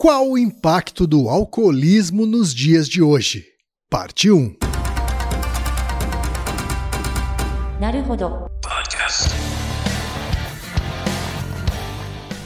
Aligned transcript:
Qual 0.00 0.30
o 0.30 0.38
impacto 0.38 1.08
do 1.08 1.28
alcoolismo 1.28 2.24
nos 2.24 2.54
dias 2.54 2.88
de 2.88 3.02
hoje? 3.02 3.46
Parte 3.90 4.30
1. 4.30 4.54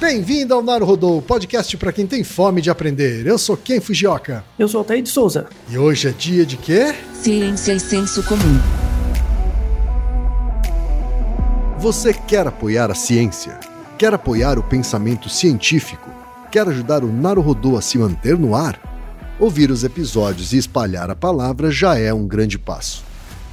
Bem-vindo 0.00 0.54
ao 0.54 0.62
Naruhodô, 0.62 1.20
podcast 1.20 1.76
para 1.76 1.93
quem 1.93 2.07
tem 2.07 2.25
fome 2.25 2.62
de 2.62 2.70
aprender. 2.70 3.27
Eu 3.27 3.36
sou 3.36 3.55
Ken 3.55 3.82
Fujioka. 3.82 4.43
Eu 4.59 4.66
sou 4.66 4.79
Altair 4.79 5.03
de 5.03 5.11
Souza. 5.11 5.46
E 5.69 5.77
hoje 5.77 6.09
é 6.09 6.12
dia 6.12 6.46
de 6.46 6.57
quê? 6.57 6.95
Ciência 7.12 7.73
e 7.73 7.77
é 7.77 7.79
senso 7.79 8.23
comum. 8.23 8.59
Você 11.79 12.14
quer 12.14 12.46
apoiar 12.46 12.91
a 12.91 12.95
ciência? 12.95 13.61
Quer 13.98 14.14
apoiar 14.14 14.59
o 14.59 14.62
pensamento 14.62 15.29
científico? 15.29 16.21
Quer 16.53 16.69
ajudar 16.69 17.03
o 17.03 17.11
Naruhodô 17.11 17.79
a 17.79 17.80
se 17.80 17.97
manter 17.97 18.37
no 18.38 18.55
ar? 18.55 18.79
Ouvir 19.41 19.70
os 19.70 19.84
episódios 19.84 20.52
e 20.52 20.59
espalhar 20.59 21.09
a 21.09 21.16
palavra 21.16 21.70
já 21.70 21.98
é 21.98 22.12
um 22.12 22.27
grande 22.27 22.59
passo. 22.59 23.02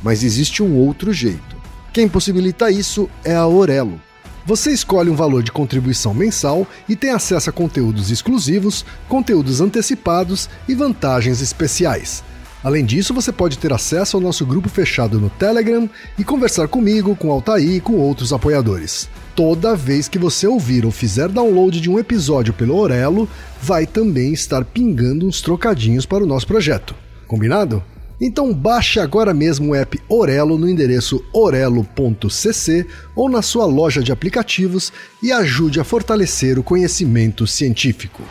Mas 0.03 0.21
existe 0.21 0.61
um 0.61 0.75
outro 0.75 1.13
jeito. 1.13 1.55
Quem 1.93 2.09
possibilita 2.09 2.69
isso 2.69 3.09
é 3.23 3.33
a 3.33 3.47
Orelo. 3.47 4.01
Você 4.45 4.71
escolhe 4.71 5.09
um 5.09 5.15
valor 5.15 5.41
de 5.41 5.49
contribuição 5.49 6.13
mensal 6.13 6.67
e 6.89 6.95
tem 6.95 7.11
acesso 7.11 7.49
a 7.49 7.53
conteúdos 7.53 8.11
exclusivos, 8.11 8.85
conteúdos 9.07 9.61
antecipados 9.61 10.49
e 10.67 10.75
vantagens 10.75 11.39
especiais. 11.39 12.21
Além 12.61 12.83
disso, 12.83 13.13
você 13.13 13.31
pode 13.31 13.57
ter 13.57 13.71
acesso 13.71 14.17
ao 14.17 14.21
nosso 14.21 14.45
grupo 14.45 14.67
fechado 14.67 15.21
no 15.21 15.29
Telegram 15.29 15.89
e 16.17 16.23
conversar 16.25 16.67
comigo, 16.67 17.15
com 17.15 17.31
Altair 17.31 17.75
e 17.75 17.79
com 17.79 17.93
outros 17.93 18.33
apoiadores. 18.33 19.07
Toda 19.39 19.73
vez 19.73 20.09
que 20.09 20.19
você 20.19 20.45
ouvir 20.45 20.85
ou 20.85 20.91
fizer 20.91 21.29
download 21.29 21.79
de 21.79 21.89
um 21.89 21.97
episódio 21.97 22.53
pelo 22.53 22.75
Orelo, 22.75 23.25
vai 23.61 23.87
também 23.87 24.33
estar 24.33 24.65
pingando 24.65 25.25
uns 25.25 25.41
trocadinhos 25.41 26.05
para 26.05 26.21
o 26.21 26.27
nosso 26.27 26.45
projeto. 26.45 26.93
Combinado? 27.25 27.81
Então 28.19 28.53
baixe 28.53 28.99
agora 28.99 29.33
mesmo 29.33 29.71
o 29.71 29.75
app 29.75 29.97
Orelo 30.09 30.57
no 30.57 30.67
endereço 30.67 31.23
orelo.cc 31.31 32.85
ou 33.15 33.29
na 33.29 33.41
sua 33.41 33.65
loja 33.65 34.03
de 34.03 34.11
aplicativos 34.11 34.91
e 35.23 35.31
ajude 35.31 35.79
a 35.79 35.85
fortalecer 35.85 36.59
o 36.59 36.63
conhecimento 36.63 37.47
científico. 37.47 38.21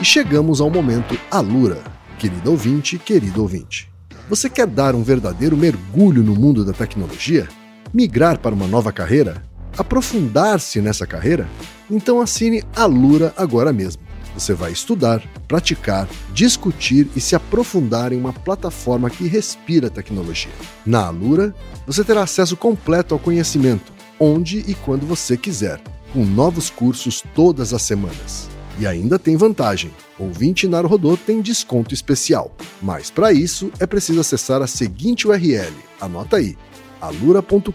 E 0.00 0.04
chegamos 0.04 0.60
ao 0.60 0.68
momento 0.70 1.16
Alura. 1.30 1.95
Querido 2.18 2.50
ouvinte, 2.50 2.98
querido 2.98 3.42
ouvinte. 3.42 3.90
Você 4.28 4.48
quer 4.48 4.66
dar 4.66 4.94
um 4.94 5.02
verdadeiro 5.02 5.54
mergulho 5.54 6.22
no 6.22 6.34
mundo 6.34 6.64
da 6.64 6.72
tecnologia? 6.72 7.46
Migrar 7.92 8.38
para 8.38 8.54
uma 8.54 8.66
nova 8.66 8.90
carreira? 8.90 9.42
Aprofundar-se 9.76 10.80
nessa 10.80 11.06
carreira? 11.06 11.46
Então 11.90 12.18
assine 12.18 12.64
Alura 12.74 13.34
agora 13.36 13.70
mesmo. 13.70 14.02
Você 14.34 14.54
vai 14.54 14.72
estudar, 14.72 15.22
praticar, 15.46 16.08
discutir 16.32 17.06
e 17.14 17.20
se 17.20 17.36
aprofundar 17.36 18.14
em 18.14 18.16
uma 18.18 18.32
plataforma 18.32 19.10
que 19.10 19.28
respira 19.28 19.90
tecnologia. 19.90 20.52
Na 20.86 21.06
Alura, 21.06 21.54
você 21.86 22.02
terá 22.02 22.22
acesso 22.22 22.56
completo 22.56 23.12
ao 23.12 23.20
conhecimento, 23.20 23.92
onde 24.18 24.64
e 24.66 24.74
quando 24.74 25.06
você 25.06 25.36
quiser, 25.36 25.80
com 26.14 26.24
novos 26.24 26.70
cursos 26.70 27.22
todas 27.34 27.74
as 27.74 27.82
semanas. 27.82 28.48
E 28.78 28.86
ainda 28.86 29.18
tem 29.18 29.36
vantagem: 29.36 29.90
ouvinte 30.18 30.66
Naruhodô 30.66 31.16
tem 31.16 31.40
desconto 31.40 31.94
especial. 31.94 32.54
Mas 32.82 33.10
para 33.10 33.32
isso 33.32 33.70
é 33.78 33.86
preciso 33.86 34.20
acessar 34.20 34.62
a 34.62 34.66
seguinte 34.66 35.26
URL. 35.26 35.74
Anota 36.00 36.36
aí: 36.36 36.56
alura.com.br 37.00 37.70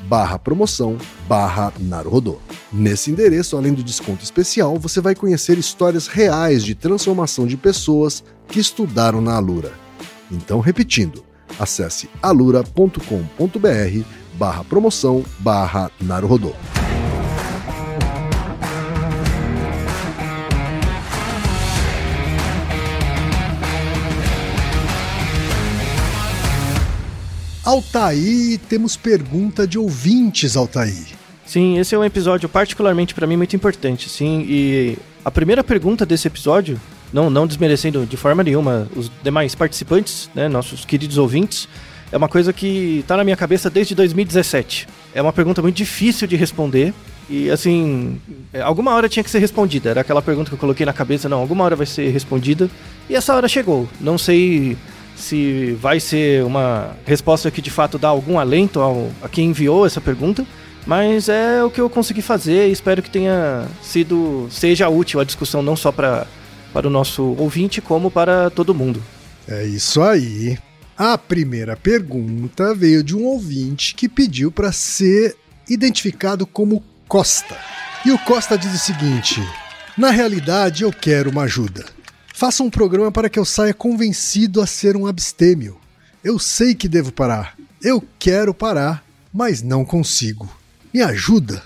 barra 0.00 0.38
promoção 0.38 0.96
barra 1.28 1.72
Naruhodô. 1.78 2.38
Nesse 2.72 3.10
endereço, 3.10 3.56
além 3.56 3.72
do 3.72 3.82
desconto 3.82 4.22
especial, 4.22 4.78
você 4.78 5.00
vai 5.00 5.14
conhecer 5.14 5.58
histórias 5.58 6.06
reais 6.06 6.64
de 6.64 6.74
transformação 6.74 7.46
de 7.46 7.56
pessoas 7.56 8.22
que 8.48 8.60
estudaram 8.60 9.20
na 9.20 9.34
Alura. 9.34 9.72
Então, 10.30 10.60
repetindo, 10.60 11.24
acesse 11.58 12.08
alura.com.br 12.22 13.00
barra 14.34 14.64
promoção 14.64 15.24
barra 15.40 15.90
Naruhodô. 16.00 16.52
Altair, 27.66 28.60
temos 28.68 28.96
pergunta 28.96 29.66
de 29.66 29.76
ouvintes, 29.76 30.56
Altair. 30.56 31.04
Sim, 31.44 31.78
esse 31.80 31.96
é 31.96 31.98
um 31.98 32.04
episódio 32.04 32.48
particularmente 32.48 33.12
para 33.12 33.26
mim 33.26 33.36
muito 33.36 33.56
importante, 33.56 34.08
sim. 34.08 34.46
E 34.48 34.96
a 35.24 35.32
primeira 35.32 35.64
pergunta 35.64 36.06
desse 36.06 36.28
episódio, 36.28 36.80
não, 37.12 37.28
não 37.28 37.44
desmerecendo 37.44 38.06
de 38.06 38.16
forma 38.16 38.44
nenhuma 38.44 38.86
os 38.94 39.10
demais 39.20 39.56
participantes, 39.56 40.30
né, 40.32 40.46
nossos 40.46 40.84
queridos 40.84 41.18
ouvintes, 41.18 41.68
é 42.12 42.16
uma 42.16 42.28
coisa 42.28 42.52
que 42.52 43.00
está 43.00 43.16
na 43.16 43.24
minha 43.24 43.36
cabeça 43.36 43.68
desde 43.68 43.96
2017. 43.96 44.86
É 45.12 45.20
uma 45.20 45.32
pergunta 45.32 45.60
muito 45.60 45.74
difícil 45.74 46.28
de 46.28 46.36
responder. 46.36 46.94
E 47.28 47.50
assim, 47.50 48.20
alguma 48.62 48.94
hora 48.94 49.08
tinha 49.08 49.24
que 49.24 49.30
ser 49.30 49.40
respondida. 49.40 49.90
Era 49.90 50.02
aquela 50.02 50.22
pergunta 50.22 50.50
que 50.50 50.54
eu 50.54 50.58
coloquei 50.58 50.86
na 50.86 50.92
cabeça, 50.92 51.28
não, 51.28 51.40
alguma 51.40 51.64
hora 51.64 51.74
vai 51.74 51.86
ser 51.86 52.10
respondida. 52.10 52.70
E 53.10 53.16
essa 53.16 53.34
hora 53.34 53.48
chegou. 53.48 53.88
Não 54.00 54.16
sei 54.16 54.76
se 55.16 55.72
vai 55.80 55.98
ser 55.98 56.44
uma 56.44 56.96
resposta 57.04 57.50
que 57.50 57.62
de 57.62 57.70
fato 57.70 57.98
dá 57.98 58.08
algum 58.08 58.38
alento 58.38 58.80
ao, 58.80 59.10
a 59.22 59.28
quem 59.28 59.50
enviou 59.50 59.86
essa 59.86 60.00
pergunta, 60.00 60.46
mas 60.86 61.28
é 61.28 61.64
o 61.64 61.70
que 61.70 61.80
eu 61.80 61.90
consegui 61.90 62.22
fazer 62.22 62.68
e 62.68 62.72
espero 62.72 63.02
que 63.02 63.10
tenha 63.10 63.66
sido 63.82 64.46
seja 64.50 64.88
útil 64.88 65.18
a 65.18 65.24
discussão 65.24 65.62
não 65.62 65.74
só 65.74 65.90
para 65.90 66.26
para 66.72 66.88
o 66.88 66.90
nosso 66.90 67.34
ouvinte 67.38 67.80
como 67.80 68.10
para 68.10 68.50
todo 68.50 68.74
mundo. 68.74 69.02
É 69.48 69.64
isso 69.64 70.02
aí. 70.02 70.58
A 70.98 71.16
primeira 71.16 71.76
pergunta 71.76 72.74
veio 72.74 73.02
de 73.02 73.16
um 73.16 73.24
ouvinte 73.24 73.94
que 73.94 74.08
pediu 74.08 74.52
para 74.52 74.70
ser 74.72 75.36
identificado 75.68 76.46
como 76.46 76.84
Costa. 77.08 77.56
E 78.04 78.10
o 78.10 78.18
Costa 78.18 78.58
diz 78.58 78.74
o 78.74 78.78
seguinte: 78.78 79.40
Na 79.96 80.10
realidade, 80.10 80.82
eu 80.82 80.92
quero 80.92 81.30
uma 81.30 81.44
ajuda. 81.44 81.84
Faça 82.36 82.62
um 82.62 82.68
programa 82.68 83.10
para 83.10 83.30
que 83.30 83.38
eu 83.38 83.46
saia 83.46 83.72
convencido 83.72 84.60
a 84.60 84.66
ser 84.66 84.94
um 84.94 85.06
abstêmio. 85.06 85.80
Eu 86.22 86.38
sei 86.38 86.74
que 86.74 86.86
devo 86.86 87.10
parar. 87.10 87.56
Eu 87.82 88.04
quero 88.18 88.52
parar, 88.52 89.02
mas 89.32 89.62
não 89.62 89.86
consigo. 89.86 90.46
Me 90.92 91.00
ajuda. 91.00 91.62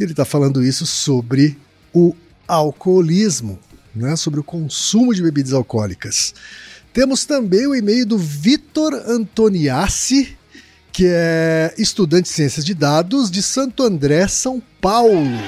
Ele 0.00 0.12
está 0.12 0.24
falando 0.24 0.64
isso 0.64 0.86
sobre 0.86 1.58
o 1.92 2.16
alcoolismo, 2.48 3.58
né? 3.94 4.16
sobre 4.16 4.40
o 4.40 4.42
consumo 4.42 5.14
de 5.14 5.22
bebidas 5.22 5.52
alcoólicas. 5.52 6.34
Temos 6.90 7.26
também 7.26 7.66
o 7.66 7.74
e-mail 7.74 8.06
do 8.06 8.16
Vitor 8.16 8.94
Antoniassi, 9.06 10.38
que 10.90 11.04
é 11.06 11.74
estudante 11.76 12.30
de 12.30 12.34
ciências 12.34 12.64
de 12.64 12.72
dados 12.72 13.30
de 13.30 13.42
Santo 13.42 13.82
André, 13.82 14.26
São 14.26 14.62
Paulo, 14.80 15.38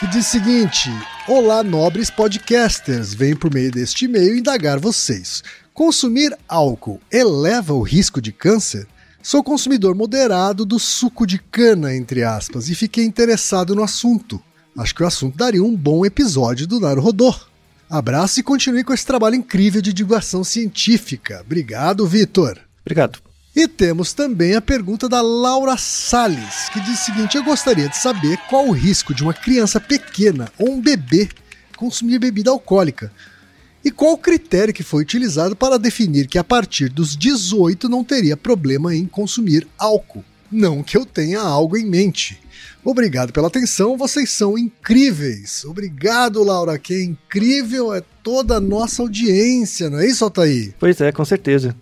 que 0.00 0.08
diz 0.08 0.26
o 0.26 0.30
seguinte: 0.30 0.90
Olá, 1.28 1.62
nobres 1.62 2.08
podcasters. 2.08 3.12
Venho 3.12 3.36
por 3.36 3.52
meio 3.52 3.70
deste 3.70 4.06
e-mail 4.06 4.34
indagar 4.34 4.80
vocês. 4.80 5.44
Consumir 5.74 6.34
álcool 6.48 7.02
eleva 7.12 7.74
o 7.74 7.82
risco 7.82 8.18
de 8.18 8.32
câncer? 8.32 8.86
Sou 9.22 9.44
consumidor 9.44 9.94
moderado 9.94 10.64
do 10.64 10.78
suco 10.78 11.26
de 11.26 11.38
cana, 11.38 11.94
entre 11.94 12.24
aspas, 12.24 12.70
e 12.70 12.74
fiquei 12.74 13.04
interessado 13.04 13.74
no 13.74 13.82
assunto. 13.82 14.42
Acho 14.74 14.94
que 14.94 15.02
o 15.02 15.06
assunto 15.06 15.36
daria 15.36 15.62
um 15.62 15.76
bom 15.76 16.06
episódio 16.06 16.66
do 16.66 16.80
Naruhodô. 16.80 17.34
Abraço 17.90 18.40
e 18.40 18.42
continue 18.42 18.82
com 18.82 18.94
esse 18.94 19.04
trabalho 19.04 19.34
incrível 19.36 19.82
de 19.82 19.92
divulgação 19.92 20.42
científica. 20.42 21.42
Obrigado, 21.44 22.06
Vitor. 22.06 22.58
Obrigado. 22.80 23.27
E 23.58 23.66
temos 23.66 24.12
também 24.12 24.54
a 24.54 24.60
pergunta 24.60 25.08
da 25.08 25.20
Laura 25.20 25.76
Salles, 25.76 26.68
que 26.72 26.78
diz 26.78 27.00
o 27.00 27.04
seguinte: 27.04 27.36
Eu 27.36 27.42
gostaria 27.42 27.88
de 27.88 27.96
saber 27.96 28.38
qual 28.48 28.68
o 28.68 28.70
risco 28.70 29.12
de 29.12 29.24
uma 29.24 29.34
criança 29.34 29.80
pequena 29.80 30.48
ou 30.56 30.70
um 30.70 30.80
bebê 30.80 31.28
consumir 31.76 32.20
bebida 32.20 32.52
alcoólica. 32.52 33.10
E 33.84 33.90
qual 33.90 34.12
o 34.12 34.18
critério 34.18 34.72
que 34.72 34.84
foi 34.84 35.02
utilizado 35.02 35.56
para 35.56 35.76
definir 35.76 36.28
que 36.28 36.38
a 36.38 36.44
partir 36.44 36.88
dos 36.88 37.16
18 37.16 37.88
não 37.88 38.04
teria 38.04 38.36
problema 38.36 38.94
em 38.94 39.06
consumir 39.06 39.66
álcool? 39.76 40.24
Não 40.52 40.80
que 40.80 40.96
eu 40.96 41.04
tenha 41.04 41.40
algo 41.40 41.76
em 41.76 41.84
mente. 41.84 42.40
Obrigado 42.84 43.32
pela 43.32 43.48
atenção, 43.48 43.96
vocês 43.96 44.30
são 44.30 44.56
incríveis. 44.56 45.64
Obrigado, 45.64 46.44
Laura, 46.44 46.78
que 46.78 46.94
é 46.94 47.02
incrível 47.02 47.92
é 47.92 48.04
toda 48.22 48.58
a 48.58 48.60
nossa 48.60 49.02
audiência, 49.02 49.90
não 49.90 49.98
é 49.98 50.06
isso, 50.06 50.22
Altair? 50.22 50.74
Pois 50.78 51.00
é, 51.00 51.10
com 51.10 51.24
certeza. 51.24 51.74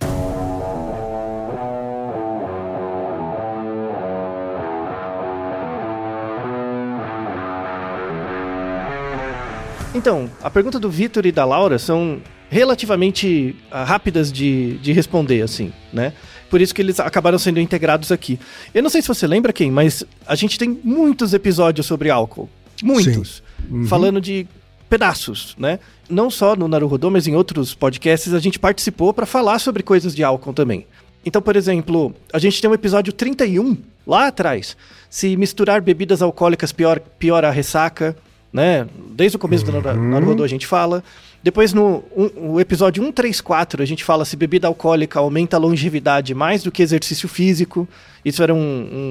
Então, 10.07 10.31
a 10.41 10.49
pergunta 10.49 10.79
do 10.79 10.89
Vitor 10.89 11.27
e 11.27 11.33
da 11.33 11.45
Laura 11.45 11.81
são 11.81 12.23
relativamente 12.49 13.57
ah, 13.73 13.83
rápidas 13.83 14.31
de, 14.31 14.79
de 14.79 14.93
responder, 14.93 15.43
assim, 15.43 15.73
né? 15.93 16.13
Por 16.49 16.61
isso 16.61 16.73
que 16.73 16.81
eles 16.81 17.01
acabaram 17.01 17.41
sendo 17.41 17.59
integrados 17.59 18.13
aqui. 18.13 18.39
Eu 18.73 18.85
não 18.85 18.89
sei 18.89 19.03
se 19.03 19.09
você 19.09 19.27
lembra 19.27 19.53
quem, 19.53 19.69
mas 19.69 20.05
a 20.25 20.37
gente 20.37 20.61
tem 20.61 20.79
muitos 20.85 21.35
episódios 21.35 21.89
sobre 21.89 22.09
álcool. 22.09 22.49
Muitos. 22.85 23.43
Uhum. 23.69 23.85
Falando 23.89 24.21
de 24.21 24.47
pedaços, 24.89 25.57
né? 25.59 25.81
Não 26.09 26.31
só 26.31 26.55
no 26.55 26.69
Naruhodô, 26.69 27.11
mas 27.11 27.27
em 27.27 27.35
outros 27.35 27.75
podcasts 27.75 28.33
a 28.33 28.39
gente 28.39 28.61
participou 28.61 29.13
para 29.13 29.27
falar 29.27 29.59
sobre 29.59 29.83
coisas 29.83 30.15
de 30.15 30.23
álcool 30.23 30.53
também. 30.53 30.87
Então, 31.25 31.43
por 31.43 31.57
exemplo, 31.57 32.15
a 32.33 32.39
gente 32.39 32.61
tem 32.61 32.71
um 32.71 32.75
episódio 32.75 33.13
31 33.13 33.77
lá 34.07 34.29
atrás. 34.29 34.77
Se 35.11 35.37
misturar 35.37 35.81
bebidas 35.81 36.23
alcoólicas 36.23 36.71
pior, 36.71 37.01
piora 37.01 37.49
a 37.49 37.51
ressaca, 37.51 38.17
né? 38.57 38.87
Desde 39.11 39.37
o 39.37 39.39
começo 39.39 39.65
do 39.65 39.73
Naru- 39.73 40.03
Naruhodô 40.03 40.43
a 40.43 40.49
gente 40.49 40.67
fala. 40.67 41.05
Depois 41.43 41.73
no 41.75 42.03
um- 42.17 42.53
o 42.55 42.61
episódio 42.61 43.03
134 43.05 43.83
a 43.83 43.87
gente 43.87 44.03
fala 44.03 44.25
se 44.25 44.35
bebida 44.37 44.67
alcoólica 44.67 45.19
aumenta 45.21 45.57
a 45.57 45.61
longevidade 45.61 46.35
mais 46.35 46.63
do 46.63 46.73
que 46.73 46.83
exercício 46.83 47.29
físico. 47.29 47.87
Isso 48.25 48.43
era 48.43 48.53
um, 48.55 48.59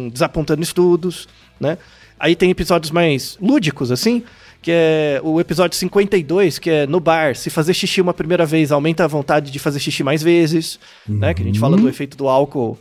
um 0.06 0.10
desapontando 0.12 0.62
estudos, 0.64 1.28
né? 1.60 1.78
Aí 2.20 2.36
tem 2.36 2.50
episódios 2.50 2.92
mais 2.92 3.38
lúdicos 3.40 3.92
assim, 3.92 4.24
que 4.62 4.72
é 4.72 5.22
o 5.24 5.40
episódio 5.40 5.78
52, 5.78 6.58
que 6.58 6.70
é 6.72 6.88
no 6.88 7.00
bar, 7.00 7.36
se 7.36 7.50
fazer 7.52 7.74
xixi 7.74 8.02
uma 8.02 8.14
primeira 8.16 8.46
vez 8.48 8.72
aumenta 8.72 9.04
a 9.04 9.08
vontade 9.08 9.52
de 9.52 9.60
fazer 9.60 9.80
xixi 9.80 10.04
mais 10.04 10.24
vezes, 10.24 10.80
né? 11.08 11.34
Que 11.36 11.44
a 11.44 11.46
gente 11.46 11.60
fala 11.60 11.78
do 11.78 11.88
efeito 11.88 12.18
do 12.18 12.28
álcool 12.28 12.78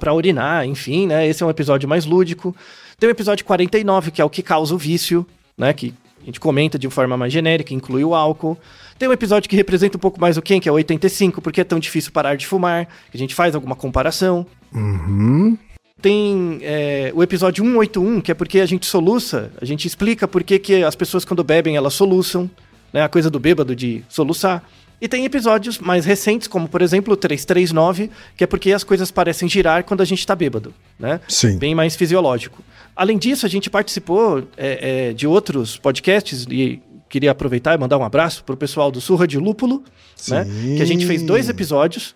para 0.00 0.12
urinar, 0.12 0.66
enfim, 0.66 1.06
né? 1.06 1.26
Esse 1.28 1.42
é 1.42 1.46
um 1.46 1.50
episódio 1.50 1.88
mais 1.88 2.04
lúdico. 2.04 2.54
Tem 2.98 3.08
o 3.08 3.12
episódio 3.12 3.44
49, 3.44 4.10
que 4.10 4.20
é 4.20 4.24
o 4.24 4.30
que 4.30 4.42
causa 4.42 4.74
o 4.74 4.78
vício, 4.78 5.24
né? 5.56 5.72
Que 5.72 5.94
gente 6.28 6.40
comenta 6.40 6.78
de 6.78 6.88
forma 6.88 7.16
mais 7.16 7.32
genérica, 7.32 7.74
inclui 7.74 8.04
o 8.04 8.14
álcool. 8.14 8.56
Tem 8.98 9.08
um 9.08 9.12
episódio 9.12 9.48
que 9.48 9.56
representa 9.56 9.96
um 9.96 10.00
pouco 10.00 10.20
mais 10.20 10.36
o 10.36 10.42
quem, 10.42 10.60
que 10.60 10.68
é 10.68 10.72
o 10.72 10.76
85, 10.76 11.40
porque 11.40 11.60
é 11.60 11.64
tão 11.64 11.78
difícil 11.78 12.12
parar 12.12 12.36
de 12.36 12.46
fumar, 12.46 12.86
que 13.10 13.16
a 13.16 13.18
gente 13.18 13.34
faz 13.34 13.54
alguma 13.54 13.74
comparação. 13.74 14.46
Uhum. 14.72 15.56
Tem 16.00 16.58
é, 16.62 17.10
o 17.14 17.22
episódio 17.22 17.64
181, 17.64 18.20
que 18.20 18.30
é 18.30 18.34
porque 18.34 18.60
a 18.60 18.66
gente 18.66 18.86
soluça, 18.86 19.50
a 19.60 19.64
gente 19.64 19.86
explica 19.86 20.28
por 20.28 20.44
que, 20.44 20.58
que 20.58 20.84
as 20.84 20.94
pessoas 20.94 21.24
quando 21.24 21.42
bebem 21.42 21.76
elas 21.76 21.94
soluçam, 21.94 22.48
né? 22.92 23.02
A 23.02 23.08
coisa 23.08 23.28
do 23.28 23.40
bêbado 23.40 23.74
de 23.74 24.04
soluçar. 24.08 24.62
E 25.00 25.06
tem 25.06 25.24
episódios 25.24 25.78
mais 25.78 26.04
recentes, 26.04 26.48
como 26.48 26.68
por 26.68 26.82
exemplo 26.82 27.14
o 27.14 27.16
339, 27.16 28.10
que 28.36 28.42
é 28.42 28.46
porque 28.46 28.72
as 28.72 28.82
coisas 28.82 29.10
parecem 29.10 29.48
girar 29.48 29.84
quando 29.84 30.00
a 30.00 30.04
gente 30.04 30.26
tá 30.26 30.34
bêbado, 30.34 30.74
né? 30.98 31.20
Sim. 31.28 31.56
Bem 31.56 31.74
mais 31.74 31.94
fisiológico. 31.94 32.64
Além 32.96 33.16
disso, 33.16 33.46
a 33.46 33.48
gente 33.48 33.70
participou 33.70 34.42
é, 34.56 35.10
é, 35.10 35.12
de 35.12 35.26
outros 35.26 35.76
podcasts 35.76 36.44
e 36.50 36.82
queria 37.08 37.30
aproveitar 37.30 37.74
e 37.74 37.78
mandar 37.78 37.96
um 37.96 38.04
abraço 38.04 38.42
pro 38.42 38.56
pessoal 38.56 38.90
do 38.90 39.00
Surra 39.00 39.26
de 39.26 39.38
Lúpulo, 39.38 39.84
né? 40.28 40.44
Sim. 40.44 40.76
Que 40.76 40.82
a 40.82 40.84
gente 40.84 41.06
fez 41.06 41.22
dois 41.22 41.48
episódios. 41.48 42.14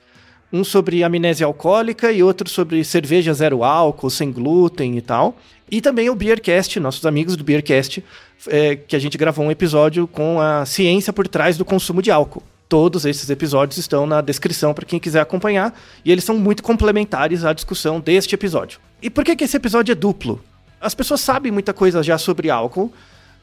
Um 0.52 0.64
sobre 0.64 1.02
amnésia 1.02 1.46
alcoólica 1.46 2.12
e 2.12 2.22
outro 2.22 2.46
sobre 2.46 2.84
cerveja 2.84 3.32
zero 3.32 3.64
álcool, 3.64 4.10
sem 4.10 4.30
glúten 4.30 4.98
e 4.98 5.00
tal. 5.00 5.34
E 5.70 5.80
também 5.80 6.10
o 6.10 6.14
Beercast, 6.14 6.78
nossos 6.78 7.06
amigos 7.06 7.36
do 7.36 7.44
Beercast, 7.44 8.04
é, 8.48 8.76
que 8.76 8.94
a 8.94 8.98
gente 8.98 9.16
gravou 9.16 9.46
um 9.46 9.50
episódio 9.50 10.06
com 10.06 10.38
a 10.38 10.66
ciência 10.66 11.10
por 11.10 11.26
trás 11.26 11.56
do 11.56 11.64
consumo 11.64 12.02
de 12.02 12.10
álcool. 12.10 12.42
Todos 12.72 13.04
esses 13.04 13.28
episódios 13.28 13.76
estão 13.76 14.06
na 14.06 14.22
descrição 14.22 14.72
para 14.72 14.86
quem 14.86 14.98
quiser 14.98 15.20
acompanhar 15.20 15.78
e 16.02 16.10
eles 16.10 16.24
são 16.24 16.38
muito 16.38 16.62
complementares 16.62 17.44
à 17.44 17.52
discussão 17.52 18.00
deste 18.00 18.34
episódio. 18.34 18.80
E 19.02 19.10
por 19.10 19.26
que, 19.26 19.36
que 19.36 19.44
esse 19.44 19.58
episódio 19.58 19.92
é 19.92 19.94
duplo? 19.94 20.42
As 20.80 20.94
pessoas 20.94 21.20
sabem 21.20 21.52
muita 21.52 21.74
coisa 21.74 22.02
já 22.02 22.16
sobre 22.16 22.48
álcool, 22.48 22.90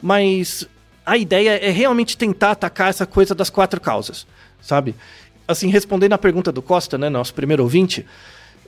mas 0.01 0.67
a 1.05 1.15
ideia 1.15 1.63
é 1.63 1.69
realmente 1.69 2.17
tentar 2.17 2.49
atacar 2.49 2.89
essa 2.89 3.05
coisa 3.05 3.35
das 3.35 3.51
quatro 3.51 3.79
causas, 3.79 4.25
sabe? 4.59 4.95
Assim, 5.47 5.67
respondendo 5.67 6.13
à 6.13 6.17
pergunta 6.17 6.51
do 6.51 6.63
Costa, 6.63 6.97
né, 6.97 7.07
nosso 7.07 7.35
primeiro 7.35 7.61
ouvinte, 7.61 8.07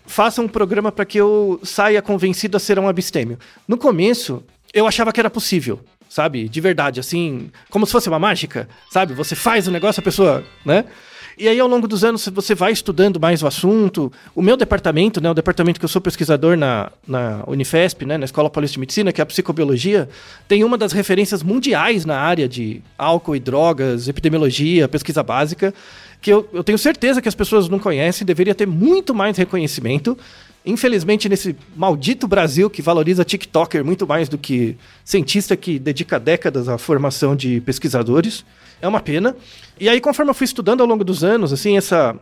faça 0.06 0.44
um 0.44 0.48
programa 0.48 0.92
para 0.92 1.06
que 1.06 1.18
eu 1.18 1.60
saia 1.64 2.04
convencido 2.04 2.56
a 2.56 2.60
ser 2.60 2.78
um 2.78 2.88
abstêmio. 2.88 3.40
No 3.68 3.80
começo, 3.80 4.44
eu 4.72 4.86
achava 4.86 5.12
que 5.12 5.20
era 5.20 5.30
possível, 5.32 5.80
sabe? 6.12 6.50
De 6.50 6.60
verdade, 6.60 7.00
assim, 7.00 7.50
como 7.70 7.86
se 7.86 7.92
fosse 7.94 8.10
uma 8.10 8.20
mágica, 8.20 8.68
sabe? 8.90 9.14
Você 9.14 9.34
faz 9.34 9.66
o 9.66 9.72
negócio, 9.72 10.02
a 10.02 10.04
pessoa, 10.04 10.44
né? 10.66 10.84
E 11.38 11.48
aí, 11.48 11.58
ao 11.58 11.70
longo 11.70 11.88
dos 11.88 12.04
anos, 12.04 12.28
você 12.28 12.54
vai 12.54 12.74
estudando 12.74 13.18
mais 13.18 13.42
o 13.42 13.48
assunto. 13.48 14.12
O 14.36 14.42
meu 14.42 14.58
departamento, 14.58 15.22
né, 15.22 15.32
o 15.32 15.34
departamento 15.34 15.80
que 15.80 15.86
eu 15.86 15.90
sou 15.90 16.02
pesquisador 16.02 16.58
na, 16.58 16.92
na 17.08 17.44
Unifesp, 17.48 18.06
né, 18.06 18.18
na 18.18 18.26
Escola 18.26 18.50
Paulista 18.50 18.74
de 18.74 18.82
Medicina, 18.82 19.14
que 19.14 19.22
é 19.22 19.24
a 19.24 19.26
psicobiologia, 19.26 20.10
tem 20.50 20.66
uma 20.66 20.78
das 20.78 20.92
referências 20.92 21.42
mundiais 21.42 22.04
na 22.06 22.18
área 22.18 22.48
de 22.48 22.82
álcool 22.98 23.38
e 23.38 23.40
drogas, 23.40 24.10
epidemiologia, 24.10 24.90
pesquisa 24.90 25.24
básica, 25.24 25.74
que 26.22 26.32
eu, 26.32 26.48
eu 26.52 26.64
tenho 26.64 26.78
certeza 26.78 27.22
que 27.22 27.30
as 27.30 27.36
pessoas 27.36 27.70
não 27.70 27.80
conhecem, 27.80 28.28
deveria 28.28 28.54
ter 28.54 28.68
muito 28.68 29.16
mais 29.16 29.38
reconhecimento. 29.38 30.18
Infelizmente, 30.66 31.28
nesse 31.28 31.56
maldito 31.76 32.28
Brasil 32.28 32.70
que 32.70 32.82
valoriza 32.82 33.26
TikToker 33.26 33.84
muito 33.84 34.06
mais 34.06 34.30
do 34.30 34.38
que 34.38 34.78
cientista 35.04 35.58
que 35.58 35.80
dedica 35.80 36.20
décadas 36.20 36.70
à 36.70 36.78
formação 36.78 37.36
de 37.36 37.60
pesquisadores, 37.62 38.46
é 38.80 38.88
uma 38.88 39.00
pena. 39.00 39.36
E 39.80 39.90
aí, 39.90 40.00
conforme 40.00 40.30
eu 40.30 40.36
fui 40.36 40.46
estudando 40.46 40.82
ao 40.82 40.88
longo 40.88 41.04
dos 41.04 41.24
anos, 41.24 41.52
assim, 41.52 41.78
essa, 41.78 42.16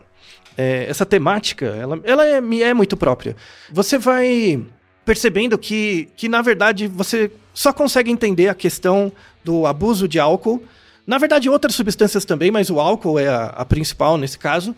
é, 0.58 0.86
essa 0.88 1.06
temática, 1.06 1.66
ela, 1.66 2.00
ela 2.04 2.26
é, 2.26 2.40
me 2.40 2.62
é 2.62 2.74
muito 2.74 2.96
própria. 2.96 3.36
Você 3.72 3.98
vai 3.98 4.64
percebendo 5.04 5.58
que, 5.58 6.08
que, 6.16 6.30
na 6.30 6.42
verdade, 6.42 6.88
você 6.88 7.32
só 7.54 7.74
consegue 7.74 8.10
entender 8.10 8.48
a 8.48 8.56
questão 8.56 9.12
do 9.44 9.66
abuso 9.66 10.08
de 10.08 10.18
álcool. 10.18 10.64
Na 11.06 11.18
verdade, 11.18 11.50
outras 11.50 11.76
substâncias 11.76 12.24
também, 12.24 12.52
mas 12.52 12.70
o 12.70 12.80
álcool 12.80 13.20
é 13.20 13.28
a, 13.28 13.48
a 13.48 13.66
principal 13.66 14.18
nesse 14.18 14.40
caso, 14.40 14.74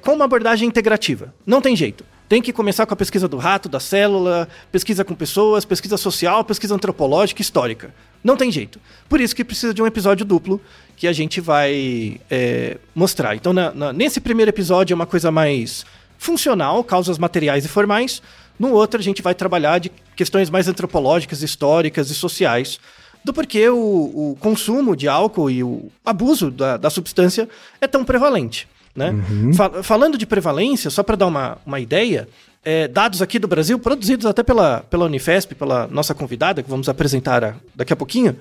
com 0.00 0.12
uma 0.12 0.24
abordagem 0.24 0.66
integrativa. 0.66 1.34
Não 1.44 1.60
tem 1.60 1.76
jeito. 1.76 2.04
Tem 2.34 2.42
que 2.42 2.52
começar 2.52 2.84
com 2.84 2.92
a 2.92 2.96
pesquisa 2.96 3.28
do 3.28 3.36
rato, 3.36 3.68
da 3.68 3.78
célula, 3.78 4.48
pesquisa 4.72 5.04
com 5.04 5.14
pessoas, 5.14 5.64
pesquisa 5.64 5.96
social, 5.96 6.42
pesquisa 6.44 6.74
antropológica, 6.74 7.40
histórica. 7.40 7.94
Não 8.24 8.36
tem 8.36 8.50
jeito. 8.50 8.80
Por 9.08 9.20
isso 9.20 9.36
que 9.36 9.44
precisa 9.44 9.72
de 9.72 9.80
um 9.80 9.86
episódio 9.86 10.26
duplo 10.26 10.60
que 10.96 11.06
a 11.06 11.12
gente 11.12 11.40
vai 11.40 12.20
é, 12.28 12.78
mostrar. 12.92 13.36
Então, 13.36 13.52
na- 13.52 13.72
na- 13.72 13.92
nesse 13.92 14.20
primeiro 14.20 14.48
episódio 14.48 14.94
é 14.94 14.96
uma 14.96 15.06
coisa 15.06 15.30
mais 15.30 15.86
funcional, 16.18 16.82
causas 16.82 17.18
materiais 17.18 17.64
e 17.66 17.68
formais. 17.68 18.20
No 18.58 18.72
outro, 18.72 18.98
a 18.98 19.02
gente 19.04 19.22
vai 19.22 19.32
trabalhar 19.36 19.78
de 19.78 19.92
questões 20.16 20.50
mais 20.50 20.66
antropológicas, 20.66 21.40
históricas 21.40 22.10
e 22.10 22.16
sociais 22.16 22.80
do 23.24 23.32
porquê 23.32 23.68
o, 23.68 23.76
o 23.76 24.36
consumo 24.40 24.96
de 24.96 25.06
álcool 25.06 25.48
e 25.48 25.62
o 25.62 25.88
abuso 26.04 26.50
da, 26.50 26.76
da 26.78 26.90
substância 26.90 27.48
é 27.80 27.86
tão 27.86 28.04
prevalente. 28.04 28.66
Né? 28.94 29.12
Fa- 29.54 29.82
falando 29.82 30.16
de 30.16 30.24
prevalência, 30.26 30.88
só 30.90 31.02
para 31.02 31.16
dar 31.16 31.26
uma, 31.26 31.58
uma 31.66 31.80
ideia, 31.80 32.28
é, 32.64 32.86
dados 32.88 33.20
aqui 33.20 33.38
do 33.38 33.48
Brasil, 33.48 33.78
produzidos 33.78 34.24
até 34.26 34.42
pela, 34.42 34.80
pela 34.88 35.04
Unifesp, 35.06 35.54
pela 35.54 35.86
nossa 35.88 36.14
convidada, 36.14 36.62
que 36.62 36.70
vamos 36.70 36.88
apresentar 36.88 37.42
a- 37.44 37.54
daqui 37.74 37.92
a 37.92 37.96
pouquinho, 37.96 38.36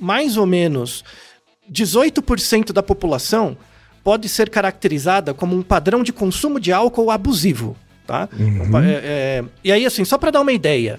mais 0.00 0.36
ou 0.36 0.46
menos 0.46 1.02
18% 1.70 2.72
da 2.72 2.82
população 2.82 3.56
pode 4.04 4.28
ser 4.28 4.50
caracterizada 4.50 5.32
como 5.32 5.56
um 5.56 5.62
padrão 5.62 6.02
de 6.02 6.12
consumo 6.12 6.58
de 6.58 6.72
álcool 6.72 7.10
abusivo. 7.10 7.76
Tá? 8.06 8.28
É, 8.84 9.00
é, 9.04 9.44
e 9.62 9.70
aí, 9.72 9.86
assim, 9.86 10.04
só 10.04 10.18
para 10.18 10.30
dar 10.32 10.40
uma 10.40 10.52
ideia, 10.52 10.98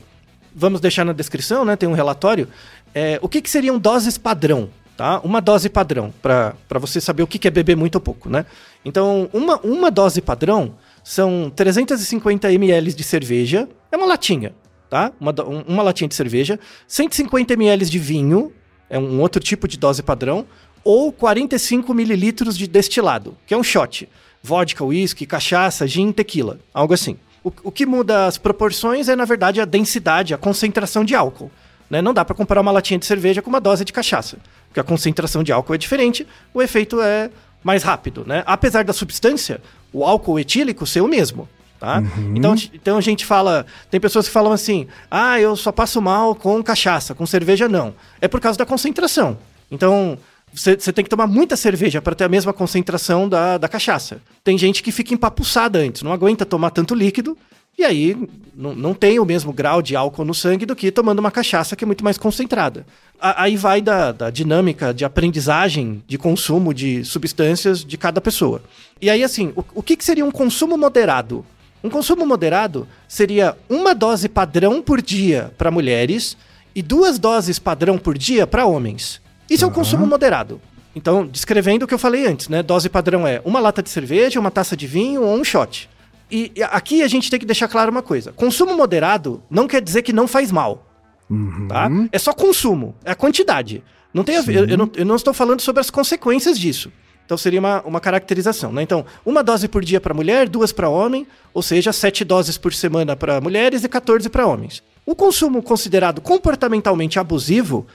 vamos 0.56 0.80
deixar 0.80 1.04
na 1.04 1.12
descrição, 1.12 1.66
né? 1.66 1.76
Tem 1.76 1.88
um 1.90 1.94
relatório. 1.94 2.48
É, 2.96 3.20
o 3.22 3.28
que, 3.28 3.42
que 3.42 3.50
seriam 3.50 3.78
doses 3.78 4.18
padrão? 4.18 4.70
Tá? 4.96 5.20
Uma 5.22 5.42
dose 5.42 5.68
padrão, 5.70 6.14
para 6.22 6.54
você 6.80 7.02
saber 7.02 7.24
o 7.24 7.28
que, 7.28 7.38
que 7.40 7.48
é 7.48 7.52
beber 7.52 7.76
muito 7.76 7.96
ou 7.96 8.02
pouco, 8.02 8.30
né? 8.30 8.46
Então, 8.86 9.30
uma, 9.34 9.58
uma 9.62 9.90
dose 9.92 10.22
padrão 10.22 10.76
são 11.04 11.52
350 11.56 12.52
ml 12.52 12.94
de 12.94 13.04
cerveja, 13.04 13.68
é 13.92 13.98
uma 13.98 14.06
latinha, 14.06 14.54
tá? 14.90 15.12
Uma, 15.20 15.34
um- 15.48 15.62
uma 15.68 15.84
latinha 15.84 16.08
de 16.08 16.16
cerveja, 16.16 16.60
150 16.88 17.54
ml 17.54 17.86
de 17.86 18.00
vinho, 18.00 18.52
é 18.90 18.98
um 19.00 19.20
outro 19.22 19.42
tipo 19.42 19.68
de 19.68 19.78
dose 19.78 20.04
padrão, 20.04 20.46
ou 20.84 21.12
45 21.12 21.94
mililitros 21.94 22.58
de 22.58 22.68
destilado, 22.68 23.38
que 23.48 23.54
é 23.54 23.58
um 23.58 23.64
shot. 23.64 24.08
Vodka, 24.42 24.84
whisky, 24.84 25.26
cachaça, 25.26 25.88
gin, 25.88 26.12
tequila, 26.12 26.60
algo 26.74 26.94
assim. 26.94 27.18
O, 27.42 27.52
o 27.64 27.72
que 27.72 27.86
muda 27.86 28.26
as 28.28 28.38
proporções 28.38 29.08
é, 29.08 29.16
na 29.16 29.24
verdade, 29.26 29.62
a 29.62 29.66
densidade, 29.66 30.34
a 30.34 30.38
concentração 30.38 31.06
de 31.06 31.16
álcool. 31.16 31.50
Né? 31.90 32.02
Não 32.02 32.14
dá 32.14 32.26
para 32.26 32.36
comparar 32.36 32.60
uma 32.62 32.72
latinha 32.72 32.98
de 33.00 33.06
cerveja 33.06 33.42
com 33.42 33.50
uma 33.50 33.62
dose 33.62 33.86
de 33.86 33.94
cachaça, 33.94 34.38
porque 34.68 34.80
a 34.80 34.84
concentração 34.84 35.44
de 35.44 35.52
álcool 35.54 35.74
é 35.74 35.78
diferente, 35.78 36.28
o 36.54 36.62
efeito 36.62 37.02
é 37.02 37.30
mais 37.64 37.84
rápido. 37.84 38.24
Né? 38.26 38.44
Apesar 38.46 38.84
da 38.84 38.94
substância, 38.94 39.62
o 39.92 40.04
álcool 40.04 40.40
etílico 40.40 40.86
ser 40.86 41.02
o 41.02 41.08
mesmo. 41.08 41.48
Tá? 41.80 42.02
Então, 42.34 42.56
então 42.74 42.98
a 42.98 43.02
gente 43.02 43.26
fala. 43.26 43.66
Tem 43.92 44.00
pessoas 44.00 44.28
que 44.28 44.34
falam 44.34 44.54
assim: 44.54 44.88
ah, 45.12 45.38
eu 45.40 45.54
só 45.56 45.70
passo 45.70 46.02
mal 46.02 46.34
com 46.34 46.64
cachaça, 46.64 47.14
com 47.14 47.26
cerveja 47.26 47.68
não. 47.68 47.94
É 48.22 48.28
por 48.28 48.40
causa 48.40 48.58
da 48.58 48.66
concentração. 48.66 49.38
Então, 49.70 50.18
você 50.54 50.78
você 50.78 50.94
tem 50.94 51.04
que 51.04 51.10
tomar 51.10 51.28
muita 51.28 51.58
cerveja 51.58 52.02
para 52.02 52.16
ter 52.16 52.24
a 52.24 52.30
mesma 52.30 52.54
concentração 52.54 53.28
da, 53.28 53.58
da 53.58 53.68
cachaça. 53.68 54.22
Tem 54.44 54.58
gente 54.58 54.82
que 54.82 54.94
fica 54.94 55.14
empapuçada 55.14 55.80
antes, 55.80 56.04
não 56.04 56.14
aguenta 56.14 56.46
tomar 56.46 56.70
tanto 56.70 56.96
líquido 56.96 57.38
E 57.78 57.84
aí 57.84 58.16
não, 58.56 58.94
tem 58.94 59.20
o 59.20 59.26
mesmo 59.26 59.52
grau 59.52 59.82
de 59.82 59.96
álcool 59.96 60.26
no 60.26 60.34
sangue 60.34 60.66
do 60.66 60.76
que 60.76 60.92
tomando 60.92 61.20
uma 61.20 61.32
cachaça 61.32 61.76
que 61.76 61.84
é 61.84 61.88
muito 61.88 62.04
mais 62.04 62.18
concentrada. 62.18 62.86
A, 63.20 63.44
aí 63.44 63.58
vai 63.58 63.82
da, 63.82 64.12
da 64.12 64.30
dinâmica 64.30 64.94
de 64.94 65.04
aprendizagem 65.04 66.04
de 66.08 66.18
consumo 66.18 66.74
de 66.74 67.04
substâncias 67.04 67.84
de 67.84 67.98
cada 67.98 68.22
pessoa. 68.22 68.62
E 69.02 69.10
aí, 69.10 69.24
assim, 69.24 69.52
o, 69.56 69.64
o 69.76 69.84
que, 69.84 69.98
que 69.98 70.06
seria 70.06 70.24
um 70.24 70.32
consumo 70.32 70.78
moderado? 70.78 71.46
Um 71.84 71.90
consumo 71.90 72.26
moderado 72.26 72.88
seria 73.08 73.58
uma 73.68 73.94
dose 73.94 74.30
padrão 74.30 74.82
por 74.82 75.02
dia 75.02 75.52
para 75.58 75.72
mulheres 75.72 76.38
e 76.76 76.82
duas 76.82 77.20
doses 77.20 77.60
padrão 77.60 77.98
por 77.98 78.18
dia 78.18 78.48
para 78.48 78.66
homens. 78.66 79.20
Isso 79.50 79.66
uhum. 79.66 79.70
é 79.70 79.72
um 79.72 79.76
consumo 79.76 80.06
moderado. 80.06 80.62
Então, 80.96 81.26
descrevendo 81.26 81.86
o 81.86 81.88
que 81.88 81.94
eu 81.94 82.00
falei 82.00 82.28
antes, 82.28 82.48
né? 82.48 82.62
Dose 82.62 82.88
padrão 82.88 83.28
é 83.28 83.42
uma 83.44 83.60
lata 83.60 83.82
de 83.82 83.90
cerveja, 83.90 84.40
uma 84.40 84.52
taça 84.52 84.78
de 84.78 84.86
vinho 84.86 85.24
ou 85.24 85.36
um 85.36 85.44
shot. 85.44 85.90
E 86.36 86.52
aqui 86.64 87.04
a 87.04 87.08
gente 87.08 87.30
tem 87.30 87.40
que 87.40 87.46
deixar 87.46 87.68
claro 87.68 87.92
uma 87.92 88.02
coisa: 88.02 88.32
consumo 88.32 88.76
moderado 88.76 89.44
não 89.52 89.68
quer 89.68 89.80
dizer 89.80 90.02
que 90.02 90.12
não 90.12 90.28
faz 90.28 90.52
mal. 90.52 90.90
Uhum. 91.30 91.68
Tá? 91.68 91.88
É 92.12 92.18
só 92.18 92.34
consumo, 92.34 92.96
é 93.06 93.12
a 93.12 93.16
quantidade. 93.16 93.84
Não 94.12 94.24
tem 94.24 94.36
eu, 94.36 94.68
eu, 94.68 94.78
não, 94.78 94.92
eu, 94.96 95.06
não, 95.06 95.16
estou 95.16 95.34
falando 95.34 95.62
sobre 95.62 95.80
as 95.80 95.92
consequências 95.92 96.58
disso. 96.58 96.92
Então 97.24 97.38
seria 97.38 97.60
uma, 97.60 97.82
uma 97.84 98.00
caracterização. 98.00 98.72
Né? 98.72 98.82
Então, 98.82 99.06
uma 99.24 99.44
dose 99.44 99.68
por 99.68 99.84
dia 99.86 100.02
para 100.02 100.14
mulher, 100.14 100.50
duas 100.50 100.72
para 100.72 100.90
homem, 100.90 101.26
ou 101.54 101.62
seja, 101.62 101.94
sete 101.94 102.24
doses 102.24 102.58
por 102.58 102.74
semana 102.74 103.16
para 103.16 103.40
mulheres 103.40 103.84
e 103.84 103.90
14 103.90 104.28
para 104.30 104.48
homens. 104.48 104.82
O 105.06 105.16
consumo 105.16 105.62
considerado 105.62 106.20
comportamentalmente 106.20 107.20
abusivo 107.20 107.86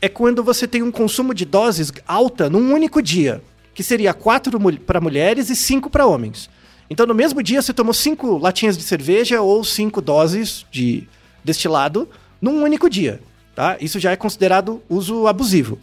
é 0.00 0.08
quando 0.08 0.44
você 0.44 0.66
tem 0.66 0.82
um 0.82 0.92
consumo 0.92 1.34
de 1.34 1.44
doses 1.44 1.92
alta 2.06 2.48
num 2.48 2.72
único 2.72 3.02
dia, 3.02 3.42
que 3.74 3.82
seria 3.82 4.14
quatro 4.14 4.58
para 4.86 5.00
mulheres 5.00 5.50
e 5.50 5.56
cinco 5.56 5.90
para 5.90 6.06
homens. 6.06 6.48
Então, 6.90 7.06
no 7.06 7.14
mesmo 7.14 7.42
dia, 7.42 7.62
você 7.62 7.72
tomou 7.72 7.94
cinco 7.94 8.36
latinhas 8.36 8.76
de 8.76 8.82
cerveja 8.82 9.40
ou 9.40 9.62
cinco 9.62 10.02
doses 10.02 10.66
de 10.72 11.08
destilado 11.44 12.08
num 12.42 12.62
único 12.62 12.90
dia. 12.90 13.20
Tá? 13.54 13.76
Isso 13.80 14.00
já 14.00 14.10
é 14.10 14.16
considerado 14.16 14.82
uso 14.88 15.28
abusivo. 15.28 15.78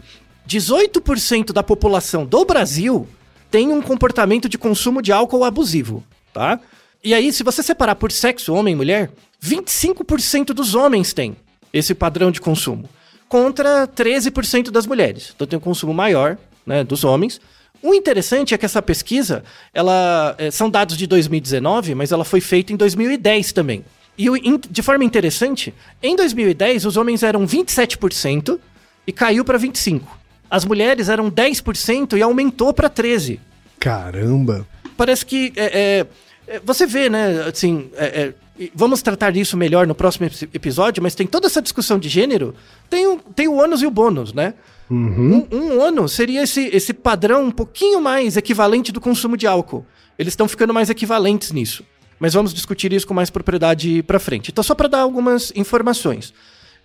18% 0.48 1.54
da 1.54 1.64
população 1.64 2.26
do 2.26 2.44
Brasil 2.44 3.08
tem 3.50 3.72
um 3.72 3.82
comportamento 3.82 4.50
de 4.50 4.58
consumo 4.58 5.02
de 5.02 5.12
álcool 5.12 5.46
abusivo. 5.46 6.04
Tá? 6.34 6.60
E 7.04 7.14
aí, 7.14 7.32
se 7.32 7.44
você 7.44 7.64
separar 7.64 7.96
por 7.96 8.12
sexo, 8.12 8.54
homem 8.54 8.74
e 8.74 8.78
mulher, 8.78 9.10
25% 9.42 10.48
dos 10.48 10.76
homens 10.76 11.14
têm 11.14 11.38
esse 11.72 11.94
padrão 11.94 12.32
de 12.32 12.42
consumo, 12.42 12.90
contra 13.30 13.88
13% 13.88 14.72
das 14.72 14.86
mulheres. 14.86 15.32
Então 15.36 15.48
tem 15.48 15.58
um 15.58 15.62
consumo 15.62 15.94
maior 15.94 16.38
né, 16.66 16.84
dos 16.84 17.04
homens. 17.04 17.40
O 17.82 17.94
interessante 17.94 18.54
é 18.54 18.58
que 18.58 18.66
essa 18.66 18.82
pesquisa, 18.82 19.44
ela 19.74 20.36
é, 20.38 20.50
são 20.52 20.70
dados 20.70 20.98
de 20.98 21.06
2019, 21.08 21.96
mas 21.96 22.12
ela 22.12 22.26
foi 22.26 22.42
feita 22.42 22.74
em 22.74 22.76
2010 22.76 23.52
também. 23.52 23.84
E 24.18 24.28
de 24.70 24.82
forma 24.82 25.04
interessante, 25.04 25.74
em 26.02 26.16
2010 26.16 26.86
os 26.86 26.98
homens 26.98 27.22
eram 27.22 27.46
27% 27.46 28.60
e 29.06 29.12
caiu 29.12 29.46
para 29.46 29.60
25%. 29.60 30.02
As 30.50 30.66
mulheres 30.66 31.10
eram 31.10 31.30
10% 31.30 32.18
e 32.18 32.22
aumentou 32.22 32.74
para 32.74 32.90
13%. 32.90 33.40
Caramba! 33.80 34.66
Parece 34.96 35.26
que 35.26 35.54
é, 35.56 35.66
é, 35.66 36.56
é 36.56 36.62
você 36.66 36.88
vê, 36.88 37.10
né? 37.10 37.44
Assim, 37.44 37.92
é, 37.96 38.34
é, 38.60 38.70
vamos 38.74 39.02
tratar 39.02 39.32
disso 39.32 39.56
melhor 39.56 39.86
no 39.86 39.94
próximo 39.94 40.26
episódio, 40.54 41.04
mas 41.04 41.14
tem 41.14 41.28
toda 41.28 41.46
essa 41.46 41.62
discussão 41.62 42.00
de 42.00 42.10
gênero, 42.10 42.56
tem 42.90 43.06
o, 43.06 43.20
tem 43.36 43.48
o 43.48 43.56
ônus 43.56 43.82
e 43.82 43.86
o 43.86 43.92
bônus, 43.92 44.34
né? 44.34 44.56
Uhum. 44.90 45.48
Um, 45.52 45.58
um 45.58 45.82
ano 45.82 46.08
seria 46.08 46.44
esse, 46.44 46.70
esse 46.74 46.94
padrão 46.94 47.46
um 47.46 47.52
pouquinho 47.52 48.02
mais 48.02 48.38
equivalente 48.38 48.92
do 48.92 49.02
consumo 49.02 49.36
de 49.36 49.46
álcool. 49.46 49.86
Eles 50.18 50.32
estão 50.32 50.48
ficando 50.48 50.74
mais 50.74 50.90
equivalentes 50.90 51.52
nisso. 51.52 51.84
Mas 52.20 52.34
vamos 52.34 52.54
discutir 52.54 52.92
isso 52.94 53.06
com 53.06 53.14
mais 53.14 53.30
propriedade 53.30 54.02
para 54.04 54.20
frente. 54.20 54.50
Então, 54.52 54.64
só 54.64 54.74
para 54.74 54.88
dar 54.88 55.02
algumas 55.02 55.52
informações. 55.56 56.34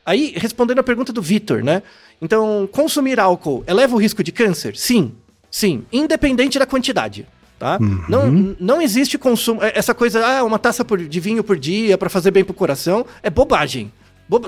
Aí, 0.04 0.34
respondendo 0.36 0.80
a 0.80 0.82
pergunta 0.82 1.12
do 1.12 1.22
Vitor, 1.22 1.62
né? 1.62 1.82
Então, 2.20 2.68
consumir 2.70 3.18
álcool 3.18 3.64
eleva 3.66 3.94
o 3.94 3.98
risco 3.98 4.22
de 4.22 4.32
câncer? 4.32 4.76
Sim, 4.76 5.12
sim, 5.50 5.84
independente 5.92 6.58
da 6.58 6.66
quantidade. 6.66 7.26
Tá? 7.58 7.78
Uhum. 7.80 8.04
Não, 8.08 8.56
não 8.58 8.82
existe 8.82 9.16
consumo. 9.16 9.62
É, 9.62 9.72
essa 9.76 9.94
coisa, 9.94 10.26
ah, 10.26 10.44
uma 10.44 10.58
taça 10.58 10.84
por, 10.84 10.98
de 10.98 11.20
vinho 11.20 11.44
por 11.44 11.56
dia 11.56 11.96
para 11.96 12.10
fazer 12.10 12.32
bem 12.32 12.44
pro 12.44 12.52
coração, 12.52 13.06
é 13.22 13.30
bobagem. 13.30 13.92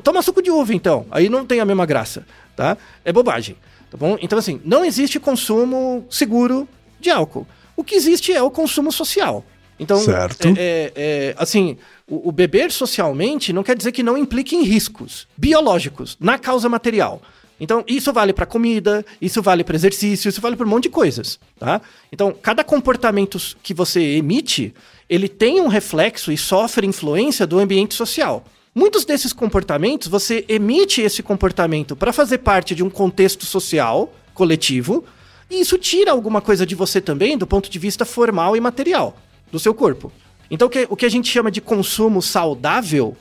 Toma 0.02 0.22
suco 0.22 0.42
de 0.42 0.50
uva, 0.50 0.74
então. 0.74 1.06
Aí 1.10 1.28
não 1.28 1.46
tem 1.46 1.60
a 1.60 1.64
mesma 1.64 1.86
graça, 1.86 2.26
tá? 2.56 2.76
É 3.04 3.12
bobagem, 3.12 3.56
tá 3.90 3.96
bom? 3.96 4.16
Então, 4.20 4.38
assim, 4.38 4.60
não 4.64 4.84
existe 4.84 5.18
consumo 5.20 6.06
seguro 6.10 6.68
de 7.00 7.10
álcool. 7.10 7.46
O 7.76 7.82
que 7.82 7.94
existe 7.94 8.32
é 8.32 8.42
o 8.42 8.50
consumo 8.50 8.92
social. 8.92 9.44
Então, 9.78 9.98
certo. 9.98 10.48
É, 10.48 10.52
é, 10.56 10.92
é, 10.94 11.34
assim, 11.36 11.76
o, 12.08 12.28
o, 12.28 12.32
beber 12.32 12.70
socialmente 12.70 13.52
não 13.52 13.62
quer 13.62 13.76
dizer 13.76 13.92
que 13.92 14.02
não 14.02 14.16
implique 14.16 14.54
em 14.54 14.62
riscos 14.62 15.26
biológicos 15.36 16.16
na 16.20 16.38
causa 16.38 16.68
material. 16.68 17.20
Então, 17.58 17.84
isso 17.86 18.12
vale 18.12 18.32
para 18.32 18.46
comida, 18.46 19.04
isso 19.20 19.40
vale 19.40 19.62
para 19.62 19.76
exercício, 19.76 20.28
isso 20.28 20.40
vale 20.40 20.56
para 20.56 20.66
um 20.66 20.68
monte 20.68 20.84
de 20.84 20.90
coisas, 20.90 21.38
tá? 21.58 21.80
Então, 22.12 22.34
cada 22.42 22.64
comportamento 22.64 23.38
que 23.62 23.72
você 23.72 24.00
emite, 24.00 24.74
ele 25.08 25.28
tem 25.28 25.60
um 25.60 25.68
reflexo 25.68 26.32
e 26.32 26.36
sofre 26.36 26.86
influência 26.86 27.46
do 27.46 27.58
ambiente 27.58 27.94
social. 27.94 28.44
Muitos 28.74 29.04
desses 29.04 29.32
comportamentos, 29.32 30.08
você 30.08 30.44
emite 30.48 31.00
esse 31.00 31.22
comportamento 31.22 31.94
para 31.94 32.12
fazer 32.12 32.38
parte 32.38 32.74
de 32.74 32.82
um 32.82 32.90
contexto 32.90 33.46
social 33.46 34.12
coletivo, 34.34 35.04
e 35.48 35.60
isso 35.60 35.78
tira 35.78 36.10
alguma 36.10 36.40
coisa 36.40 36.66
de 36.66 36.74
você 36.74 37.00
também 37.00 37.38
do 37.38 37.46
ponto 37.46 37.70
de 37.70 37.78
vista 37.78 38.04
formal 38.04 38.56
e 38.56 38.60
material 38.60 39.16
do 39.52 39.60
seu 39.60 39.72
corpo. 39.72 40.10
Então, 40.50 40.68
o 40.88 40.96
que, 40.96 41.06
a 41.06 41.08
gente 41.08 41.30
chama 41.30 41.52
de 41.52 41.60
consumo 41.60 42.20
saudável, 42.20 43.16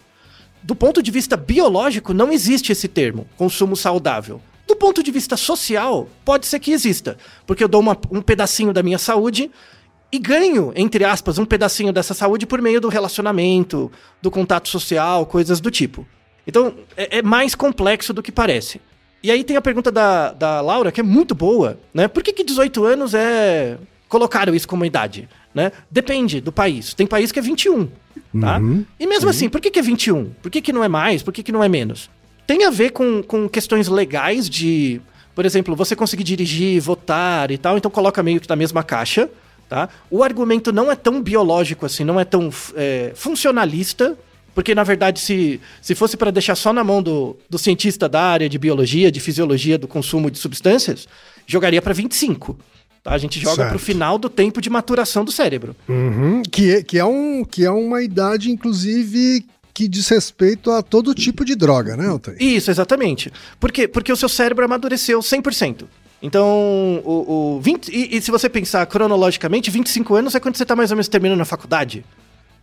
do 0.64 0.74
ponto 0.74 1.04
de 1.04 1.12
vista 1.12 1.38
biológico, 1.38 2.16
não 2.16 2.32
existe 2.32 2.72
esse 2.72 2.88
termo, 2.88 3.28
consumo 3.38 3.76
saudável. 3.76 4.42
Do 4.68 4.76
ponto 4.76 5.04
de 5.04 5.12
vista 5.12 5.38
social, 5.38 6.10
pode 6.26 6.48
ser 6.48 6.60
que 6.60 6.72
exista, 6.72 7.16
porque 7.46 7.64
eu 7.64 7.68
dou 7.68 7.80
uma, 7.80 7.96
um 8.10 8.24
pedacinho 8.24 8.74
da 8.74 8.82
minha 8.82 8.98
saúde 8.98 9.52
e 10.14 10.20
ganho, 10.20 10.72
entre 10.76 11.04
aspas, 11.04 11.40
um 11.40 11.46
pedacinho 11.46 11.92
dessa 11.92 12.14
saúde 12.14 12.46
por 12.46 12.62
meio 12.62 12.80
do 12.80 12.88
relacionamento, 12.88 13.92
do 14.22 14.30
contato 14.30 14.70
social, 14.70 15.26
coisas 15.26 15.60
do 15.60 15.72
tipo. 15.72 16.06
Então, 16.46 16.76
é, 16.96 17.18
é, 17.18 17.22
mais 17.24 17.56
complexo 17.56 18.14
do 18.14 18.22
que 18.22 18.32
parece. 18.32 18.80
E 19.24 19.32
aí 19.32 19.44
tem 19.44 19.58
a 19.58 19.62
pergunta 19.62 19.92
da, 19.92 20.32
da 20.32 20.62
Laura, 20.62 20.92
que 20.92 21.00
é 21.00 21.04
muito 21.04 21.34
boa, 21.34 21.80
né? 21.92 22.08
Por 22.08 22.22
que, 22.22 22.32
que 22.32 22.44
18 22.44 22.86
anos 22.86 23.16
é. 23.16 23.80
colocaram 24.08 24.54
isso 24.54 24.68
como 24.68 24.86
idade? 24.86 25.28
Né? 25.52 25.72
Depende 25.90 26.40
do 26.40 26.52
país. 26.52 26.94
Tem 26.94 27.08
país 27.08 27.32
que 27.32 27.40
é 27.40 27.42
21, 27.42 27.90
tá? 28.40 28.60
Uhum, 28.60 28.86
e 29.00 29.08
mesmo 29.08 29.34
sim. 29.34 29.38
assim, 29.38 29.50
por 29.50 29.60
que, 29.60 29.72
que 29.72 29.80
é 29.80 29.82
21? 29.82 30.26
Por 30.44 30.52
que, 30.52 30.62
que 30.62 30.72
não 30.72 30.84
é 30.84 30.88
mais? 30.88 31.24
Por 31.24 31.34
que, 31.34 31.42
que 31.42 31.52
não 31.52 31.64
é 31.64 31.68
menos? 31.70 32.08
Tem 32.46 32.66
a 32.66 32.70
ver 32.70 32.92
com, 32.92 33.24
com 33.24 33.50
questões 33.50 33.88
legais 33.88 34.48
de, 34.48 35.02
por 35.34 35.44
exemplo, 35.44 35.76
você 35.76 35.96
conseguir 35.96 36.24
dirigir, 36.24 36.80
votar 36.80 37.50
e 37.50 37.58
tal, 37.58 37.80
então 37.80 37.90
coloca 37.90 38.22
meio 38.22 38.40
que 38.40 38.48
na 38.48 38.56
mesma 38.56 38.84
caixa. 38.84 39.28
Tá? 39.74 39.90
O 40.08 40.24
argumento 40.24 40.72
não 40.72 40.92
é 40.92 40.96
tão 40.96 41.20
biológico 41.20 41.84
assim, 41.84 42.04
não 42.04 42.20
é 42.20 42.24
tão 42.24 42.52
é, 42.76 43.12
funcionalista, 43.16 44.16
porque 44.54 44.76
na 44.76 44.84
verdade, 44.84 45.20
se, 45.20 45.60
se 45.82 45.96
fosse 45.96 46.16
para 46.16 46.30
deixar 46.30 46.54
só 46.54 46.72
na 46.72 46.84
mão 46.84 47.02
do, 47.02 47.36
do 47.50 47.58
cientista 47.58 48.08
da 48.08 48.22
área 48.22 48.48
de 48.48 48.60
biologia, 48.60 49.12
de 49.12 49.20
fisiologia 49.20 49.76
do 49.76 49.88
consumo 49.88 50.30
de 50.30 50.38
substâncias, 50.38 51.08
jogaria 51.48 51.82
para 51.82 51.92
25. 51.92 52.56
Tá? 53.02 53.16
A 53.16 53.18
gente 53.18 53.40
joga 53.40 53.66
para 53.66 53.76
o 53.76 53.80
final 53.80 54.20
do 54.20 54.30
tempo 54.30 54.62
de 54.62 54.70
maturação 54.70 55.26
do 55.26 55.32
cérebro. 55.32 55.76
Uhum. 55.90 56.44
Que, 56.44 56.76
é, 56.76 56.84
que, 56.84 57.00
é 57.00 57.06
um, 57.06 57.44
que 57.44 57.66
é 57.66 57.72
uma 57.72 58.04
idade, 58.04 58.52
inclusive, 58.52 59.44
que 59.74 59.88
diz 59.88 60.08
respeito 60.08 60.70
a 60.70 60.84
todo 60.84 61.16
tipo 61.16 61.44
de 61.44 61.56
droga, 61.56 61.98
né, 61.98 62.10
Altair? 62.10 62.38
Isso, 62.40 62.70
exatamente. 62.70 63.34
Por 63.60 63.72
quê? 63.72 63.88
Porque 63.88 64.14
o 64.14 64.16
seu 64.16 64.30
cérebro 64.30 64.66
amadureceu 64.66 65.18
100%. 65.18 65.86
Então, 66.24 67.02
o, 67.04 67.58
o 67.58 67.62
20, 67.62 67.90
e, 67.90 68.16
e, 68.16 68.22
se 68.22 68.32
você 68.32 68.48
pensar 68.48 68.86
cronologicamente, 68.86 69.70
25 69.70 70.16
anos 70.16 70.34
é 70.34 70.40
quando 70.40 70.56
você 70.56 70.64
está 70.64 70.74
mais 70.74 70.90
ou 70.90 70.96
menos 70.96 71.10
terminando 71.10 71.42
a 71.42 71.46
faculdade. 71.46 72.06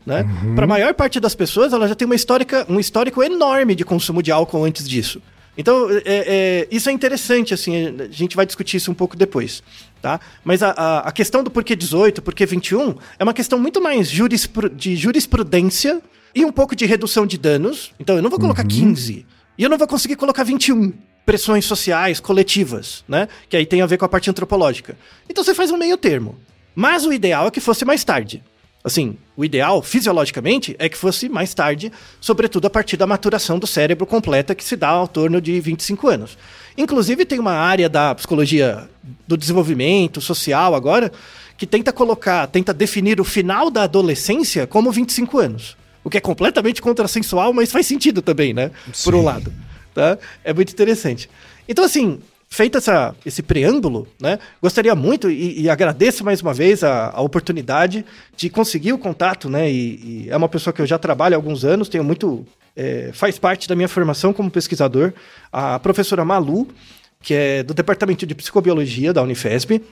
Né? 0.07 0.23
Uhum. 0.23 0.55
Para 0.55 0.65
a 0.65 0.67
maior 0.67 0.95
parte 0.95 1.21
das 1.21 1.35
pessoas, 1.35 1.75
ela 1.75 1.87
já 1.87 1.95
tem 1.95 2.07
uma 2.07 2.15
histórica, 2.15 2.65
um 2.71 2.81
histórico 2.81 3.23
enorme 3.23 3.75
de 3.75 3.85
consumo 3.85 4.23
de 4.23 4.33
álcool 4.33 4.65
antes 4.65 4.89
disso. 4.89 5.21
Então, 5.59 5.91
é, 5.91 6.01
é, 6.07 6.69
isso 6.71 6.89
é 6.89 6.93
interessante, 6.93 7.53
assim, 7.53 8.01
a 8.01 8.09
gente 8.11 8.35
vai 8.35 8.47
discutir 8.47 8.79
isso 8.79 8.91
um 8.91 8.95
pouco 8.95 9.15
depois, 9.15 9.63
tá? 10.01 10.19
Mas 10.43 10.63
a, 10.63 10.71
a, 10.71 10.99
a 11.01 11.13
questão 11.13 11.45
do 11.45 11.51
porquê 11.51 11.77
18, 11.77 12.23
porquê 12.23 12.47
21, 12.47 12.95
é 13.19 13.23
uma 13.23 13.35
questão 13.35 13.59
muito 13.59 13.79
mais 13.83 14.09
jurispru 14.09 14.71
de 14.71 14.97
jurisprudência 14.97 16.01
e 16.35 16.47
um 16.47 16.53
pouco 16.53 16.75
de 16.75 16.87
redução 16.87 17.27
de 17.27 17.37
danos. 17.37 17.93
Então, 18.01 18.17
eu 18.17 18.23
não 18.23 18.31
vou 18.31 18.41
colocar 18.41 18.63
uhum. 18.63 18.69
15, 18.69 19.27
e 19.59 19.63
eu 19.63 19.69
não 19.69 19.77
vou 19.77 19.87
conseguir 19.87 20.17
colocar 20.17 20.45
21 20.45 20.95
pressões 21.31 21.65
sociais 21.65 22.19
coletivas, 22.19 23.05
né? 23.07 23.29
Que 23.49 23.57
aí 23.57 23.65
tem 23.65 23.81
a 23.81 23.87
ver 23.87 23.97
com 23.97 24.05
a 24.05 24.09
parte 24.09 24.29
antropológica. 24.29 24.97
Então 25.29 25.45
você 25.45 25.55
faz 25.55 25.71
um 25.71 25.77
meio 25.77 25.97
termo. 25.97 26.37
Mas 26.75 27.07
o 27.07 27.13
ideal 27.13 27.47
é 27.47 27.51
que 27.53 27.61
fosse 27.61 27.85
mais 27.85 28.03
tarde. 28.03 28.43
Assim, 28.83 29.17
o 29.37 29.45
ideal, 29.45 29.81
fisiologicamente, 29.81 30.75
é 30.77 30.89
que 30.89 30.97
fosse 30.97 31.29
mais 31.29 31.55
tarde, 31.55 31.93
sobretudo 32.21 32.67
a 32.67 32.71
partir 32.71 32.97
da 32.97 33.07
maturação 33.07 33.61
do 33.61 33.67
cérebro 33.67 34.07
completa, 34.07 34.57
que 34.57 34.65
se 34.65 34.75
dá 34.75 34.89
ao 34.89 35.07
torno 35.07 35.41
de 35.41 35.61
25 35.61 36.09
anos. 36.09 36.37
Inclusive, 36.77 37.25
tem 37.25 37.39
uma 37.39 37.53
área 37.53 37.89
da 37.89 38.13
psicologia 38.13 38.89
do 39.25 39.37
desenvolvimento 39.37 40.21
social 40.21 40.75
agora 40.75 41.13
que 41.57 41.65
tenta 41.65 41.93
colocar, 41.93 42.45
tenta 42.49 42.75
definir 42.75 43.21
o 43.21 43.25
final 43.25 43.71
da 43.71 43.85
adolescência 43.85 44.67
como 44.67 44.91
25 44.91 45.39
anos. 45.39 45.77
O 46.03 46.11
que 46.11 46.17
é 46.17 46.21
completamente 46.21 46.83
contrassensual, 46.83 47.53
mas 47.53 47.71
faz 47.71 47.87
sentido 47.87 48.21
também, 48.21 48.53
né? 48.53 48.73
Por 49.05 49.15
um 49.15 49.23
lado. 49.23 49.53
Tá? 49.95 50.19
É 50.45 50.53
muito 50.53 50.73
interessante. 50.73 51.29
Então, 51.69 51.85
assim, 51.85 52.21
feito 52.51 52.77
essa, 52.77 53.15
esse 53.25 53.43
preâmbulo, 53.43 54.09
né? 54.21 54.39
Gostaria 54.61 54.95
muito 54.95 55.31
e, 55.31 55.63
e 55.63 55.71
agradeço 55.71 56.25
mais 56.25 56.43
uma 56.43 56.53
vez 56.53 56.83
a, 56.83 57.11
a, 57.11 57.21
oportunidade 57.23 58.05
de 58.37 58.51
conseguir 58.51 58.93
o 58.93 58.99
contato, 58.99 59.49
né? 59.49 59.71
E, 59.71 60.25
e, 60.25 60.31
é 60.31 60.37
uma 60.37 60.49
pessoa 60.49 60.75
que 60.75 60.83
eu 60.83 60.87
já 60.87 60.99
trabalho 60.99 61.35
há 61.35 61.39
alguns 61.39 61.65
anos, 61.65 61.89
tenho 61.89 62.03
muito. 62.03 62.45
É, 62.77 63.11
faz 63.13 63.39
parte 63.39 63.69
da 63.69 63.75
minha 63.75 63.89
formação 63.89 64.33
como 64.33 64.51
pesquisador, 64.51 65.13
a 65.53 65.79
professora 65.79 66.25
Malu, 66.25 66.69
que 67.23 67.35
é 67.35 67.63
do 67.63 67.75
Departamento 67.75 68.27
de 68.27 68.35
Psicobiologia 68.35 69.13
da 69.13 69.23
Unifesp. 69.23 69.83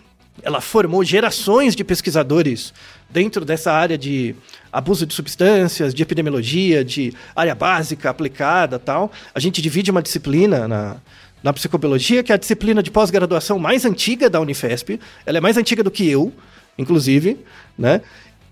Ela 0.42 0.60
formou 0.60 1.02
gerações 1.04 1.74
de 1.74 1.82
pesquisadores 1.84 2.72
dentro 3.10 3.44
dessa 3.44 3.72
área 3.72 3.98
de 3.98 4.34
abuso 4.72 5.06
de 5.06 5.14
substâncias, 5.14 5.94
de 5.94 6.02
epidemiologia, 6.02 6.84
de 6.84 7.12
área 7.34 7.54
básica, 7.54 8.10
aplicada 8.10 8.78
tal. 8.78 9.10
A 9.34 9.40
gente 9.40 9.60
divide 9.62 9.90
uma 9.90 10.02
disciplina 10.02 10.68
na, 10.68 10.96
na 11.42 11.52
psicobiologia, 11.52 12.22
que 12.22 12.32
é 12.32 12.34
a 12.34 12.38
disciplina 12.38 12.82
de 12.82 12.90
pós-graduação 12.90 13.58
mais 13.58 13.84
antiga 13.84 14.28
da 14.28 14.40
Unifesp. 14.40 15.00
Ela 15.24 15.38
é 15.38 15.40
mais 15.40 15.56
antiga 15.56 15.82
do 15.82 15.90
que 15.90 16.08
eu, 16.08 16.32
inclusive, 16.76 17.38
né? 17.76 18.00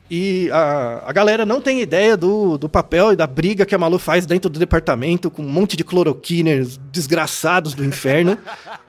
E 0.08 0.48
a, 0.52 1.02
a 1.06 1.12
galera 1.12 1.44
não 1.44 1.60
tem 1.60 1.80
ideia 1.80 2.16
do, 2.16 2.56
do 2.56 2.68
papel 2.68 3.12
e 3.12 3.16
da 3.16 3.26
briga 3.26 3.66
que 3.66 3.74
a 3.74 3.78
Malu 3.78 3.98
faz 3.98 4.24
dentro 4.24 4.48
do 4.48 4.58
departamento 4.58 5.30
com 5.30 5.42
um 5.42 5.48
monte 5.48 5.76
de 5.76 5.82
cloroquiners 5.82 6.78
desgraçados 6.92 7.74
do 7.74 7.84
inferno. 7.84 8.38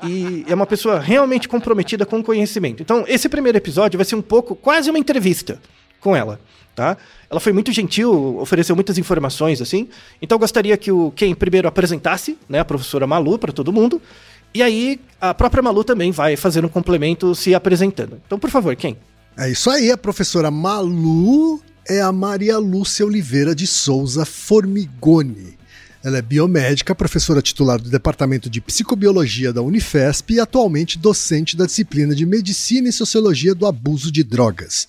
e 0.04 0.46
é 0.48 0.54
uma 0.54 0.68
pessoa 0.68 1.00
realmente 1.00 1.48
comprometida 1.48 2.06
com 2.06 2.20
o 2.20 2.24
conhecimento. 2.24 2.84
Então, 2.84 3.04
esse 3.08 3.28
primeiro 3.28 3.58
episódio 3.58 3.98
vai 3.98 4.06
ser 4.06 4.16
um 4.16 4.22
pouco, 4.22 4.56
quase 4.56 4.90
uma 4.92 5.00
entrevista 5.00 5.60
com 6.00 6.16
ela, 6.16 6.40
tá? 6.76 6.96
Ela 7.30 7.40
foi 7.40 7.52
muito 7.52 7.72
gentil, 7.72 8.38
ofereceu 8.40 8.76
muitas 8.76 9.00
informações, 9.00 9.60
assim. 9.60 9.90
Então, 10.22 10.36
eu 10.36 10.40
gostaria 10.40 10.78
que 10.78 10.92
o 10.92 11.12
quem 11.16 11.34
primeiro 11.34 11.68
apresentasse, 11.68 12.38
né, 12.48 12.60
a 12.60 12.66
professora 12.66 13.08
Malu 13.08 13.40
para 13.40 13.52
todo 13.52 13.74
mundo. 13.74 14.00
E 14.54 14.62
aí, 14.62 15.00
a 15.20 15.34
própria 15.34 15.64
Malu 15.64 15.84
também 15.84 16.12
vai 16.12 16.36
fazer 16.36 16.64
um 16.64 16.70
complemento 16.70 17.34
se 17.34 17.56
apresentando. 17.56 18.22
Então, 18.26 18.38
por 18.38 18.52
favor, 18.52 18.76
quem? 18.76 18.98
É 19.40 19.52
isso 19.52 19.70
aí, 19.70 19.92
a 19.92 19.98
professora 19.98 20.50
Malu 20.50 21.62
é 21.88 22.02
a 22.02 22.12
Maria 22.12 22.58
Lúcia 22.58 23.06
Oliveira 23.06 23.54
de 23.54 23.68
Souza 23.68 24.26
Formigoni. 24.26 25.56
Ela 26.04 26.18
é 26.18 26.22
biomédica, 26.24 26.96
professora 26.96 27.40
titular 27.40 27.80
do 27.80 27.88
Departamento 27.88 28.50
de 28.50 28.60
Psicobiologia 28.60 29.54
da 29.54 29.62
Unifesp 29.62 30.34
e 30.34 30.40
atualmente 30.40 30.98
docente 30.98 31.56
da 31.56 31.68
disciplina 31.68 32.16
de 32.16 32.26
Medicina 32.26 32.90
e 32.90 32.92
Sociologia 32.92 33.54
do 33.54 33.68
Abuso 33.68 34.12
de 34.12 34.24
Drogas 34.24 34.88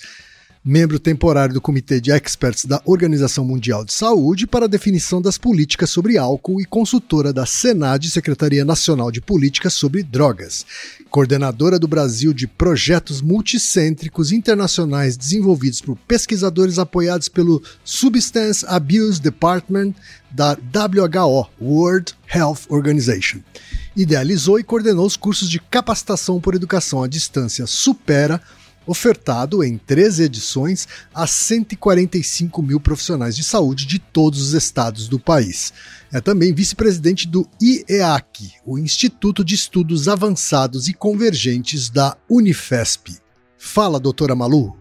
membro 0.68 0.98
temporário 0.98 1.54
do 1.54 1.62
Comitê 1.62 1.98
de 1.98 2.10
Experts 2.12 2.66
da 2.66 2.82
Organização 2.84 3.42
Mundial 3.42 3.86
de 3.86 3.92
Saúde 3.94 4.46
para 4.46 4.66
a 4.66 4.68
definição 4.68 5.22
das 5.22 5.38
políticas 5.38 5.88
sobre 5.88 6.18
álcool 6.18 6.60
e 6.60 6.66
consultora 6.66 7.32
da 7.32 7.46
Senad, 7.46 8.06
Secretaria 8.06 8.66
Nacional 8.66 9.10
de 9.10 9.18
Políticas 9.18 9.72
sobre 9.72 10.02
Drogas. 10.02 10.66
Coordenadora 11.10 11.78
do 11.78 11.88
Brasil 11.88 12.34
de 12.34 12.46
projetos 12.46 13.22
multicêntricos 13.22 14.30
internacionais 14.30 15.16
desenvolvidos 15.16 15.80
por 15.80 15.96
pesquisadores 16.06 16.78
apoiados 16.78 17.30
pelo 17.30 17.62
Substance 17.82 18.66
Abuse 18.68 19.22
Department 19.22 19.94
da 20.30 20.52
WHO, 20.52 21.48
World 21.58 22.14
Health 22.30 22.66
Organization. 22.68 23.38
Idealizou 23.96 24.60
e 24.60 24.62
coordenou 24.62 25.06
os 25.06 25.16
cursos 25.16 25.48
de 25.48 25.58
capacitação 25.58 26.38
por 26.38 26.54
educação 26.54 27.02
à 27.02 27.08
distância 27.08 27.66
Supera, 27.66 28.38
ofertado 28.88 29.62
em 29.62 29.76
três 29.76 30.18
edições 30.18 30.88
a 31.14 31.26
145 31.26 32.62
mil 32.62 32.80
profissionais 32.80 33.36
de 33.36 33.44
saúde 33.44 33.86
de 33.86 33.98
todos 33.98 34.40
os 34.40 34.54
estados 34.54 35.06
do 35.06 35.20
país. 35.20 35.72
É 36.12 36.20
também 36.20 36.54
vice-presidente 36.54 37.28
do 37.28 37.46
IEAC, 37.60 38.52
o 38.66 38.78
Instituto 38.78 39.44
de 39.44 39.54
Estudos 39.54 40.08
Avançados 40.08 40.88
e 40.88 40.94
Convergentes 40.94 41.90
da 41.90 42.16
Unifesp. 42.28 43.18
Fala, 43.58 44.00
doutora 44.00 44.34
Malu. 44.34 44.74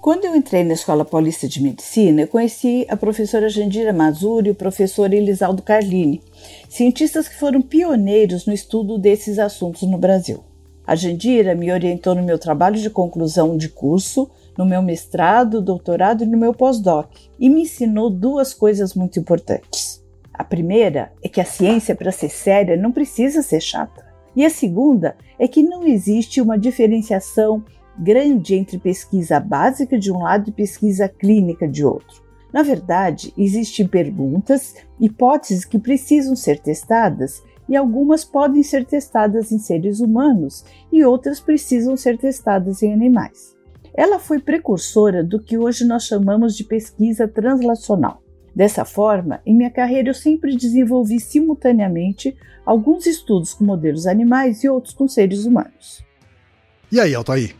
Quando 0.00 0.24
eu 0.24 0.34
entrei 0.34 0.64
na 0.64 0.74
Escola 0.74 1.04
Paulista 1.04 1.46
de 1.46 1.62
Medicina, 1.62 2.22
eu 2.22 2.28
conheci 2.28 2.86
a 2.88 2.96
professora 2.96 3.48
Jandira 3.48 3.92
Mazuri 3.92 4.48
e 4.48 4.52
o 4.52 4.54
professor 4.54 5.12
Elisaldo 5.12 5.62
Carlini, 5.62 6.22
cientistas 6.68 7.28
que 7.28 7.38
foram 7.38 7.60
pioneiros 7.60 8.46
no 8.46 8.52
estudo 8.52 8.96
desses 8.96 9.38
assuntos 9.38 9.82
no 9.82 9.98
Brasil. 9.98 10.47
A 10.88 10.94
Jandira 10.94 11.54
me 11.54 11.70
orientou 11.70 12.14
no 12.14 12.22
meu 12.22 12.38
trabalho 12.38 12.80
de 12.80 12.88
conclusão 12.88 13.58
de 13.58 13.68
curso, 13.68 14.30
no 14.56 14.64
meu 14.64 14.80
mestrado, 14.80 15.60
doutorado 15.60 16.24
e 16.24 16.26
no 16.26 16.38
meu 16.38 16.54
pós-doc, 16.54 17.10
e 17.38 17.50
me 17.50 17.64
ensinou 17.64 18.08
duas 18.08 18.54
coisas 18.54 18.94
muito 18.94 19.20
importantes. 19.20 20.02
A 20.32 20.42
primeira 20.42 21.12
é 21.22 21.28
que 21.28 21.42
a 21.42 21.44
ciência, 21.44 21.94
para 21.94 22.10
ser 22.10 22.30
séria, 22.30 22.74
não 22.74 22.90
precisa 22.90 23.42
ser 23.42 23.60
chata. 23.60 24.02
E 24.34 24.46
a 24.46 24.48
segunda 24.48 25.14
é 25.38 25.46
que 25.46 25.62
não 25.62 25.86
existe 25.86 26.40
uma 26.40 26.58
diferenciação 26.58 27.62
grande 27.98 28.54
entre 28.54 28.78
pesquisa 28.78 29.38
básica 29.38 29.98
de 29.98 30.10
um 30.10 30.22
lado 30.22 30.48
e 30.48 30.52
pesquisa 30.52 31.06
clínica 31.06 31.68
de 31.68 31.84
outro. 31.84 32.22
Na 32.50 32.62
verdade, 32.62 33.34
existem 33.36 33.86
perguntas, 33.86 34.74
hipóteses 34.98 35.66
que 35.66 35.78
precisam 35.78 36.34
ser 36.34 36.58
testadas 36.60 37.42
e 37.68 37.76
algumas 37.76 38.24
podem 38.24 38.62
ser 38.62 38.84
testadas 38.84 39.52
em 39.52 39.58
seres 39.58 40.00
humanos 40.00 40.64
e 40.90 41.04
outras 41.04 41.40
precisam 41.40 41.96
ser 41.96 42.18
testadas 42.18 42.82
em 42.82 42.92
animais. 42.92 43.56
Ela 43.94 44.18
foi 44.18 44.38
precursora 44.38 45.24
do 45.24 45.40
que 45.40 45.58
hoje 45.58 45.84
nós 45.84 46.04
chamamos 46.04 46.56
de 46.56 46.64
pesquisa 46.64 47.26
translacional. 47.26 48.22
Dessa 48.54 48.84
forma, 48.84 49.40
em 49.44 49.54
minha 49.54 49.70
carreira 49.70 50.10
eu 50.10 50.14
sempre 50.14 50.56
desenvolvi 50.56 51.20
simultaneamente 51.20 52.36
alguns 52.64 53.06
estudos 53.06 53.54
com 53.54 53.64
modelos 53.64 54.06
animais 54.06 54.62
e 54.64 54.68
outros 54.68 54.94
com 54.94 55.06
seres 55.06 55.44
humanos. 55.44 56.02
E 56.90 56.98
aí, 57.00 57.14
Altair? 57.14 57.54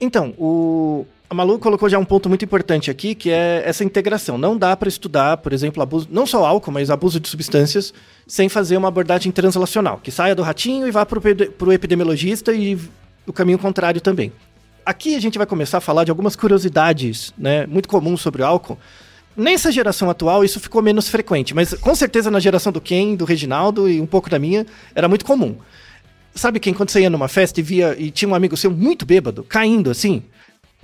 Então, 0.00 0.34
o, 0.38 1.06
a 1.34 1.36
Malu 1.36 1.58
colocou 1.58 1.88
já 1.88 1.98
um 1.98 2.04
ponto 2.04 2.28
muito 2.28 2.44
importante 2.44 2.92
aqui, 2.92 3.12
que 3.12 3.28
é 3.28 3.62
essa 3.66 3.82
integração. 3.82 4.38
Não 4.38 4.56
dá 4.56 4.76
para 4.76 4.88
estudar, 4.88 5.38
por 5.38 5.52
exemplo, 5.52 5.82
abuso, 5.82 6.06
não 6.08 6.24
só 6.24 6.46
álcool, 6.46 6.70
mas 6.70 6.90
abuso 6.90 7.18
de 7.18 7.28
substâncias, 7.28 7.92
sem 8.24 8.48
fazer 8.48 8.76
uma 8.76 8.86
abordagem 8.86 9.32
translacional, 9.32 9.98
que 9.98 10.12
saia 10.12 10.34
do 10.34 10.42
ratinho 10.42 10.86
e 10.86 10.92
vá 10.92 11.04
para 11.04 11.18
o 11.18 11.72
epidemiologista 11.72 12.54
e 12.54 12.78
o 13.26 13.32
caminho 13.32 13.58
contrário 13.58 14.00
também. 14.00 14.32
Aqui 14.86 15.16
a 15.16 15.20
gente 15.20 15.36
vai 15.36 15.46
começar 15.46 15.78
a 15.78 15.80
falar 15.80 16.04
de 16.04 16.10
algumas 16.10 16.36
curiosidades 16.36 17.34
né, 17.36 17.66
muito 17.66 17.88
comuns 17.88 18.20
sobre 18.20 18.42
o 18.42 18.46
álcool. 18.46 18.78
Nessa 19.36 19.72
geração 19.72 20.08
atual, 20.08 20.44
isso 20.44 20.60
ficou 20.60 20.80
menos 20.82 21.08
frequente, 21.08 21.52
mas 21.52 21.74
com 21.74 21.94
certeza 21.96 22.30
na 22.30 22.38
geração 22.38 22.70
do 22.72 22.80
Ken, 22.80 23.16
do 23.16 23.24
Reginaldo 23.24 23.88
e 23.88 24.00
um 24.00 24.06
pouco 24.06 24.30
da 24.30 24.38
minha, 24.38 24.64
era 24.94 25.08
muito 25.08 25.24
comum. 25.24 25.56
Sabe 26.32 26.60
quem, 26.60 26.72
quando 26.72 26.90
você 26.90 27.00
ia 27.00 27.10
numa 27.10 27.26
festa 27.26 27.58
e 27.58 27.62
via 27.62 27.96
e 27.98 28.10
tinha 28.12 28.28
um 28.28 28.34
amigo 28.34 28.56
seu 28.56 28.70
muito 28.70 29.04
bêbado, 29.04 29.42
caindo 29.42 29.90
assim? 29.90 30.22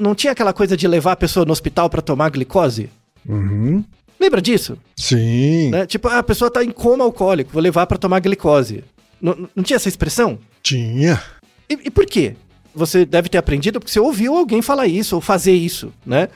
Não 0.01 0.15
tinha 0.15 0.33
aquela 0.33 0.53
coisa 0.53 0.77
de 0.77 0.89
levar 0.89 1.13
a 1.13 1.17
pessoa 1.17 1.45
no 1.45 1.53
hospital 1.53 1.91
para 1.91 2.01
tomar 2.01 2.31
glicose? 2.31 2.89
Uhum. 3.29 3.85
Lembra 4.19 4.41
disso? 4.41 4.77
Sim. 4.97 5.71
Né? 5.71 5.87
Tipo, 5.87 6.09
a 6.09 6.23
pessoa 6.23 6.51
tá 6.51 6.65
em 6.65 6.71
coma 6.71 7.05
alcoólico, 7.05 7.53
vou 7.53 7.63
levar 7.63 7.87
para 7.87 7.99
tomar 7.99 8.21
glicose. 8.21 8.85
N 9.23 9.49
não 9.55 9.63
tinha 9.63 9.77
essa 9.77 9.89
expressão? 9.89 10.39
Tinha. 10.63 11.23
E, 11.69 11.79
e, 11.85 11.91
por 11.91 12.07
quê? 12.07 12.35
Você 12.75 13.05
deve 13.05 13.29
ter 13.29 13.39
aprendido 13.39 13.79
porque 13.79 13.93
você 13.93 14.01
ouviu 14.01 14.37
alguém 14.37 14.63
falar 14.63 14.87
isso 14.87 15.15
ou 15.15 15.21
fazer 15.21 15.53
isso, 15.53 15.93
né? 16.05 16.29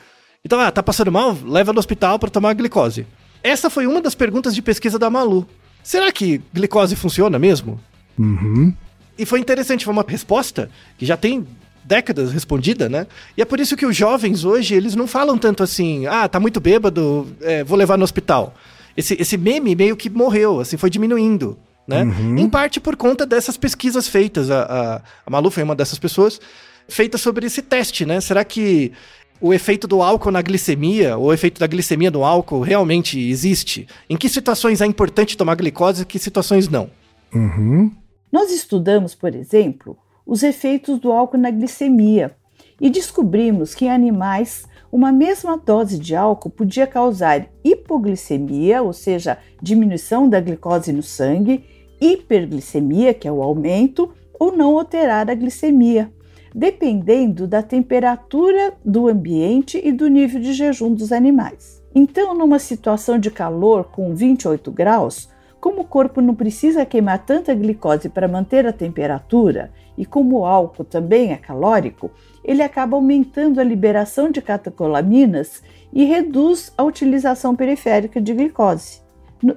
Então, 0.43 0.59
ah, 0.59 0.71
tá 0.71 0.83
passando 0.83 1.11
mal? 1.11 1.35
Leva 1.43 1.73
no 1.73 1.79
hospital 1.79 2.19
para 2.19 2.29
tomar 2.29 2.53
glicose. 2.53 3.07
Essa 3.41 3.69
foi 3.69 3.87
uma 3.87 4.01
das 4.01 4.15
perguntas 4.15 4.53
de 4.53 4.61
pesquisa 4.61 4.99
da 4.99 5.09
Malu. 5.09 5.47
Será 5.83 6.11
que 6.11 6.41
glicose 6.53 6.95
funciona 6.95 7.37
mesmo? 7.39 7.79
Uhum. 8.17 8.73
E 9.17 9.25
foi 9.25 9.39
interessante, 9.39 9.85
foi 9.85 9.93
uma 9.93 10.05
resposta 10.07 10.69
que 10.97 11.05
já 11.05 11.15
tem 11.15 11.45
décadas 11.85 12.33
respondida, 12.33 12.89
né? 12.89 13.05
E 13.37 13.41
é 13.41 13.45
por 13.45 13.59
isso 13.59 13.77
que 13.77 13.85
os 13.85 13.95
jovens 13.95 14.43
hoje, 14.43 14.73
eles 14.73 14.95
não 14.95 15.07
falam 15.07 15.37
tanto 15.37 15.61
assim, 15.61 16.07
ah, 16.07 16.27
tá 16.27 16.39
muito 16.39 16.59
bêbado, 16.59 17.27
é, 17.41 17.63
vou 17.63 17.77
levar 17.77 17.97
no 17.97 18.03
hospital. 18.03 18.55
Esse, 18.97 19.15
esse 19.19 19.37
meme 19.37 19.75
meio 19.75 19.95
que 19.95 20.09
morreu, 20.09 20.59
assim, 20.59 20.77
foi 20.77 20.89
diminuindo, 20.89 21.57
né? 21.87 22.03
Uhum. 22.03 22.37
Em 22.37 22.49
parte 22.49 22.79
por 22.79 22.95
conta 22.95 23.25
dessas 23.25 23.55
pesquisas 23.55 24.07
feitas. 24.07 24.49
A, 24.49 24.63
a, 24.63 25.01
a 25.25 25.29
Malu 25.29 25.51
foi 25.51 25.63
uma 25.63 25.75
dessas 25.75 25.99
pessoas, 25.99 26.39
feitas 26.87 27.21
sobre 27.21 27.45
esse 27.45 27.61
teste, 27.61 28.05
né? 28.05 28.19
Será 28.19 28.43
que 28.43 28.91
o 29.39 29.53
efeito 29.53 29.87
do 29.87 30.01
álcool 30.01 30.31
na 30.31 30.41
glicemia, 30.41 31.17
ou 31.17 31.25
o 31.25 31.33
efeito 31.33 31.59
da 31.59 31.67
glicemia 31.67 32.09
no 32.09 32.23
álcool 32.23 32.61
realmente 32.61 33.19
existe? 33.19 33.87
Em 34.09 34.17
que 34.17 34.27
situações 34.27 34.81
é 34.81 34.85
importante 34.85 35.37
tomar 35.37 35.55
glicose 35.55 36.01
e 36.01 36.05
que 36.05 36.17
situações 36.17 36.67
não? 36.67 36.89
Uhum. 37.33 37.91
Nós 38.31 38.51
estudamos, 38.51 39.13
por 39.13 39.35
exemplo, 39.35 39.97
os 40.25 40.43
efeitos 40.43 40.99
do 40.99 41.11
álcool 41.11 41.37
na 41.37 41.51
glicemia 41.51 42.35
e 42.79 42.89
descobrimos 42.89 43.73
que 43.73 43.85
em 43.85 43.91
animais 43.91 44.65
uma 44.91 45.11
mesma 45.11 45.57
dose 45.57 45.99
de 45.99 46.15
álcool 46.15 46.49
podia 46.49 46.87
causar 46.87 47.47
hipoglicemia, 47.63 48.81
ou 48.81 48.93
seja, 48.93 49.37
diminuição 49.61 50.27
da 50.29 50.39
glicose 50.39 50.93
no 50.93 51.03
sangue, 51.03 51.63
hiperglicemia, 51.99 53.13
que 53.13 53.27
é 53.27 53.31
o 53.31 53.41
aumento, 53.41 54.09
ou 54.39 54.55
não 54.55 54.77
alterar 54.77 55.29
a 55.29 55.35
glicemia. 55.35 56.11
dependendo 56.57 57.45
da 57.45 57.61
temperatura 57.61 58.73
do 58.83 59.09
ambiente 59.09 59.81
e 59.83 59.91
do 59.91 60.07
nível 60.07 60.39
de 60.39 60.53
jejum 60.53 60.93
dos 60.93 61.11
animais. 61.11 61.83
Então, 61.93 62.33
numa 62.33 62.59
situação 62.59 63.19
de 63.19 63.29
calor 63.29 63.83
com 63.91 64.15
28 64.15 64.71
graus, 64.71 65.27
como 65.59 65.81
o 65.81 65.85
corpo 65.85 66.21
não 66.21 66.35
precisa 66.35 66.85
queimar 66.85 67.25
tanta 67.25 67.53
glicose 67.53 68.09
para 68.09 68.27
manter 68.27 68.67
a 68.67 68.73
temperatura 68.73 69.71
e 69.97 70.05
como 70.05 70.39
o 70.39 70.45
álcool 70.45 70.83
também 70.83 71.31
é 71.31 71.37
calórico, 71.37 72.11
ele 72.43 72.61
acaba 72.61 72.95
aumentando 72.95 73.59
a 73.59 73.63
liberação 73.63 74.29
de 74.29 74.41
catecolaminas 74.41 75.63
e 75.91 76.03
reduz 76.03 76.71
a 76.77 76.83
utilização 76.83 77.55
periférica 77.55 78.21
de 78.21 78.33
glicose. 78.33 79.01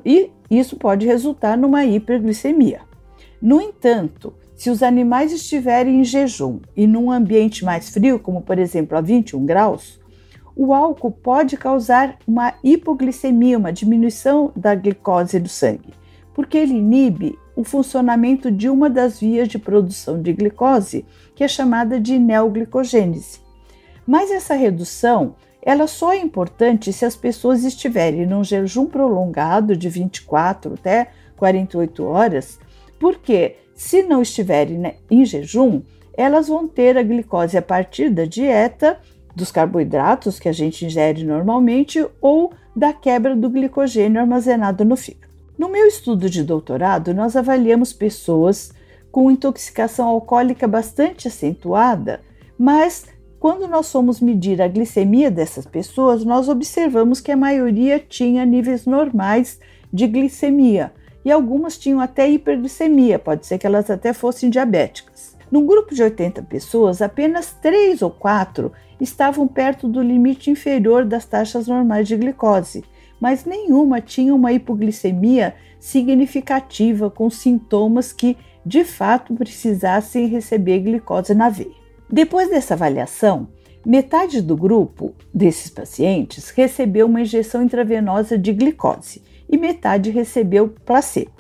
E 0.05 0.31
isso 0.51 0.77
pode 0.77 1.07
resultar 1.07 1.57
numa 1.57 1.85
hiperglicemia. 1.85 2.81
No 3.41 3.61
entanto, 3.61 4.35
se 4.55 4.71
os 4.71 4.83
animais 4.83 5.33
estiverem 5.33 6.01
em 6.01 6.05
jejum 6.05 6.61
e 6.77 6.87
num 6.87 7.11
ambiente 7.13 7.65
mais 7.65 7.91
frio, 7.91 8.19
como 8.19 8.43
por 8.43 8.59
exemplo 8.59 8.97
a 8.97 9.01
21 9.01 9.45
graus, 9.47 9.98
o 10.59 10.75
álcool 10.75 11.13
pode 11.13 11.57
causar 11.57 12.19
uma 12.27 12.53
hipoglicemia, 12.65 13.57
uma 13.57 13.73
diminuição 13.73 14.51
da 14.57 14.75
glicose 14.75 15.39
do 15.39 15.49
sangue, 15.49 15.95
porque 16.35 16.59
ele 16.59 16.75
inibe 16.75 17.39
o 17.55 17.63
funcionamento 17.63 18.51
de 18.51 18.69
uma 18.69 18.91
das 18.91 19.21
vias 19.21 19.47
de 19.47 19.57
produção 19.57 20.21
de 20.21 20.33
glicose, 20.33 21.07
que 21.37 21.45
é 21.45 21.49
chamada 21.49 22.01
de 22.01 22.19
neoglicogênese. 22.19 23.41
Mas 24.05 24.33
essa 24.33 24.55
redução 24.55 25.37
ela 25.63 25.87
só 25.87 26.13
é 26.13 26.19
importante 26.19 26.93
se 26.93 27.05
as 27.05 27.15
pessoas 27.15 27.65
estiverem 27.65 28.27
num 28.27 28.43
jejum 28.43 28.87
prolongado 28.87 29.77
de 29.77 29.89
24 29.89 30.75
até 30.75 31.09
48 31.37 32.05
horas, 32.05 32.59
porque 32.99 33.57
se 33.75 34.03
não 34.03 34.23
estiverem 34.23 34.79
né, 34.79 34.95
em 35.11 35.25
jejum, 35.25 35.83
elas 36.17 36.49
vão 36.49 36.67
ter 36.67 36.97
a 36.99 37.03
glicose 37.03 37.57
a 37.57 37.63
partir 37.63 38.11
da 38.11 38.25
dieta, 38.25 38.99
dos 39.39 39.53
carboidratos 39.53 40.39
que 40.39 40.49
a 40.49 40.53
gente 40.53 40.85
ingere 40.85 41.25
normalmente 41.25 42.05
ou 42.21 42.53
da 42.75 42.93
quebra 42.93 43.35
do 43.35 43.49
glicogênio 43.49 44.21
armazenado 44.21 44.85
no 44.85 44.97
fígado. 44.97 45.33
No 45.57 45.69
meu 45.69 45.87
estudo 45.87 46.29
de 46.29 46.43
doutorado, 46.43 47.15
nós 47.15 47.37
avaliamos 47.37 47.93
pessoas 47.93 48.73
com 49.11 49.31
intoxicação 49.31 50.07
alcoólica 50.09 50.69
bastante 50.69 51.29
acentuada, 51.29 52.21
mas 52.59 53.07
quando 53.39 53.69
nós 53.69 53.91
fomos 53.91 54.21
medir 54.21 54.61
a 54.61 54.69
glicemia 54.69 55.31
dessas 55.31 55.65
pessoas, 55.65 56.25
nós 56.25 56.49
observamos 56.49 57.21
que 57.21 57.31
a 57.31 57.37
maioria 57.37 57.99
tinha 58.01 58.45
níveis 58.45 58.85
normais 58.85 59.61
de 59.93 60.07
glicemia 60.07 60.93
e 61.25 61.31
algumas 61.31 61.79
tinham 61.79 62.01
até 62.01 62.29
hiperglicemia, 62.29 63.19
pode 63.19 63.47
ser 63.47 63.59
que 63.59 63.67
elas 63.67 63.89
até 63.89 64.13
fossem 64.13 64.51
diabéticas. 64.51 65.37
Num 65.51 65.65
grupo 65.67 65.95
de 65.95 66.03
80 66.03 66.43
pessoas, 66.43 67.01
apenas 67.01 67.57
3 67.63 68.03
ou 68.03 68.11
4 68.11 68.73
estavam 69.01 69.47
perto 69.47 69.89
do 69.89 70.03
limite 70.03 70.51
inferior 70.51 71.05
das 71.05 71.25
taxas 71.25 71.67
normais 71.67 72.07
de 72.07 72.17
glicose, 72.17 72.85
mas 73.21 73.45
nenhuma 73.45 74.01
tinha 74.01 74.35
uma 74.35 74.53
hipoglicemia 74.53 75.55
significativa 75.81 77.11
com 77.11 77.31
sintomas 77.31 78.13
que 78.13 78.37
de 78.65 78.85
fato 78.85 79.35
precisassem 79.35 80.27
receber 80.27 80.81
glicose 80.81 81.35
na 81.35 81.49
veia. 81.49 81.71
Depois 82.11 82.49
dessa 82.51 82.75
avaliação, 82.75 83.49
metade 83.85 84.43
do 84.43 84.57
grupo 84.57 85.15
desses 85.33 85.71
pacientes 85.71 86.51
recebeu 86.51 87.07
uma 87.07 87.23
injeção 87.23 87.63
intravenosa 87.63 88.37
de 88.37 88.53
glicose 88.53 89.23
e 89.49 89.57
metade 89.57 90.11
recebeu 90.11 90.69
placebo, 90.85 91.33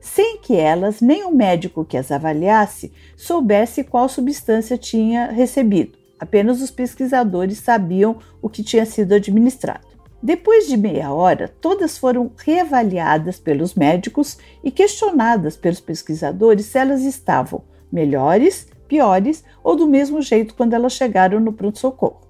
sem 0.00 0.38
que 0.38 0.54
elas 0.54 1.00
nem 1.00 1.24
o 1.24 1.30
médico 1.30 1.84
que 1.84 1.96
as 1.96 2.10
avaliasse 2.10 2.92
soubesse 3.16 3.84
qual 3.84 4.08
substância 4.08 4.76
tinha 4.76 5.30
recebido. 5.30 6.03
Apenas 6.18 6.60
os 6.62 6.70
pesquisadores 6.70 7.58
sabiam 7.58 8.18
o 8.40 8.48
que 8.48 8.62
tinha 8.62 8.86
sido 8.86 9.14
administrado. 9.14 9.86
Depois 10.22 10.66
de 10.66 10.76
meia 10.76 11.12
hora, 11.12 11.48
todas 11.60 11.98
foram 11.98 12.32
reavaliadas 12.36 13.38
pelos 13.38 13.74
médicos 13.74 14.38
e 14.62 14.70
questionadas 14.70 15.56
pelos 15.56 15.80
pesquisadores 15.80 16.64
se 16.66 16.78
elas 16.78 17.02
estavam 17.02 17.62
melhores, 17.92 18.66
piores 18.88 19.44
ou 19.62 19.76
do 19.76 19.86
mesmo 19.86 20.22
jeito 20.22 20.54
quando 20.54 20.72
elas 20.72 20.94
chegaram 20.94 21.38
no 21.40 21.52
pronto-socorro. 21.52 22.22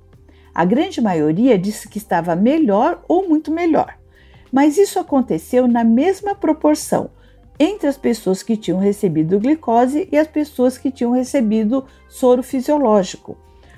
A 0.54 0.64
grande 0.64 1.00
maioria 1.00 1.58
disse 1.58 1.88
que 1.88 1.98
estava 1.98 2.34
melhor 2.34 3.04
ou 3.06 3.28
muito 3.28 3.50
melhor, 3.50 3.96
mas 4.50 4.78
isso 4.78 4.98
aconteceu 4.98 5.66
na 5.66 5.84
mesma 5.84 6.34
proporção 6.34 7.10
entre 7.58 7.86
as 7.86 7.96
pessoas 7.96 8.42
que 8.42 8.56
tinham 8.56 8.78
recebido 8.78 9.38
glicose 9.38 10.08
e 10.10 10.18
as 10.18 10.26
pessoas 10.26 10.76
que 10.76 10.90
tinham 10.90 11.12
recebido 11.12 11.84
soro 12.08 12.42
fisiológico, 12.42 13.36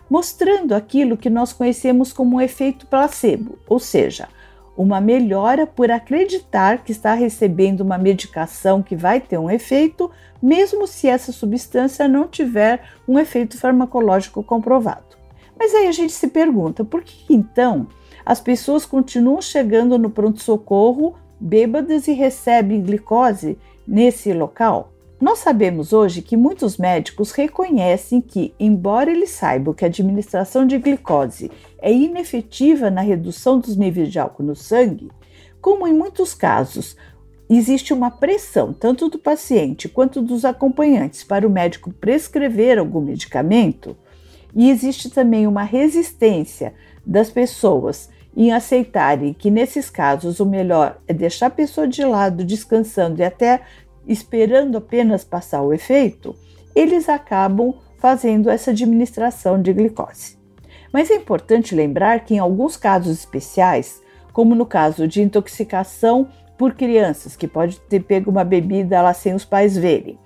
mostrando 0.09 0.75
aquilo 0.75 1.16
que 1.16 1.31
nós 1.31 1.53
conhecemos 1.53 2.12
como 2.12 2.37
um 2.37 2.40
efeito 2.40 2.87
placebo, 2.87 3.59
ou 3.69 3.79
seja, 3.79 4.29
uma 4.77 5.01
melhora 5.01 5.66
por 5.66 5.90
acreditar 5.90 6.85
que 6.85 6.92
está 6.92 7.14
recebendo 7.14 7.81
uma 7.81 7.97
medicação 7.97 8.83
que 8.83 8.95
vai 8.95 9.21
ter 9.21 9.38
um 9.38 9.51
efeito, 9.51 10.11
mesmo 10.40 10.87
se 10.87 11.09
essa 11.09 11.33
substância 11.33 12.07
não 12.07 12.29
tiver 12.29 12.83
um 13.09 13.19
efeito 13.19 13.59
farmacológico 13.59 14.42
comprovado. 14.42 15.16
Mas 15.59 15.75
aí 15.75 15.88
a 15.88 15.92
gente 15.92 16.12
se 16.12 16.29
pergunta, 16.29 16.85
por 16.85 17.03
que 17.03 17.33
então 17.33 17.87
as 18.25 18.40
pessoas 18.40 18.85
continuam 18.85 19.40
chegando 19.40 19.99
no 19.99 20.11
pronto-socorro 20.11 21.14
bêbadas 21.40 22.07
e 22.07 22.12
recebem 22.12 22.83
glicose 22.83 23.59
nesse 23.87 24.33
local? 24.33 24.92
Nós 25.18 25.38
sabemos 25.38 25.94
hoje 25.94 26.20
que 26.20 26.37
muitos 26.37 26.76
médicos 26.76 27.33
reconhecem 27.33 28.20
que, 28.20 28.55
embora 28.61 29.11
eles 29.11 29.31
saibam 29.31 29.72
que 29.72 29.83
a 29.83 29.88
administração 29.88 30.66
de 30.66 30.76
glicose 30.76 31.50
é 31.81 31.90
inefetiva 31.90 32.90
na 32.90 33.00
redução 33.00 33.59
dos 33.59 33.76
níveis 33.76 34.12
de 34.12 34.18
álcool 34.18 34.42
no 34.42 34.55
sangue, 34.55 35.11
como 35.59 35.88
em 35.88 35.94
muitos 35.94 36.35
casos 36.35 36.96
existe 37.48 37.94
uma 37.94 38.11
pressão 38.11 38.74
tanto 38.74 39.09
do 39.09 39.18
paciente 39.18 39.88
quanto 39.88 40.20
dos 40.20 40.44
acompanhantes 40.44 41.24
para 41.24 41.46
o 41.46 41.50
médico 41.50 41.90
prescrever 41.94 42.79
algum 42.79 43.00
medicamento, 43.00 43.96
e 44.55 44.68
existe 44.68 45.09
também 45.09 45.46
uma 45.46 45.62
resistência 45.62 46.74
das 47.07 47.31
pessoas 47.31 48.11
em 48.37 48.52
aceitarem 48.52 49.33
que 49.33 49.50
nesses 49.50 49.88
casos 49.88 50.40
o 50.40 50.46
melhor 50.46 50.98
é 51.09 51.14
deixar 51.14 51.46
a 51.46 51.50
pessoa 51.50 51.88
de 51.88 52.05
lado 52.05 52.44
descansando 52.44 53.22
e 53.22 53.24
até 53.24 53.62
esperando 54.07 54.79
apenas 54.79 55.25
passar 55.25 55.62
o 55.62 55.73
efeito, 55.73 56.35
eles 56.75 57.09
acabam 57.09 57.75
fazendo 57.99 58.51
essa 58.51 58.71
administração 58.71 59.61
de 59.61 59.73
glicose. 59.73 60.37
Mas 60.92 61.11
é 61.11 61.16
importante 61.16 61.75
lembrar 61.75 62.25
que 62.25 62.35
em 62.35 62.38
alguns 62.38 62.77
casos 62.77 63.19
especiais, 63.19 64.01
como 64.33 64.55
no 64.55 64.66
caso 64.66 65.09
de 65.09 65.23
intoxicação 65.23 66.29
por 66.57 66.75
crianças, 66.75 67.37
que 67.37 67.49
pode 67.49 67.81
ter 67.81 68.01
pego 68.01 68.31
uma 68.31 68.45
bebida 68.45 69.03
lá 69.03 69.12
sem 69.12 69.35
os 69.35 69.45
pais 69.45 69.77
verem, 69.77 70.19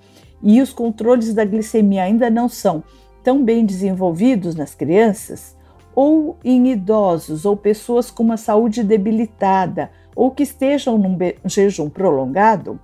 e 0.43 0.61
os 0.61 0.73
controles 0.73 1.33
da 1.33 1.45
glicemia 1.45 2.03
ainda 2.03 2.29
não 2.29 2.49
são 2.49 2.83
tão 3.23 3.43
bem 3.43 3.65
desenvolvidos 3.65 4.55
nas 4.55 4.73
crianças, 4.73 5.55
ou 5.95 6.37
em 6.43 6.71
idosos 6.71 7.45
ou 7.45 7.55
pessoas 7.55 8.09
com 8.09 8.23
uma 8.23 8.37
saúde 8.37 8.83
debilitada 8.83 9.91
ou 10.15 10.31
que 10.31 10.43
estejam 10.43 10.97
num 10.97 11.17
jejum 11.45 11.89
prolongado, 11.89 12.79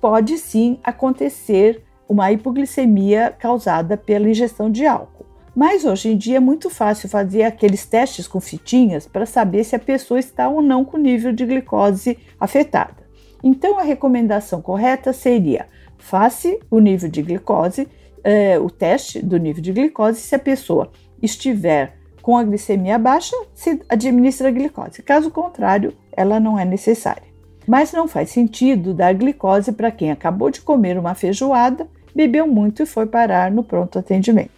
pode 0.00 0.38
sim 0.38 0.78
acontecer 0.82 1.82
uma 2.08 2.32
hipoglicemia 2.32 3.34
causada 3.38 3.96
pela 3.96 4.28
ingestão 4.28 4.70
de 4.70 4.86
álcool. 4.86 5.26
Mas 5.54 5.84
hoje 5.84 6.10
em 6.10 6.16
dia 6.16 6.36
é 6.36 6.40
muito 6.40 6.70
fácil 6.70 7.08
fazer 7.08 7.42
aqueles 7.42 7.84
testes 7.84 8.26
com 8.26 8.40
fitinhas 8.40 9.06
para 9.06 9.26
saber 9.26 9.64
se 9.64 9.76
a 9.76 9.80
pessoa 9.80 10.18
está 10.18 10.48
ou 10.48 10.62
não 10.62 10.84
com 10.84 10.96
nível 10.96 11.32
de 11.32 11.44
glicose 11.44 12.18
afetada. 12.38 13.08
Então 13.42 13.78
a 13.78 13.82
recomendação 13.82 14.62
correta 14.62 15.12
seria: 15.12 15.66
faça 15.98 16.56
o 16.70 16.78
nível 16.78 17.08
de 17.08 17.22
glicose, 17.22 17.88
eh, 18.22 18.58
o 18.58 18.70
teste 18.70 19.20
do 19.20 19.38
nível 19.38 19.62
de 19.62 19.72
glicose, 19.72 20.20
se 20.20 20.34
a 20.34 20.38
pessoa 20.38 20.90
estiver 21.20 21.98
com 22.22 22.36
a 22.36 22.44
glicemia 22.44 22.98
baixa, 22.98 23.36
se 23.54 23.80
administra 23.88 24.48
a 24.48 24.52
glicose. 24.52 25.02
Caso 25.02 25.30
contrário, 25.30 25.92
ela 26.12 26.38
não 26.38 26.58
é 26.58 26.64
necessária. 26.64 27.29
Mas 27.70 27.92
não 27.92 28.08
faz 28.08 28.30
sentido 28.30 28.92
dar 28.92 29.14
glicose 29.14 29.70
para 29.70 29.92
quem 29.92 30.10
acabou 30.10 30.50
de 30.50 30.60
comer 30.60 30.98
uma 30.98 31.14
feijoada, 31.14 31.86
bebeu 32.12 32.44
muito 32.44 32.82
e 32.82 32.86
foi 32.86 33.06
parar 33.06 33.48
no 33.48 33.62
pronto 33.62 33.96
atendimento. 33.96 34.50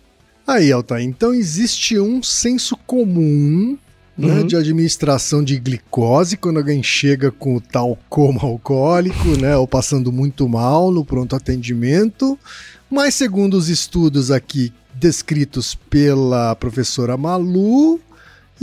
Aí, 0.47 0.73
Altair, 0.73 1.07
então 1.07 1.35
existe 1.35 2.01
um 2.01 2.23
senso 2.23 2.75
comum 2.87 3.77
né, 4.17 4.41
uhum. 4.41 4.47
de 4.47 4.57
administração 4.57 5.45
de 5.45 5.59
glicose 5.59 6.39
quando 6.39 6.57
alguém 6.57 6.83
chega 6.83 7.31
com 7.31 7.57
o 7.57 7.61
tal 7.61 7.99
coma 8.09 8.45
alcoólico, 8.45 9.39
né, 9.39 9.59
ou 9.59 9.69
passando 9.69 10.11
muito 10.11 10.49
mal 10.49 10.91
no 10.91 11.05
pronto 11.05 11.37
atendimento. 11.37 12.39
Mas 12.91 13.15
segundo 13.15 13.59
os 13.59 13.69
estudos 13.69 14.31
aqui 14.31 14.73
descritos 14.95 15.75
pela 15.75 16.55
professora 16.55 17.19
Malu, 17.19 18.01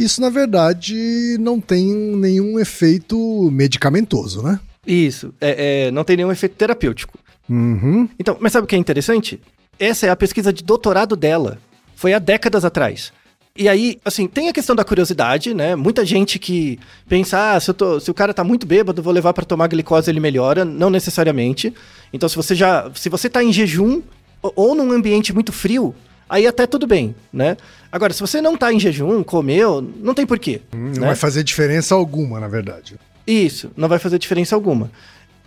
isso 0.04 0.22
na 0.22 0.30
verdade 0.30 1.38
não 1.40 1.60
tem 1.60 1.86
nenhum 1.86 2.60
efeito 2.60 3.50
medicamentoso, 3.52 4.42
né? 4.42 4.60
Isso, 4.86 5.34
é, 5.40 5.88
é, 5.88 5.92
não 5.92 6.04
tem 6.04 6.18
nenhum 6.18 6.32
efeito 6.32 6.56
terapêutico. 6.56 7.18
Uhum. 7.50 8.08
Então, 8.18 8.38
mas 8.40 8.54
sabe 8.54 8.66
o 8.66 8.68
que 8.68 8.76
é 8.76 8.80
interessante? 8.80 9.40
Essa 9.80 10.08
é 10.08 10.10
a 10.10 10.16
pesquisa 10.16 10.52
de 10.52 10.64
doutorado 10.64 11.16
dela 11.16 11.58
Foi 11.96 12.14
há 12.14 12.20
décadas 12.20 12.64
atrás. 12.64 13.12
E 13.58 13.68
aí, 13.68 14.00
assim, 14.06 14.26
tem 14.26 14.48
a 14.48 14.54
questão 14.54 14.74
da 14.76 14.86
curiosidade, 14.86 15.54
né? 15.54 15.76
Muita 15.76 16.06
gente 16.06 16.40
que 16.40 16.80
pensa, 17.10 17.56
ah, 17.56 17.60
se, 17.60 17.74
tô, 17.74 18.00
se 18.00 18.10
o 18.10 18.14
cara 18.14 18.34
tá 18.34 18.42
muito 18.42 18.66
bêbado, 18.66 19.04
vou 19.04 19.12
levar 19.12 19.34
para 19.34 19.44
tomar 19.44 19.68
glicose, 19.68 20.10
ele 20.10 20.20
melhora. 20.20 20.64
Não 20.64 20.90
necessariamente. 20.90 21.74
Então, 22.14 22.30
se 22.30 22.38
você 22.38 22.56
já. 22.56 22.90
Se 22.96 23.10
você 23.10 23.30
tá 23.30 23.44
em 23.44 23.52
jejum 23.52 24.02
ou 24.42 24.74
num 24.74 24.94
ambiente 24.94 25.34
muito 25.34 25.52
frio, 25.52 25.94
aí 26.30 26.46
até 26.46 26.68
tudo 26.68 26.86
bem, 26.86 27.16
né? 27.34 27.58
Agora, 27.92 28.14
se 28.14 28.22
você 28.22 28.40
não 28.40 28.56
tá 28.56 28.72
em 28.72 28.80
jejum, 28.80 29.24
comeu, 29.24 29.82
não 29.82 30.14
tem 30.14 30.26
porquê. 30.26 30.62
Hum, 30.74 30.90
né? 30.90 31.00
Não 31.00 31.08
vai 31.08 31.16
fazer 31.16 31.44
diferença 31.44 31.96
alguma, 31.96 32.40
na 32.40 32.48
verdade. 32.48 32.96
Isso, 33.26 33.72
não 33.76 33.90
vai 33.90 34.00
fazer 34.00 34.20
diferença 34.20 34.56
alguma. 34.56 34.92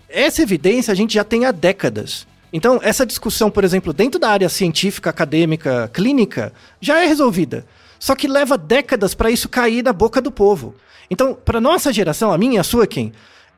Essa 0.08 0.42
evidência 0.42 0.92
a 0.92 0.94
gente 0.94 1.14
já 1.14 1.24
tem 1.24 1.44
há 1.44 1.52
décadas. 1.52 2.26
Então, 2.52 2.78
essa 2.82 3.06
discussão, 3.06 3.50
por 3.50 3.64
exemplo, 3.64 3.92
dentro 3.92 4.20
da 4.20 4.28
área 4.28 4.48
científica, 4.48 5.08
acadêmica, 5.08 5.88
clínica, 5.92 6.52
já 6.80 7.02
é 7.02 7.06
resolvida. 7.06 7.64
Só 7.98 8.14
que 8.14 8.28
leva 8.28 8.58
décadas 8.58 9.14
para 9.14 9.30
isso 9.30 9.48
cair 9.48 9.82
na 9.82 9.92
boca 9.92 10.20
do 10.20 10.30
povo. 10.30 10.74
Então, 11.08 11.34
para 11.34 11.60
nossa 11.60 11.92
geração, 11.92 12.32
a 12.32 12.36
minha 12.36 12.60
a 12.60 12.64
sua, 12.64 12.86
quem? 12.86 13.12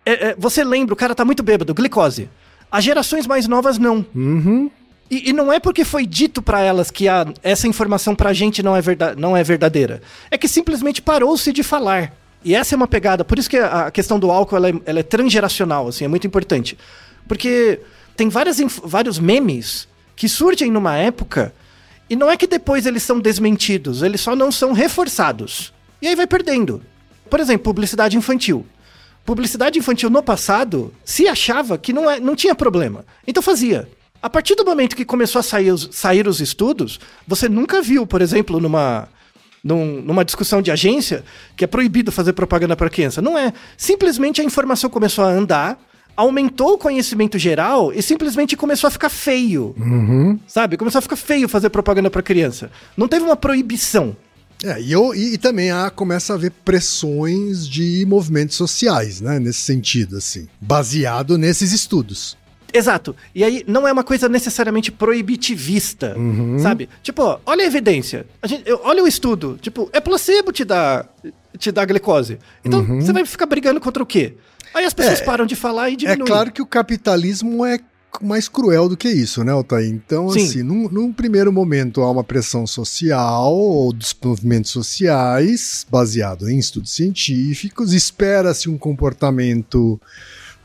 É, 0.07 0.29
é, 0.29 0.35
você 0.39 0.63
lembra, 0.63 0.93
o 0.93 0.97
cara 0.97 1.15
tá 1.15 1.25
muito 1.25 1.43
bêbado, 1.43 1.75
glicose. 1.75 2.29
As 2.71 2.85
gerações 2.85 3.27
mais 3.27 3.49
novas 3.49 3.79
não. 3.79 4.05
Uhum. 4.15 4.71
E, 5.11 5.31
e 5.31 5.33
não 5.33 5.53
é 5.53 5.61
porque 5.61 5.85
foi 5.85 6.07
dito 6.07 6.41
para 6.41 6.61
elas 6.61 6.91
que 6.91 7.09
a, 7.09 7.27
essa 7.43 7.69
informação 7.69 8.15
pra 8.15 8.33
gente 8.33 8.63
não 8.63 8.75
é, 8.75 8.81
verda, 8.81 9.15
não 9.15 9.37
é 9.37 9.43
verdadeira. 9.43 10.01
É 10.31 10.39
que 10.39 10.49
simplesmente 10.49 11.03
parou-se 11.03 11.53
de 11.53 11.63
falar. 11.63 12.13
E 12.45 12.55
essa 12.55 12.75
é 12.75 12.77
uma 12.77 12.89
pegada. 12.89 13.25
Por 13.25 13.39
isso 13.39 13.49
que 13.49 13.59
a, 13.59 13.87
a 13.87 13.91
questão 13.91 14.19
do 14.19 14.31
álcool 14.31 14.57
ela 14.57 14.69
é, 14.69 14.75
ela 14.87 15.01
é 15.01 15.03
transgeracional, 15.03 15.89
assim, 15.89 16.05
é 16.05 16.09
muito 16.09 16.27
importante. 16.27 16.79
Porque 17.27 17.81
tem 18.17 18.29
várias, 18.29 18.59
vários 18.85 19.19
memes 19.19 19.89
que 20.17 20.29
surgem 20.29 20.71
numa 20.71 20.97
época 20.97 21.53
e 22.09 22.17
não 22.17 22.31
é 22.31 22.37
que 22.37 22.47
depois 22.47 22.87
eles 22.87 23.03
são 23.03 23.19
desmentidos, 23.19 24.03
eles 24.03 24.21
só 24.21 24.37
não 24.37 24.53
são 24.53 24.73
reforçados. 24.73 25.73
E 26.01 26.09
aí 26.09 26.15
vai 26.15 26.27
perdendo. 26.27 26.83
Por 27.31 27.41
exemplo, 27.41 27.65
publicidade 27.65 28.17
infantil. 28.17 28.67
Publicidade 29.25 29.79
infantil 29.79 30.11
no 30.11 30.23
passado 30.23 30.93
se 31.03 31.27
achava 31.27 31.79
que 31.79 31.93
não, 31.93 32.11
é, 32.11 32.21
não 32.21 32.37
tinha 32.37 32.55
problema. 32.55 33.07
Então 33.27 33.43
fazia. 33.43 33.89
A 34.25 34.31
partir 34.31 34.55
do 34.55 34.65
momento 34.65 34.97
que 34.97 35.05
começou 35.05 35.39
a 35.39 35.43
sair 35.43 35.71
os, 35.71 35.87
sair 35.93 36.27
os 36.27 36.41
estudos, 36.41 36.99
você 37.29 37.47
nunca 37.47 37.83
viu, 37.83 38.07
por 38.07 38.23
exemplo, 38.23 38.59
numa, 38.59 39.07
num- 39.63 40.01
numa 40.01 40.25
discussão 40.25 40.63
de 40.63 40.71
agência, 40.71 41.23
que 41.55 41.63
é 41.63 41.67
proibido 41.67 42.11
fazer 42.11 42.33
propaganda 42.33 42.75
para 42.75 42.89
criança. 42.89 43.21
Não 43.21 43.37
é. 43.39 43.53
Simplesmente 43.77 44.41
a 44.41 44.45
informação 44.45 44.89
começou 44.89 45.27
a 45.27 45.29
andar, 45.29 45.79
aumentou 46.17 46.73
o 46.73 46.79
conhecimento 46.79 47.39
geral 47.39 47.93
e 47.93 48.01
simplesmente 48.01 48.57
começou 48.57 48.89
a 48.89 48.91
ficar 48.91 49.11
feio. 49.11 49.75
Sabe? 50.47 50.79
Começou 50.79 51.01
a 51.01 51.03
ficar 51.03 51.17
feio 51.17 51.47
fazer 51.47 51.69
propaganda 51.69 52.09
para 52.11 52.23
criança. 52.23 52.71
Não 52.97 53.07
teve 53.07 53.27
uma 53.27 53.37
proibição. 53.37 54.17
É, 54.65 54.81
e, 54.81 54.91
eu, 54.91 55.15
e, 55.15 55.35
e 55.35 55.37
também 55.37 55.71
há, 55.71 55.91
começa 55.91 56.33
a 56.33 56.37
haver 56.37 56.51
pressões 56.65 57.69
de 57.69 58.07
movimentos 58.09 58.57
sociais, 58.57 59.21
né? 59.21 59.39
Nesse 59.39 59.59
sentido, 59.61 60.17
assim. 60.17 60.49
Baseado 60.59 61.37
nesses 61.37 61.73
estudos. 61.73 62.43
Exato. 62.75 63.15
E 63.33 63.45
aí 63.45 63.65
não 63.69 63.87
é 63.87 63.93
uma 63.93 64.03
coisa 64.03 64.29
necessariamente 64.29 64.91
proibitivista, 64.91 66.17
sabe? 66.61 66.89
Tipo, 67.03 67.23
ó, 67.23 67.39
olha 67.47 67.63
a 67.63 67.67
evidência. 67.67 68.27
A 68.43 68.47
gente, 68.49 68.65
olha 68.83 69.03
o 69.03 69.07
estudo. 69.07 69.57
Tipo, 69.63 69.89
é 69.93 70.01
placebo 70.01 70.51
te 70.53 70.65
dar 70.65 71.09
te 71.57 71.71
dar 71.71 71.85
glicose. 71.87 72.39
Então 72.65 72.85
você 73.01 73.13
vai 73.13 73.25
ficar 73.25 73.47
brigando 73.47 73.81
contra 73.81 74.03
o 74.03 74.07
quê? 74.07 74.35
Aí 74.75 74.85
as 74.85 74.93
pessoas 74.93 75.21
É, 75.21 75.25
param 75.25 75.47
de 75.47 75.55
falar 75.55 75.89
e 75.89 75.93
É 75.93 75.97
diminuem. 75.97 76.27
claro 76.27 76.51
que 76.53 76.61
o 76.61 76.67
capitalismo 76.67 77.65
é 77.65 77.79
mais 78.21 78.49
cruel 78.49 78.89
do 78.89 78.97
que 78.97 79.09
isso, 79.09 79.43
né, 79.45 79.53
Altair? 79.53 79.89
Então, 79.89 80.29
Sim. 80.31 80.45
assim, 80.45 80.63
num, 80.65 80.89
num 80.89 81.13
primeiro 81.13 81.53
momento 81.53 82.01
há 82.03 82.11
uma 82.11 82.25
pressão 82.25 82.67
social 82.67 83.53
ou 83.55 83.93
dos 83.93 84.15
movimentos 84.23 84.73
sociais, 84.73 85.87
baseado 85.89 86.49
em 86.49 86.59
estudos 86.59 86.93
científicos, 86.93 87.93
espera-se 87.93 88.69
um 88.69 88.77
comportamento 88.79 90.01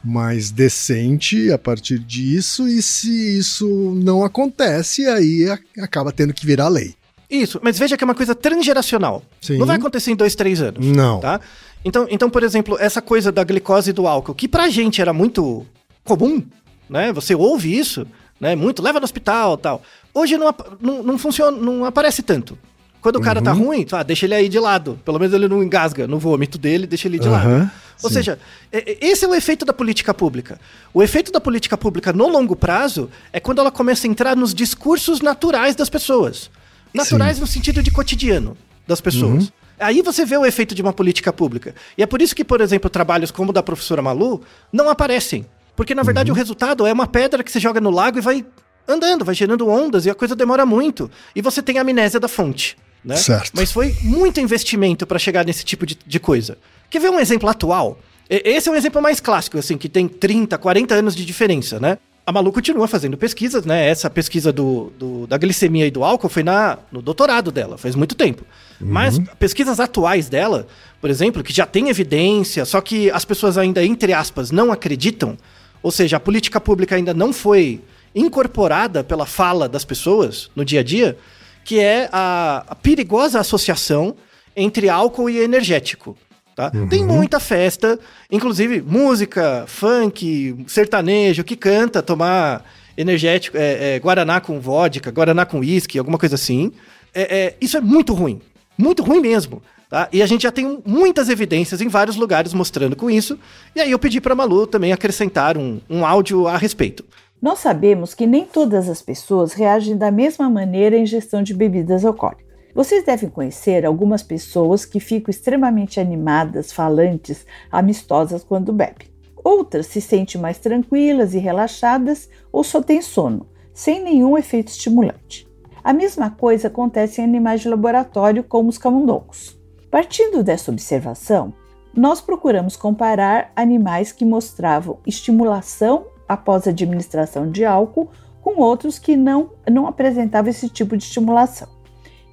mais 0.03 0.49
decente 0.51 1.51
a 1.51 1.57
partir 1.57 1.99
disso, 1.99 2.67
e 2.67 2.81
se 2.81 3.38
isso 3.39 3.67
não 4.01 4.23
acontece, 4.23 5.05
aí 5.07 5.45
acaba 5.79 6.12
tendo 6.12 6.33
que 6.33 6.45
virar 6.45 6.67
lei. 6.69 6.95
Isso, 7.29 7.59
mas 7.62 7.77
veja 7.77 7.95
que 7.95 8.03
é 8.03 8.05
uma 8.05 8.15
coisa 8.15 8.33
transgeracional. 8.33 9.23
Sim. 9.41 9.57
Não 9.57 9.65
vai 9.65 9.75
acontecer 9.77 10.12
em 10.12 10.15
dois, 10.15 10.33
três 10.35 10.62
anos. 10.62 10.85
Não. 10.85 11.19
Tá? 11.19 11.39
Então, 11.85 12.07
então, 12.09 12.29
por 12.29 12.43
exemplo, 12.43 12.75
essa 12.79 13.01
coisa 13.01 13.31
da 13.31 13.43
glicose 13.43 13.91
e 13.91 13.93
do 13.93 14.07
álcool, 14.07 14.33
que 14.33 14.47
pra 14.47 14.67
gente 14.69 14.99
era 14.99 15.13
muito 15.13 15.65
comum, 16.03 16.43
né? 16.89 17.13
Você 17.13 17.35
ouve 17.35 17.77
isso, 17.77 18.05
né? 18.39 18.55
Muito, 18.55 18.81
leva 18.81 18.99
no 18.99 19.03
hospital 19.03 19.57
tal. 19.57 19.81
Hoje 20.13 20.38
não, 20.38 20.53
não, 20.81 21.03
não 21.03 21.17
funciona, 21.19 21.55
não 21.55 21.85
aparece 21.85 22.23
tanto. 22.23 22.57
Quando 22.99 23.15
o 23.17 23.21
cara 23.21 23.41
tá 23.41 23.53
Uhum. 23.53 23.65
ruim, 23.67 23.85
ah, 23.93 24.03
deixa 24.03 24.25
ele 24.25 24.33
aí 24.35 24.49
de 24.49 24.59
lado. 24.59 24.99
Pelo 25.05 25.19
menos 25.19 25.33
ele 25.33 25.47
não 25.47 25.63
engasga 25.63 26.05
no 26.07 26.19
vômito 26.19 26.57
dele, 26.57 26.85
deixa 26.88 27.07
ele 27.07 27.17
de 27.19 27.29
lado. 27.29 27.71
Ou 28.01 28.09
sim. 28.09 28.15
seja, 28.15 28.39
é- 28.71 28.91
é- 28.91 28.97
esse 29.07 29.25
é 29.25 29.27
o 29.27 29.35
efeito 29.35 29.65
da 29.65 29.73
política 29.73 30.13
pública. 30.13 30.59
O 30.93 31.03
efeito 31.03 31.31
da 31.31 31.39
política 31.41 31.77
pública 31.77 32.13
no 32.13 32.27
longo 32.27 32.55
prazo 32.55 33.09
é 33.33 33.39
quando 33.39 33.59
ela 33.59 33.71
começa 33.71 34.07
a 34.07 34.09
entrar 34.09 34.35
nos 34.35 34.53
discursos 34.53 35.21
naturais 35.21 35.75
das 35.75 35.89
pessoas. 35.89 36.49
Naturais 36.93 37.39
no 37.39 37.45
sentido 37.47 37.83
de 37.83 37.91
cotidiano 37.91 38.57
das 38.88 38.99
pessoas. 39.01 39.45
Uhum. 39.45 39.51
Aí 39.79 40.01
você 40.01 40.25
vê 40.25 40.35
o 40.38 40.45
efeito 40.45 40.73
de 40.75 40.81
uma 40.81 40.91
política 40.91 41.31
pública. 41.31 41.75
E 41.97 42.03
é 42.03 42.05
por 42.05 42.21
isso 42.21 42.35
que, 42.35 42.43
por 42.43 42.59
exemplo, 42.62 42.89
trabalhos 42.89 43.31
como 43.31 43.51
o 43.51 43.53
da 43.53 43.62
professora 43.63 44.01
Malu 44.01 44.41
não 44.73 44.89
aparecem. 44.89 45.45
Porque, 45.75 45.93
na 45.95 46.01
Uhum. 46.01 46.05
verdade, 46.05 46.31
o 46.31 46.33
resultado 46.35 46.85
é 46.85 46.91
uma 46.91 47.07
pedra 47.07 47.43
que 47.43 47.51
você 47.51 47.59
joga 47.59 47.79
no 47.79 47.89
lago 47.89 48.17
e 48.17 48.21
vai 48.21 48.45
andando, 48.88 49.23
vai 49.23 49.35
gerando 49.35 49.67
ondas 49.69 50.05
e 50.05 50.09
a 50.09 50.15
coisa 50.15 50.35
demora 50.35 50.65
muito. 50.65 51.09
E 51.35 51.41
você 51.41 51.62
tem 51.62 51.77
a 51.77 51.81
amnésia 51.81 52.19
da 52.19 52.27
fonte. 52.27 52.75
Né? 53.05 53.15
Certo. 53.15 53.51
Mas 53.55 53.71
foi 53.71 53.95
muito 54.01 54.41
investimento 54.41 55.07
para 55.07 55.17
chegar 55.17 55.45
nesse 55.45 55.63
tipo 55.63 55.85
de, 55.85 55.97
de 56.05 56.19
coisa. 56.19 56.57
Quer 56.89 56.99
ver 56.99 57.10
um 57.10 57.19
exemplo 57.19 57.47
atual? 57.49 57.97
Esse 58.30 58.69
é 58.69 58.71
um 58.71 58.75
exemplo 58.75 59.02
mais 59.02 59.19
clássico, 59.19 59.58
assim, 59.58 59.78
que 59.78 59.89
tem 59.89 60.08
30, 60.08 60.58
40 60.58 60.93
anos 60.95 61.15
de 61.15 61.25
diferença, 61.25 61.80
né? 61.80 61.97
A 62.25 62.32
Malu 62.32 62.52
continua 62.52 62.88
fazendo 62.88 63.17
pesquisas, 63.17 63.65
né? 63.65 63.88
Essa 63.89 64.08
pesquisa 64.08 64.54
do, 64.54 64.91
do- 64.99 65.25
da 65.25 65.36
glicemia 65.36 65.88
e 65.88 65.91
do 65.91 66.04
álcool 66.04 66.30
foi 66.30 66.43
na, 66.43 66.78
no 66.91 67.02
doutorado 67.02 67.52
dela, 67.52 67.75
faz 67.75 67.95
muito 67.95 68.13
tempo. 68.13 68.43
Mas 68.80 69.17
pesquisas 69.39 69.80
atuais 69.80 70.30
dela, 70.30 70.67
por 71.02 71.10
exemplo, 71.10 71.43
que 71.43 71.52
já 71.52 71.65
tem 71.65 71.89
evidência, 71.89 72.65
só 72.65 72.82
que 72.82 73.10
as 73.10 73.25
pessoas 73.25 73.58
ainda, 73.58 73.84
entre 73.84 74.13
aspas, 74.13 74.52
não 74.52 74.71
acreditam, 74.71 75.36
ou 75.82 75.89
seja, 75.91 76.17
a 76.17 76.19
política 76.19 76.62
pública 76.62 76.95
ainda 76.95 77.15
não 77.15 77.34
foi 77.34 77.82
incorporada 78.13 79.04
pela 79.04 79.25
fala 79.25 79.67
das 79.67 79.84
pessoas 79.84 80.52
no 80.56 80.63
dia 80.63 80.82
a 80.82 80.84
dia, 80.84 81.17
que 81.65 81.80
é 81.80 82.10
a, 82.12 82.63
a 82.67 82.75
perigosa 82.75 83.39
associação 83.39 84.15
entre 84.56 84.88
álcool 84.88 85.30
e 85.32 85.39
energético. 85.39 86.15
Tá? 86.60 86.74
Tem 86.89 87.06
muita 87.06 87.39
festa, 87.39 87.98
inclusive 88.30 88.82
música, 88.82 89.63
funk, 89.65 90.65
sertanejo, 90.67 91.41
que 91.41 91.56
canta 91.56 92.04
tomar 92.04 92.65
energético, 92.98 93.56
é, 93.56 93.95
é, 93.95 94.00
guaraná 94.00 94.41
com 94.41 94.60
vodka, 94.60 95.10
guaraná 95.10 95.45
com 95.45 95.60
uísque, 95.60 95.98
alguma 95.98 96.17
coisa 96.17 96.36
assim. 96.36 96.74
É, 97.15 97.38
é, 97.38 97.56
isso 97.62 97.78
é 97.78 97.80
muito 97.80 98.13
ruim, 98.13 98.41
muito 98.78 99.02
ruim 99.04 99.22
mesmo. 99.22 99.62
Tá? 99.89 100.10
E 100.12 100.22
a 100.22 100.26
gente 100.26 100.41
já 100.41 100.52
tem 100.52 100.80
muitas 100.86 101.30
evidências 101.30 101.80
em 101.80 101.88
vários 101.88 102.17
lugares 102.17 102.54
mostrando 102.54 102.93
com 102.93 103.10
isso. 103.10 103.39
E 103.74 103.80
aí 103.80 103.91
eu 103.91 103.98
pedi 103.98 104.19
para 104.19 104.36
Malu 104.36 104.67
também 104.67 104.91
acrescentar 104.91 105.58
um, 105.58 105.80
um 105.89 106.06
áudio 106.06 106.45
a 106.45 106.58
respeito. 106.58 107.06
Nós 107.41 107.60
sabemos 107.60 108.13
que 108.13 108.28
nem 108.28 108.43
todas 108.43 108.89
as 108.89 109.02
pessoas 109.02 109.54
reagem 109.54 109.95
da 109.95 110.12
mesma 110.12 110.50
maneira 110.50 110.98
à 110.98 111.00
ingestão 111.00 111.41
de 111.41 111.54
bebidas 111.54 112.04
alcoólicas. 112.04 112.48
Vocês 112.73 113.03
devem 113.03 113.29
conhecer 113.29 113.86
algumas 113.86 114.21
pessoas 114.21 114.86
que 114.86 114.99
ficam 114.99 115.32
extremamente 115.32 115.99
animadas, 115.99 116.71
falantes, 116.71 117.45
amistosas 117.71 118.43
quando 118.43 118.71
bebem. 118.71 119.08
Outras 119.43 119.88
se 119.88 120.01
sentem 120.01 120.39
mais 120.39 120.60
tranquilas 120.60 121.34
e 121.34 121.39
relaxadas 121.39 122.29
ou 122.51 122.63
só 122.63 122.82
têm 122.82 123.01
sono, 123.01 123.47
sem 123.73 124.03
nenhum 124.03 124.38
efeito 124.38 124.67
estimulante. 124.67 125.47
A 125.84 125.93
mesma 125.93 126.29
coisa 126.29 126.67
acontece 126.67 127.21
em 127.21 127.23
animais 127.23 127.62
de 127.62 127.69
laboratório, 127.69 128.43
como 128.43 128.69
os 128.69 128.77
camundongos. 128.77 129.58
Partindo 129.89 130.43
dessa 130.43 130.71
observação, 130.71 131.53
nós 131.95 132.21
procuramos 132.21 132.75
comparar 132.75 133.51
animais 133.55 134.12
que 134.12 134.23
mostravam 134.23 134.99
estimulação 135.08 136.05
após 136.27 136.67
a 136.67 136.69
administração 136.69 137.49
de 137.49 137.65
álcool 137.65 138.10
com 138.41 138.62
outros 138.62 138.99
que 138.99 139.17
não, 139.17 139.51
não 139.69 139.88
apresentavam 139.88 140.51
esse 140.51 140.69
tipo 140.69 140.95
de 140.95 141.03
estimulação. 141.03 141.79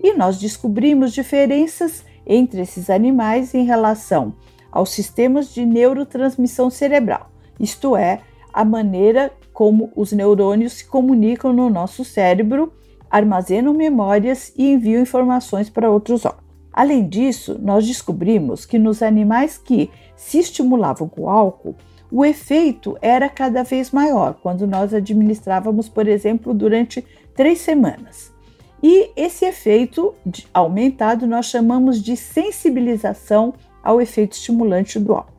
E 0.06 0.14
nós 0.14 0.38
descobrimos 0.38 1.12
diferenças 1.12 2.04
entre 2.24 2.60
esses 2.60 2.88
animais 2.88 3.52
em 3.54 3.64
relação 3.64 4.34
aos 4.70 4.90
sistemas 4.90 5.52
de 5.52 5.66
neurotransmissão 5.66 6.70
cerebral, 6.70 7.28
isto 7.58 7.96
é, 7.96 8.20
a 8.52 8.64
maneira 8.64 9.32
como 9.52 9.90
os 9.96 10.12
neurônios 10.12 10.74
se 10.74 10.86
comunicam 10.86 11.52
no 11.52 11.68
nosso 11.68 12.04
cérebro, 12.04 12.72
armazenam 13.10 13.74
memórias 13.74 14.52
e 14.56 14.70
enviam 14.74 15.02
informações 15.02 15.68
para 15.68 15.90
outros 15.90 16.24
órgãos. 16.24 16.44
Além 16.72 17.08
disso, 17.08 17.58
nós 17.60 17.84
descobrimos 17.84 18.64
que 18.64 18.78
nos 18.78 19.02
animais 19.02 19.58
que 19.58 19.90
se 20.14 20.38
estimulavam 20.38 21.08
com 21.08 21.28
álcool, 21.28 21.74
o 22.12 22.24
efeito 22.24 22.96
era 23.02 23.28
cada 23.28 23.64
vez 23.64 23.90
maior 23.90 24.34
quando 24.40 24.68
nós 24.68 24.94
administrávamos, 24.94 25.88
por 25.88 26.06
exemplo, 26.06 26.54
durante 26.54 27.04
três 27.34 27.58
semanas. 27.58 28.35
E 28.82 29.10
esse 29.16 29.44
efeito 29.44 30.14
aumentado 30.52 31.26
nós 31.26 31.46
chamamos 31.46 32.02
de 32.02 32.16
sensibilização 32.16 33.54
ao 33.82 34.00
efeito 34.00 34.32
estimulante 34.32 34.98
do 34.98 35.14
álcool. 35.14 35.32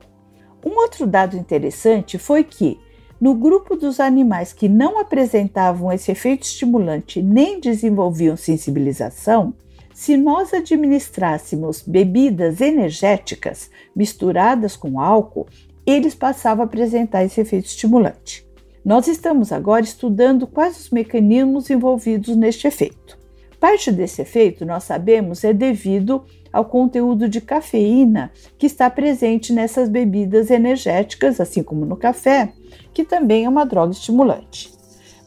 Um 0.65 0.75
outro 0.81 1.05
dado 1.05 1.37
interessante 1.37 2.17
foi 2.17 2.43
que, 2.43 2.79
no 3.21 3.35
grupo 3.35 3.75
dos 3.75 3.99
animais 3.99 4.53
que 4.53 4.67
não 4.67 4.99
apresentavam 4.99 5.91
esse 5.91 6.11
efeito 6.11 6.43
estimulante 6.43 7.21
nem 7.21 7.59
desenvolviam 7.59 8.35
sensibilização, 8.35 9.53
se 9.93 10.15
nós 10.15 10.53
administrássemos 10.53 11.81
bebidas 11.81 12.61
energéticas 12.61 13.71
misturadas 13.95 14.75
com 14.75 14.99
álcool, 14.99 15.47
eles 15.85 16.13
passavam 16.13 16.63
a 16.63 16.65
apresentar 16.65 17.23
esse 17.23 17.41
efeito 17.41 17.65
estimulante. 17.65 18.45
Nós 18.85 19.07
estamos 19.07 19.51
agora 19.51 19.83
estudando 19.83 20.45
quais 20.45 20.79
os 20.79 20.89
mecanismos 20.91 21.69
envolvidos 21.69 22.35
neste 22.35 22.67
efeito. 22.67 23.16
Parte 23.59 23.91
desse 23.91 24.21
efeito, 24.21 24.65
nós 24.65 24.83
sabemos, 24.83 25.43
é 25.43 25.51
devido 25.51 26.23
ao 26.53 26.65
conteúdo 26.65 27.27
de 27.27 27.41
cafeína 27.41 28.31
que 28.57 28.67
está 28.67 28.89
presente 28.89 29.51
nessas 29.51 29.89
bebidas 29.89 30.51
energéticas, 30.51 31.41
assim 31.41 31.63
como 31.63 31.85
no 31.85 31.97
café, 31.97 32.53
que 32.93 33.03
também 33.03 33.45
é 33.45 33.49
uma 33.49 33.65
droga 33.65 33.91
estimulante. 33.93 34.71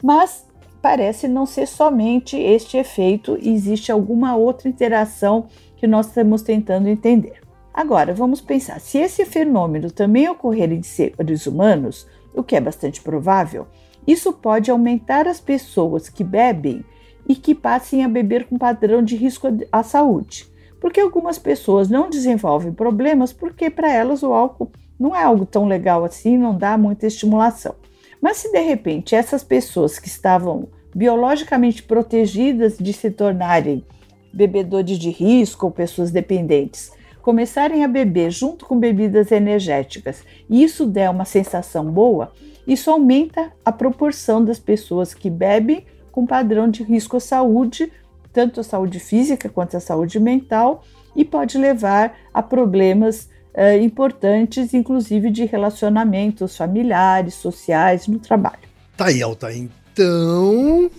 Mas 0.02 0.46
parece 0.80 1.26
não 1.26 1.44
ser 1.44 1.66
somente 1.66 2.36
este 2.36 2.76
efeito, 2.76 3.36
existe 3.42 3.90
alguma 3.90 4.36
outra 4.36 4.68
interação 4.68 5.46
que 5.76 5.86
nós 5.86 6.06
estamos 6.06 6.42
tentando 6.42 6.88
entender. 6.88 7.40
Agora, 7.74 8.14
vamos 8.14 8.40
pensar: 8.40 8.80
se 8.80 8.98
esse 8.98 9.24
fenômeno 9.24 9.90
também 9.90 10.28
ocorrer 10.28 10.72
em 10.72 10.82
seres 10.82 11.46
humanos, 11.46 12.06
o 12.34 12.42
que 12.42 12.54
é 12.54 12.60
bastante 12.60 13.00
provável, 13.00 13.66
isso 14.06 14.32
pode 14.32 14.70
aumentar 14.70 15.26
as 15.26 15.40
pessoas 15.40 16.08
que 16.08 16.24
bebem 16.24 16.84
e 17.30 17.36
que 17.36 17.54
passem 17.54 18.04
a 18.04 18.08
beber 18.08 18.46
com 18.46 18.58
padrão 18.58 19.04
de 19.04 19.14
risco 19.14 19.46
à 19.70 19.84
saúde. 19.84 20.48
Porque 20.80 20.98
algumas 20.98 21.38
pessoas 21.38 21.88
não 21.88 22.10
desenvolvem 22.10 22.72
problemas 22.72 23.32
porque 23.32 23.70
para 23.70 23.88
elas 23.88 24.24
o 24.24 24.32
álcool 24.32 24.72
não 24.98 25.14
é 25.14 25.22
algo 25.22 25.46
tão 25.46 25.68
legal 25.68 26.04
assim, 26.04 26.36
não 26.36 26.58
dá 26.58 26.76
muita 26.76 27.06
estimulação. 27.06 27.76
Mas 28.20 28.38
se 28.38 28.50
de 28.50 28.60
repente 28.60 29.14
essas 29.14 29.44
pessoas 29.44 29.96
que 29.96 30.08
estavam 30.08 30.66
biologicamente 30.92 31.84
protegidas 31.84 32.76
de 32.76 32.92
se 32.92 33.12
tornarem 33.12 33.84
bebedores 34.32 34.98
de 34.98 35.10
risco 35.10 35.66
ou 35.66 35.72
pessoas 35.72 36.10
dependentes 36.10 36.90
começarem 37.22 37.84
a 37.84 37.88
beber 37.88 38.32
junto 38.32 38.66
com 38.66 38.76
bebidas 38.76 39.30
energéticas 39.30 40.24
e 40.48 40.64
isso 40.64 40.84
der 40.84 41.08
uma 41.08 41.24
sensação 41.24 41.84
boa, 41.84 42.32
isso 42.66 42.90
aumenta 42.90 43.52
a 43.64 43.70
proporção 43.70 44.44
das 44.44 44.58
pessoas 44.58 45.14
que 45.14 45.30
bebem 45.30 45.86
com 46.10 46.26
padrão 46.26 46.68
de 46.68 46.82
risco 46.82 47.16
à 47.16 47.20
saúde, 47.20 47.90
tanto 48.32 48.60
a 48.60 48.64
saúde 48.64 48.98
física 49.00 49.48
quanto 49.48 49.76
a 49.76 49.80
saúde 49.80 50.18
mental, 50.20 50.84
e 51.14 51.24
pode 51.24 51.58
levar 51.58 52.16
a 52.32 52.42
problemas 52.42 53.28
uh, 53.54 53.82
importantes, 53.82 54.72
inclusive 54.74 55.30
de 55.30 55.44
relacionamentos 55.44 56.56
familiares, 56.56 57.34
sociais, 57.34 58.06
no 58.06 58.18
trabalho. 58.18 58.68
Tá 58.96 59.06
aí, 59.06 59.22
Alta. 59.22 59.52
Então, 59.52 60.90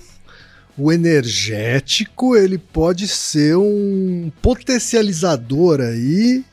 o 0.78 0.92
energético 0.92 2.36
ele 2.36 2.58
pode 2.58 3.08
ser 3.08 3.56
um 3.56 4.32
potencializador 4.42 5.80
aí 5.82 6.44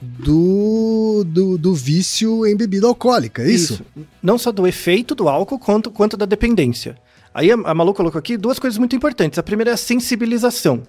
do, 0.00 1.24
do, 1.24 1.56
do, 1.56 1.74
vício 1.74 2.44
em 2.44 2.56
bebida 2.56 2.88
alcoólica, 2.88 3.42
é 3.42 3.50
isso? 3.50 3.74
isso? 3.74 4.06
Não 4.20 4.36
só 4.36 4.50
do 4.50 4.66
efeito 4.66 5.14
do 5.14 5.28
álcool, 5.28 5.58
quanto, 5.58 5.90
quanto 5.90 6.16
da 6.16 6.26
dependência. 6.26 6.96
Aí 7.34 7.50
a, 7.50 7.54
a 7.54 7.74
Malu 7.74 7.94
colocou 7.94 8.18
aqui 8.18 8.36
duas 8.36 8.58
coisas 8.58 8.78
muito 8.78 8.94
importantes. 8.94 9.38
A 9.38 9.42
primeira 9.42 9.70
é 9.70 9.74
a 9.74 9.76
sensibilização. 9.76 10.82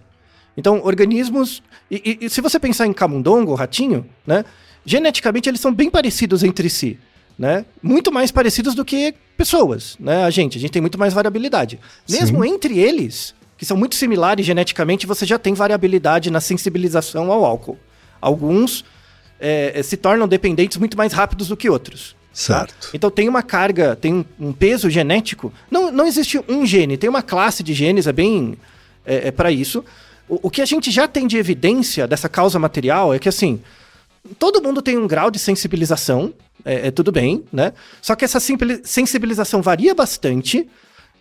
Então, 0.56 0.82
organismos. 0.84 1.64
E, 1.90 2.18
e, 2.22 2.26
e 2.26 2.30
se 2.30 2.42
você 2.42 2.60
pensar 2.60 2.86
em 2.86 2.94
camundongo, 2.94 3.56
ratinho, 3.56 4.06
né? 4.26 4.46
Geneticamente 4.86 5.50
eles 5.50 5.62
são 5.62 5.74
bem 5.74 5.90
parecidos 5.90 6.44
entre 6.44 6.70
si. 6.70 7.00
Né? 7.38 7.66
Muito 7.82 8.12
mais 8.12 8.32
parecidos 8.32 8.76
do 8.76 8.86
que 8.86 9.16
pessoas, 9.36 9.98
né? 10.00 10.24
A 10.24 10.30
gente, 10.30 10.58
a 10.58 10.62
gente 10.62 10.72
tem 10.72 10.82
muito 10.82 11.00
mais 11.00 11.14
variabilidade. 11.14 11.80
Mesmo 12.08 12.44
Sim. 12.44 12.50
entre 12.54 12.78
eles, 12.78 13.34
que 13.58 13.66
são 13.66 13.76
muito 13.76 13.96
similares 13.96 14.46
geneticamente, 14.46 15.08
você 15.08 15.26
já 15.26 15.40
tem 15.40 15.54
variabilidade 15.54 16.30
na 16.30 16.40
sensibilização 16.40 17.32
ao 17.32 17.44
álcool. 17.44 17.78
Alguns 18.22 18.86
é, 19.40 19.82
se 19.82 19.98
tornam 19.98 20.28
dependentes 20.28 20.78
muito 20.78 20.96
mais 20.96 21.12
rápidos 21.12 21.48
do 21.48 21.58
que 21.58 21.70
outros. 21.70 22.16
Certo. 22.34 22.90
Então 22.94 23.12
tem 23.12 23.30
uma 23.30 23.44
carga, 23.44 23.96
tem 23.96 24.26
um, 24.40 24.52
peso 24.52 24.90
genético. 24.90 25.54
Não, 25.70 25.92
não 25.92 26.08
existe 26.08 26.44
um 26.50 26.66
gene, 26.66 26.98
tem 26.98 27.10
uma 27.10 27.22
classe 27.22 27.62
de 27.62 27.74
genes, 27.74 28.08
é 28.08 28.12
bem. 28.12 28.58
É, 29.06 29.28
é 29.28 29.32
para 29.32 29.52
isso. 29.52 29.86
O, 30.28 30.48
o, 30.48 30.50
que 30.50 30.62
a 30.62 30.66
gente 30.66 30.90
já 30.90 31.08
tem 31.08 31.28
de 31.28 31.38
evidência 31.38 32.08
dessa 32.08 32.28
causa 32.28 32.58
material 32.58 33.14
é 33.14 33.20
que, 33.20 33.30
assim, 33.30 33.62
todo 34.40 34.62
mundo 34.62 34.82
tem 34.82 34.98
um 34.98 35.08
grau 35.08 35.30
de 35.30 35.38
sensibilização, 35.38 36.34
é, 36.66 36.88
é 36.88 36.92
tudo 36.92 37.12
bem, 37.12 37.44
né? 37.52 37.74
Só 38.02 38.16
que 38.16 38.26
essa 38.26 38.40
sensibilização 38.84 39.62
varia 39.62 39.94
bastante, 39.94 40.68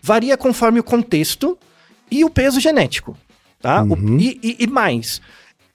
varia 0.00 0.36
conforme 0.36 0.80
o 0.80 0.84
contexto 0.84 1.58
e 2.10 2.24
o 2.24 2.30
peso 2.30 2.58
genético, 2.58 3.16
tá? 3.60 3.82
Uhum. 3.82 4.16
O, 4.16 4.20
e, 4.20 4.38
e, 4.42 4.56
e 4.60 4.66
mais, 4.66 5.20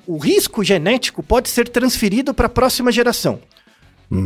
o 0.07 0.17
risco 0.17 0.63
genético 0.63 1.21
pode 1.21 1.49
ser 1.49 1.67
transferido 1.67 2.33
para 2.33 2.47
a 2.47 2.49
próxima 2.49 2.91
geração. 2.91 3.39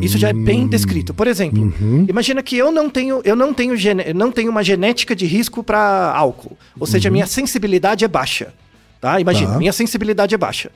Isso 0.02 0.18
já 0.18 0.30
é 0.30 0.34
bem 0.34 0.66
hum. 0.66 0.68
descrito. 0.68 1.14
Por 1.14 1.26
exemplo, 1.28 1.74
uhum. 1.80 2.06
imagina 2.08 2.44
que 2.44 2.56
eu 2.56 2.72
não 2.72 2.88
tenho, 2.88 3.20
eu 3.24 3.36
não 3.36 3.52
tenho, 3.52 3.74
não 4.14 4.32
tenho 4.32 4.52
uma 4.52 4.64
genética 4.64 5.16
de 5.16 5.26
risco 5.26 5.64
para 5.64 6.14
álcool. 6.16 6.56
Ou 6.80 6.86
seja, 6.86 7.10
uhum. 7.10 7.14
minha 7.14 7.26
sensibilidade 7.26 8.06
é 8.06 8.08
baixa. 8.08 8.54
Tá? 9.00 9.20
Imagina, 9.20 9.54
tá. 9.54 9.58
minha 9.58 9.74
sensibilidade 9.74 10.36
é 10.36 10.38
baixa. 10.38 10.72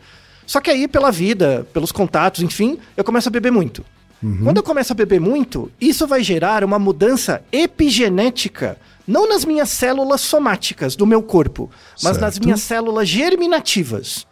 Só 0.47 0.59
que 0.59 0.71
aí, 0.71 0.87
pela 0.87 1.11
vida, 1.11 1.67
pelos 1.71 1.91
contatos, 1.91 2.41
enfim, 2.41 2.79
eu 2.97 3.03
começo 3.03 3.29
a 3.29 3.31
beber 3.31 3.51
muito. 3.51 3.85
Uhum. 4.23 4.39
Quando 4.43 4.57
eu 4.57 4.63
começo 4.63 4.91
a 4.91 4.95
beber 4.95 5.21
muito, 5.21 5.71
isso 5.79 6.07
vai 6.07 6.23
gerar 6.23 6.63
uma 6.63 6.79
mudança 6.79 7.43
epigenética, 7.51 8.77
não 9.07 9.29
nas 9.29 9.45
minhas 9.45 9.69
células 9.69 10.21
somáticas 10.21 10.95
do 10.95 11.05
meu 11.05 11.21
corpo, 11.21 11.69
mas 12.01 12.13
certo. 12.13 12.21
nas 12.21 12.39
minhas 12.39 12.61
células 12.61 13.07
germinativas. 13.07 14.25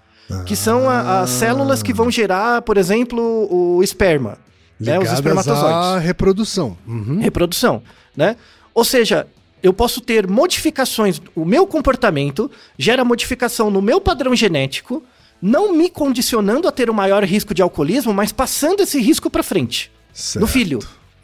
Que 0.48 0.56
são 0.56 0.90
as 0.90 1.30
células 1.30 1.84
que 1.84 1.94
vão 1.94 2.10
gerar, 2.10 2.64
por 2.64 2.78
exemplo, 2.78 3.48
o 3.52 3.84
esperma 3.84 4.40
né, 4.80 5.00
os 5.00 5.12
espermatozoides. 5.12 5.72
à 5.72 5.98
reprodução. 5.98 6.78
Uhum. 6.88 7.20
Reprodução, 7.20 7.82
né? 8.16 8.36
Ou 8.74 8.84
seja, 8.84 9.28
eu 9.62 9.72
posso 9.72 10.02
ter 10.02 10.28
modificações, 10.28 11.22
o 11.36 11.46
meu 11.46 11.66
comportamento 11.66 12.52
gera 12.78 13.06
modificação 13.06 13.72
no 13.72 13.82
meu 13.82 14.02
padrão 14.02 14.36
genético, 14.36 15.04
não 15.42 15.74
me 15.74 15.90
condicionando 15.90 16.68
a 16.68 16.72
ter 16.72 16.90
um 16.90 16.94
maior 16.94 17.24
risco 17.24 17.54
de 17.54 17.62
alcoolismo, 17.62 18.14
mas 18.14 18.32
passando 18.32 18.82
esse 18.82 19.00
risco 19.00 19.30
para 19.30 19.44
frente, 19.44 19.92
certo. 20.14 20.42
no 20.42 20.48
filho, 20.48 20.80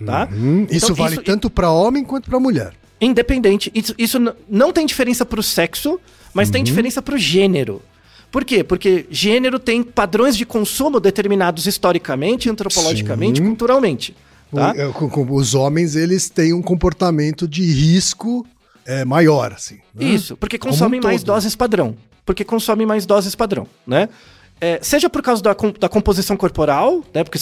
tá? 0.06 0.28
Uhum. 0.32 0.64
Então, 0.64 0.78
isso 0.78 0.96
vale 0.96 1.16
isso, 1.16 1.24
tanto 1.24 1.50
para 1.50 1.72
homem 1.72 2.04
quanto 2.04 2.30
para 2.30 2.40
mulher. 2.40 2.74
Independente, 3.02 3.72
isso, 3.74 3.94
isso 3.98 4.20
não 4.50 4.72
tem 4.72 4.86
diferença 4.86 5.26
para 5.26 5.40
o 5.40 5.44
sexo, 5.44 6.00
mas 6.34 6.48
uhum. 6.50 6.54
tem 6.54 6.64
diferença 6.64 7.02
para 7.02 7.16
o 7.16 7.18
gênero. 7.18 7.82
Por 8.32 8.46
quê? 8.46 8.64
Porque 8.64 9.08
gênero 9.10 9.58
tem 9.60 9.82
padrões 9.82 10.38
de 10.38 10.46
consumo 10.46 11.00
determinados 11.00 11.66
historicamente, 11.66 12.50
antropologicamente, 12.50 13.40
Sim. 13.40 13.48
culturalmente. 13.48 14.16
Tá? 14.54 14.74
O, 14.74 14.80
é, 14.80 15.32
os 15.32 15.56
homens 15.56 15.96
eles 15.96 16.30
têm 16.30 16.54
um 16.54 16.62
comportamento 16.62 17.48
de 17.48 17.64
risco 17.64 18.46
é, 18.86 19.06
maior, 19.06 19.54
assim. 19.54 19.80
Né? 19.94 20.06
Isso, 20.06 20.36
porque 20.38 20.58
consomem 20.58 21.00
um 21.00 21.04
mais 21.04 21.24
doses 21.24 21.56
padrão. 21.56 21.96
Porque 22.26 22.44
consomem 22.44 22.86
mais 22.86 23.06
doses 23.06 23.34
padrão, 23.34 23.68
né? 23.86 24.10
É, 24.62 24.80
seja 24.82 25.10
por 25.10 25.22
causa 25.22 25.42
da, 25.42 25.56
da 25.80 25.90
composição 25.90 26.36
corporal, 26.38 27.04
né? 27.14 27.24
Porque 27.24 27.40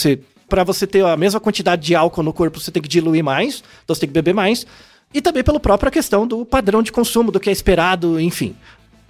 para 0.47 0.63
você 0.63 0.87
ter 0.87 1.03
a 1.03 1.17
mesma 1.17 1.39
quantidade 1.39 1.85
de 1.85 1.95
álcool 1.95 2.23
no 2.23 2.31
corpo, 2.31 2.59
você 2.59 2.71
tem 2.71 2.81
que 2.81 2.87
diluir 2.87 3.23
mais, 3.23 3.63
então 3.83 3.93
você 3.93 4.01
tem 4.01 4.09
que 4.09 4.13
beber 4.13 4.33
mais. 4.33 4.65
E 5.13 5.21
também 5.21 5.43
pela 5.43 5.59
própria 5.59 5.89
questão 5.89 6.27
do 6.27 6.45
padrão 6.45 6.83
de 6.83 6.91
consumo, 6.91 7.31
do 7.31 7.39
que 7.39 7.49
é 7.49 7.53
esperado, 7.53 8.19
enfim. 8.19 8.55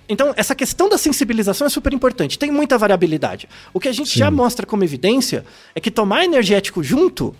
Então, 0.09 0.33
essa 0.37 0.55
questão 0.55 0.87
da 0.87 0.97
sensibilização 0.97 1.67
é 1.67 1.69
super 1.69 1.93
importante. 1.93 2.39
Tem 2.39 2.49
muita 2.49 2.77
variabilidade. 2.77 3.49
O 3.73 3.79
que 3.79 3.87
a 3.87 3.91
gente 3.91 4.11
Sim. 4.11 4.19
já 4.19 4.31
mostra 4.31 4.65
como 4.65 4.83
evidência 4.83 5.43
é 5.75 5.79
que 5.79 5.91
tomar 5.91 6.23
energético 6.23 6.81
junto, 6.81 7.35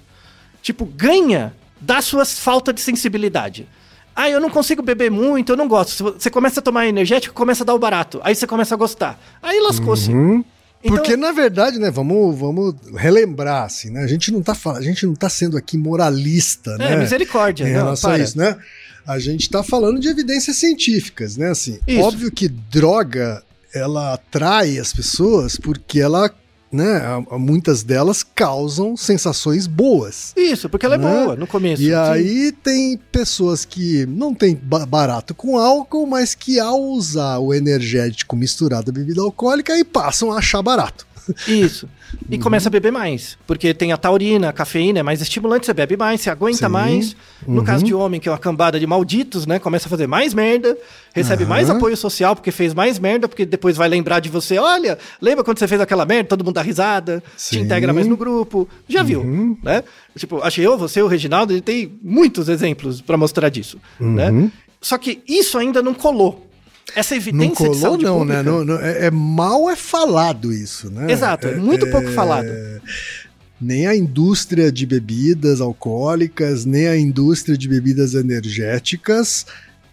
tipo, 0.62 0.86
ganha 0.86 1.54
da 1.80 2.02
sua 2.02 2.26
falta 2.26 2.74
de 2.74 2.82
sensibilidade. 2.82 3.68
Ah, 4.16 4.30
eu 4.30 4.42
não 4.42 4.50
consigo 4.50 4.82
beber 4.82 5.12
muito, 5.12 5.52
eu 5.52 5.56
não 5.56 5.68
gosto. 5.68 6.04
Você 6.14 6.30
começa 6.30 6.60
a 6.60 6.64
tomar 6.64 6.88
energético, 6.88 7.36
começa 7.36 7.64
a 7.64 7.66
dar 7.66 7.76
o 7.76 7.80
barato. 7.80 8.20
Aí 8.24 8.34
você 8.34 8.48
começa 8.48 8.74
a 8.74 8.78
gostar. 8.78 9.20
Aí 9.42 9.60
lascou-se. 9.62 10.12
Uhum. 10.12 10.44
Então... 10.84 10.98
Porque, 10.98 11.16
na 11.16 11.32
verdade, 11.32 11.80
né, 11.80 11.90
vamos, 11.90 12.38
vamos 12.38 12.76
relembrar, 12.96 13.64
assim, 13.64 13.90
né? 13.90 14.04
A 14.04 14.08
gente 14.08 14.32
não 14.32 14.42
tá, 14.42 14.56
a 14.76 14.82
gente 14.82 15.06
não 15.06 15.14
tá 15.14 15.30
sendo 15.30 15.58
aqui 15.58 15.78
moralista, 15.78 16.72
é, 16.72 16.78
né? 16.78 16.94
É, 16.94 16.98
misericórdia. 16.98 17.68
Em 17.68 17.72
relação 17.72 18.12
a 18.12 18.20
isso, 18.20 18.38
né? 18.38 18.56
A 19.08 19.20
gente 19.20 19.42
está 19.44 19.64
falando 19.64 20.00
de 20.00 20.10
evidências 20.10 20.58
científicas, 20.58 21.38
né? 21.38 21.50
Assim, 21.50 21.80
Isso. 21.88 22.02
óbvio 22.02 22.32
que 22.32 22.48
droga 22.48 23.42
ela 23.74 24.14
atrai 24.14 24.78
as 24.78 24.92
pessoas 24.92 25.58
porque 25.58 26.00
ela 26.00 26.34
né, 26.70 27.02
muitas 27.40 27.82
delas 27.82 28.24
causam 28.24 28.98
sensações 28.98 29.68
boas. 29.68 30.34
Isso, 30.36 30.68
porque 30.68 30.86
ela 30.86 30.96
é 30.96 30.98
né? 30.98 31.24
boa 31.24 31.36
no 31.36 31.48
começo. 31.48 31.82
E 31.82 31.86
sim. 31.88 31.94
aí 31.94 32.52
tem 32.52 32.98
pessoas 33.12 33.64
que 33.64 34.06
não 34.06 34.34
tem 34.34 34.54
ba- 34.54 34.86
barato 34.86 35.34
com 35.34 35.58
álcool, 35.58 36.06
mas 36.06 36.36
que 36.36 36.60
ao 36.60 36.82
usar 36.82 37.40
o 37.40 37.54
energético 37.54 38.36
misturado 38.36 38.92
à 38.92 38.94
bebida 38.94 39.22
alcoólica, 39.22 39.74
aí 39.74 39.84
passam 39.84 40.32
a 40.32 40.40
achar 40.40 40.62
barato. 40.62 41.07
Isso. 41.48 41.88
E 42.30 42.36
Uhum. 42.36 42.42
começa 42.42 42.70
a 42.70 42.72
beber 42.72 42.92
mais. 42.92 43.38
Porque 43.46 43.74
tem 43.74 43.92
a 43.92 43.98
taurina, 43.98 44.50
a 44.50 44.54
cafeína, 44.54 45.00
é 45.00 45.04
mais 45.04 45.22
estimulante, 45.22 45.66
você 45.66 45.74
bebe 45.74 45.98
mais, 45.98 46.22
você 46.22 46.30
aguenta 46.30 46.58
Sim. 46.58 46.68
mais. 46.70 47.16
No 47.46 47.60
Uhum. 47.60 47.64
caso 47.66 47.84
de 47.84 47.94
homem, 47.94 48.20
que 48.20 48.30
é 48.30 48.32
uma 48.32 48.38
cambada 48.38 48.80
de 48.80 48.88
malditos, 48.88 49.46
né? 49.46 49.60
Começa 49.60 49.88
a 49.88 49.90
fazer 49.90 50.08
mais 50.08 50.34
merda, 50.34 50.78
recebe 51.14 51.44
Aham. 51.44 51.50
mais 51.50 51.70
apoio 51.70 51.98
social 51.98 52.36
porque 52.36 52.52
fez 52.52 52.74
mais 52.74 52.98
merda, 53.00 53.28
porque 53.28 53.46
depois 53.46 53.76
vai 53.76 53.90
lembrar 53.90 54.20
de 54.20 54.30
você. 54.30 54.58
Olha, 54.58 54.98
lembra 55.22 55.44
quando 55.44 55.60
você 55.60 55.68
fez 55.68 55.82
aquela 55.82 56.06
merda? 56.06 56.30
Todo 56.30 56.44
mundo 56.46 56.56
dá 56.56 56.62
risada, 56.62 57.22
Sim. 57.36 57.58
te 57.58 57.64
integra 57.66 57.92
mais 57.94 58.08
no 58.08 58.16
grupo. 58.18 58.68
Já 58.88 59.04
viu, 59.04 59.22
Uhum. 59.22 59.58
né? 59.62 59.84
Tipo, 60.18 60.42
achei 60.42 60.66
eu, 60.66 60.78
você, 60.78 61.02
o 61.02 61.08
Reginaldo, 61.08 61.54
ele 61.54 61.62
tem 61.62 61.92
muitos 62.02 62.48
exemplos 62.50 63.02
pra 63.02 63.18
mostrar 63.18 63.50
disso, 63.50 63.78
Uhum. 64.00 64.14
né? 64.14 64.52
Só 64.82 64.98
que 64.98 65.22
isso 65.28 65.58
ainda 65.58 65.82
não 65.82 65.94
colou. 65.94 66.47
Essa 66.96 67.16
Não 67.16 67.22
evidência 67.22 67.50
de 67.50 67.56
colou, 67.56 67.76
saúde 67.76 68.06
não, 68.06 68.20
pública, 68.20 68.44
né? 68.44 68.50
Não- 68.50 68.66
não- 68.66 68.80
é, 68.80 69.06
é 69.08 69.12
mal 69.12 69.70
é 69.70 69.76
falado 69.76 70.54
isso, 70.54 70.90
né? 70.90 71.12
Exato, 71.12 71.48
é 71.48 71.56
muito 71.56 71.90
pouco 71.90 72.10
falado. 72.12 72.48
Nem 73.60 73.88
a 73.88 73.96
indústria 73.96 74.72
de 74.72 74.86
bebidas 74.86 75.60
alcoólicas, 75.62 76.64
nem 76.66 76.88
a 76.88 76.98
indústria 76.98 77.58
de 77.58 77.68
bebidas 77.68 78.14
energéticas 78.14 79.46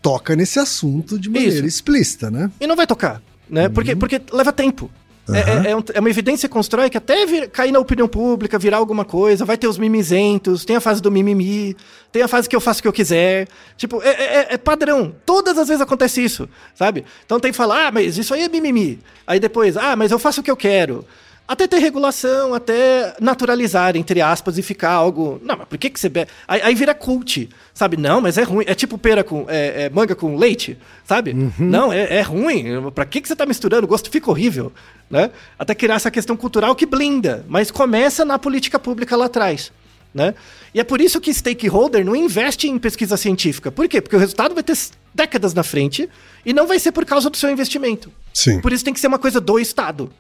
toca 0.03 0.37
nesse 0.37 0.59
assunto 0.59 1.19
de 1.19 1.31
maneira 1.31 1.55
Isso. 1.57 1.65
explícita, 1.67 2.31
né? 2.31 2.51
E 2.61 2.67
não 2.67 2.77
vai 2.77 2.87
tocar, 2.87 3.23
né? 3.49 3.69
Porque, 3.71 3.97
porque 3.97 4.21
leva 4.33 4.53
tempo. 4.53 4.91
É- 5.29 5.33
Uhum. 5.33 5.39
Aham. 5.39 5.64
É, 5.66 5.70
é 5.70 5.77
um- 5.77 5.85
é 5.95 6.01
uma 6.01 6.11
evidência 6.11 6.49
que 6.49 6.53
constrói 6.53 6.91
que 6.91 6.99
até 6.99 7.25
vir- 7.25 7.49
cair 7.49 7.72
na 7.72 7.79
opinião 7.79 8.07
pública, 8.07 8.59
virar 8.59 8.77
alguma 8.77 9.05
coisa, 9.05 9.45
vai 9.45 9.57
ter 9.57 9.66
os 9.66 9.79
mimizentos, 9.79 10.64
tem 10.64 10.77
a 10.77 10.81
fase 10.81 11.01
do 11.01 11.11
mimimi, 11.11 11.75
tem 12.12 12.22
a 12.22 12.29
fase 12.29 12.49
que 12.49 12.55
eu 12.55 12.61
faço 12.61 12.81
o 12.81 12.83
que 12.83 12.89
eu 12.89 12.93
quiser. 12.93 13.49
Tipo, 13.77 14.03
é, 14.03 14.09
é- 14.11 14.47
é 14.51 14.59
padrão. 14.59 15.14
Todas 15.25 15.57
as 15.57 15.66
vezes 15.68 15.81
acontece 15.81 16.22
isso, 16.22 16.49
sabe? 16.75 17.05
Então 17.25 17.41
tem 17.41 17.51
que 17.53 17.57
falar, 17.57 17.87
ah, 17.87 17.91
mas 17.91 18.18
isso 18.18 18.35
aí 18.35 18.43
é 18.43 18.49
mimimi. 18.49 18.99
Aí 19.27 19.41
depois, 19.41 19.77
ah, 19.77 19.97
mas 19.97 20.11
eu 20.12 20.18
faço 20.18 20.41
o 20.41 20.45
que 20.45 20.51
eu 20.51 20.57
quero. 20.57 21.05
Até 21.47 21.67
ter 21.67 21.79
regulação, 21.79 22.55
até 22.55 23.15
naturalizar, 23.21 23.97
entre 23.97 24.23
aspas, 24.23 24.57
e 24.57 24.63
ficar 24.63 24.93
algo. 24.93 25.39
Não, 25.43 25.59
mas 25.59 25.69
por 25.69 25.77
que, 25.77 25.91
que 25.91 26.01
você 26.01 26.09
bebe? 26.09 26.31
Aí, 26.49 26.63
aí 26.63 26.75
vira 26.75 26.95
cult, 26.95 27.51
sabe? 27.75 27.99
Não, 27.99 28.23
mas 28.23 28.39
é 28.39 28.43
ruim. 28.43 28.65
É 28.67 28.75
tipo 28.75 28.97
pera 28.97 29.23
com. 29.23 29.45
É, 29.47 29.85
é 29.85 29.91
manga 29.91 30.15
com 30.15 30.37
leite, 30.37 30.79
sabe? 31.05 31.35
Não, 31.59 31.93
é, 31.93 32.17
é 32.17 32.23
ruim. 32.23 32.91
Pra 32.93 33.05
que, 33.05 33.21
que 33.21 33.29
você 33.29 33.37
tá 33.37 33.45
misturando? 33.45 33.85
O 33.85 33.89
gosto 33.89 34.11
fica 34.11 34.31
horrível, 34.31 34.73
né? 35.11 35.31
Até 35.59 35.75
criar 35.75 35.97
essa 35.97 36.11
questão 36.11 36.35
cultural 36.35 36.75
que 36.75 36.87
blinda, 36.87 37.45
mas 37.47 37.71
começa 37.71 38.25
na 38.25 38.39
política 38.39 38.79
pública 38.79 39.15
lá 39.15 39.27
atrás. 39.27 39.71
Né? 40.15 40.33
E 40.73 40.79
é 40.79 40.85
por 40.85 41.01
isso 41.01 41.21
que 41.21 41.35
stakeholder 41.35 42.05
não 42.05 42.15
investe 42.15 42.69
em 42.69 42.79
pesquisa 42.79 43.17
científica. 43.17 43.73
Por 43.73 43.89
quê? 43.89 44.01
Porque 44.01 44.15
o 44.15 44.19
resultado 44.19 44.55
vai 44.55 44.63
ter 44.63 44.79
décadas 45.13 45.53
na 45.53 45.65
frente 45.65 46.09
e 46.47 46.53
não 46.53 46.69
vai 46.69 46.79
ser 46.79 46.93
por 46.93 47.05
causa 47.05 47.29
do 47.29 47.37
seu 47.37 47.51
investimento. 47.51 48.13
Sim. 48.33 48.61
Por 48.61 48.73
isso 48.73 48.85
tem 48.85 48.95
que 48.95 49.01
ser 49.01 49.09
uma 49.09 49.19
coisa 49.19 49.41
do 49.41 49.59
Estado. 49.59 50.11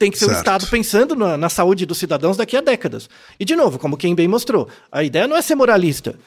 Tem 0.00 0.10
que 0.10 0.18
ser 0.18 0.30
o. 0.30 0.32
Estado 0.32 0.66
pensando 0.66 1.14
na, 1.14 1.36
na 1.36 1.50
saúde 1.50 1.84
dos 1.84 1.98
cidadãos 1.98 2.34
daqui 2.38 2.56
a 2.56 2.62
décadas. 2.62 3.06
E, 3.38 3.44
de 3.44 3.54
novo, 3.54 3.78
como 3.78 3.98
quem 3.98 4.14
bem 4.14 4.26
mostrou, 4.26 4.66
a 4.90 5.04
ideia 5.04 5.28
não 5.28 5.36
é 5.36 5.42
ser 5.42 5.54
moralista. 5.54 6.18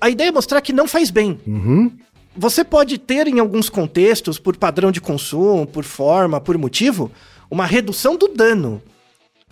A 0.00 0.08
ideia 0.08 0.30
é 0.30 0.32
mostrar 0.32 0.62
que 0.62 0.72
não 0.72 0.88
faz 0.88 1.10
bem. 1.10 1.38
Você 2.34 2.64
pode 2.64 2.96
ter, 2.96 3.28
em 3.28 3.38
alguns 3.38 3.68
contextos, 3.68 4.38
por 4.38 4.56
padrão 4.56 4.90
de 4.90 5.02
consumo, 5.02 5.66
por 5.66 5.84
forma, 5.84 6.40
por 6.40 6.56
motivo, 6.56 7.12
uma 7.50 7.66
redução 7.66 8.16
do 8.16 8.26
dano. 8.26 8.80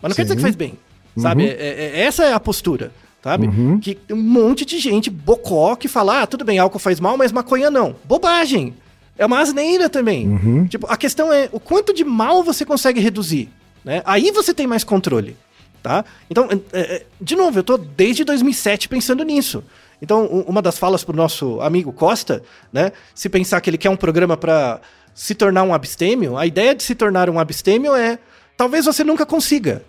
Mas 0.00 0.08
não 0.10 0.16
quer 0.16 0.22
dizer 0.22 0.36
que 0.36 0.40
Sim. 0.40 0.46
faz 0.46 0.56
bem. 0.56 0.72
Sabe? 1.18 1.46
É- 1.46 1.50
é- 1.50 2.00
essa 2.00 2.24
é 2.24 2.32
a 2.32 2.40
postura. 2.40 2.90
Sabe? 3.22 3.50
Que 3.82 3.96
tem 3.96 4.16
um 4.16 4.22
monte 4.22 4.64
de 4.64 4.78
gente 4.78 5.10
bocó 5.10 5.76
que 5.76 5.88
fala: 5.88 6.22
ah, 6.22 6.26
tudo 6.26 6.42
bem, 6.42 6.58
álcool 6.58 6.78
faz 6.78 6.98
mal, 7.00 7.18
mas 7.18 7.32
maconha 7.32 7.70
não. 7.70 7.94
Bobagem! 8.04 8.72
É 9.18 9.26
uma 9.26 9.40
asneira 9.40 9.88
também. 9.88 10.66
Tipo, 10.68 10.86
a 10.88 10.96
questão 10.96 11.32
é 11.32 11.48
o 11.52 11.58
quanto 11.58 11.92
de 11.92 12.04
mal 12.04 12.42
você 12.42 12.64
consegue 12.64 13.00
reduzir. 13.00 13.48
Né? 13.84 14.00
Aí 14.06 14.30
você 14.30 14.54
tem 14.54 14.66
mais 14.66 14.84
controle. 14.84 15.36
Tá? 15.82 16.04
Então, 16.30 16.48
é, 16.72 16.80
é, 16.80 17.06
de 17.20 17.36
novo, 17.36 17.58
eu 17.58 17.62
tô 17.62 17.76
desde 17.76 18.24
2007 18.24 18.88
pensando 18.88 19.24
nisso. 19.24 19.62
Então, 20.00 20.26
uma 20.46 20.62
das 20.62 20.78
falas 20.78 21.02
pro 21.02 21.16
nosso 21.16 21.60
amigo 21.60 21.92
Costa, 21.92 22.42
né? 22.72 22.92
Se 23.14 23.28
pensar 23.28 23.60
que 23.60 23.68
ele 23.68 23.78
quer 23.78 23.90
um 23.90 23.96
programa 23.96 24.36
para 24.36 24.80
se 25.14 25.34
tornar 25.34 25.64
um 25.64 25.74
abstêmio, 25.74 26.36
a 26.36 26.46
ideia 26.46 26.74
de 26.74 26.82
se 26.82 26.94
tornar 26.94 27.28
um 27.28 27.38
abstêmio 27.38 27.94
é 27.94 28.18
talvez 28.56 28.84
você 28.84 29.02
nunca 29.02 29.26
consiga. 29.26 29.82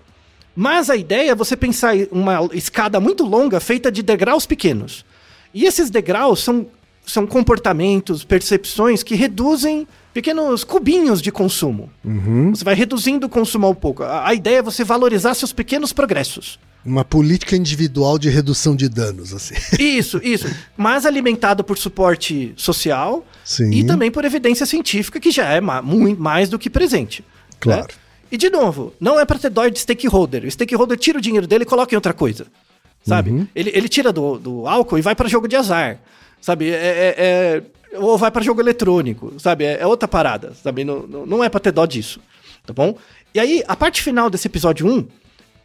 Mas 0.55 0.89
a 0.89 0.95
ideia 0.95 1.31
é 1.31 1.35
você 1.35 1.55
pensar 1.55 1.95
em 1.95 2.07
uma 2.11 2.49
escada 2.53 2.99
muito 2.99 3.23
longa 3.23 3.59
feita 3.59 3.91
de 3.91 4.01
degraus 4.01 4.45
pequenos. 4.45 5.05
E 5.53 5.65
esses 5.65 5.89
degraus 5.89 6.39
são, 6.43 6.67
são 7.11 7.25
comportamentos, 7.27 8.23
percepções 8.23 9.03
que 9.03 9.15
reduzem 9.15 9.87
pequenos 10.13 10.63
cubinhos 10.63 11.21
de 11.21 11.31
consumo. 11.31 11.89
Você 12.51 12.63
vai 12.63 12.75
reduzindo 12.75 13.27
o 13.27 13.29
consumo 13.29 13.65
ao 13.67 13.75
pouco. 13.75 14.03
A, 14.03 14.27
a 14.29 14.33
ideia 14.33 14.57
é 14.57 14.61
você 14.61 14.83
valorizar 14.83 15.33
seus 15.33 15.53
pequenos 15.53 15.91
progressos. 15.93 16.59
Uma 16.85 17.03
política 17.03 17.55
individual 17.57 18.17
de 18.17 18.29
redução 18.29 18.75
de 18.75 18.87
danos, 18.87 19.33
assim. 19.33 19.53
Isso, 19.77 20.19
isso. 20.23 20.47
Mas 20.77 21.05
alimentado 21.05 21.61
por 21.63 21.77
suporte 21.77 22.53
social 22.55 23.25
Sim. 23.43 23.69
e 23.71 23.83
também 23.83 24.09
por 24.09 24.23
evidência 24.23 24.65
científica, 24.65 25.19
que 25.19 25.29
já 25.29 25.45
é 25.49 25.59
ma- 25.59 25.81
muito 25.81 26.21
mais 26.21 26.47
do 26.49 26.57
que 26.57 26.69
presente. 26.69 27.23
Claro. 27.59 27.81
né? 27.81 27.87
E, 28.31 28.37
de 28.37 28.49
novo, 28.49 28.93
não 28.99 29.19
é 29.19 29.25
para 29.25 29.37
ter 29.37 29.49
dó 29.49 29.67
de 29.67 29.77
stakeholder. 29.79 30.45
O 30.45 30.51
stakeholder 30.51 30.97
tira 30.97 31.17
o 31.17 31.21
dinheiro 31.21 31.45
dele 31.47 31.63
e 31.63 31.67
coloca 31.67 31.93
em 31.93 31.97
outra 31.97 32.13
coisa. 32.13 32.47
Sabe? 33.05 33.29
Uhum. 33.31 33.47
Ele, 33.55 33.71
ele 33.73 33.89
tira 33.89 34.13
do, 34.13 34.37
do 34.37 34.67
álcool 34.67 34.97
e 34.97 35.01
vai 35.01 35.15
para 35.15 35.27
jogo 35.27 35.47
de 35.47 35.55
azar. 35.57 35.99
Sabe? 36.41 36.69
É, 36.69 36.75
é- 36.75 37.15
é- 37.17 37.97
ou 37.97 38.17
vai 38.17 38.31
para 38.31 38.41
jogo 38.41 38.61
eletrônico. 38.61 39.33
Sabe? 39.39 39.65
É, 39.65 39.79
é 39.81 39.87
outra 39.87 40.07
parada. 40.07 40.53
Sabe? 40.53 40.83
Não, 40.83 41.07
não, 41.07 41.43
é 41.43 41.49
para 41.49 41.59
ter 41.59 41.71
dó 41.71 41.85
disso. 41.85 42.19
Tá 42.65 42.73
bom? 42.73 42.95
E 43.33 43.39
aí, 43.39 43.63
a 43.67 43.75
parte 43.75 44.01
final 44.01 44.29
desse 44.29 44.47
episódio 44.47 44.87
1 44.87 45.07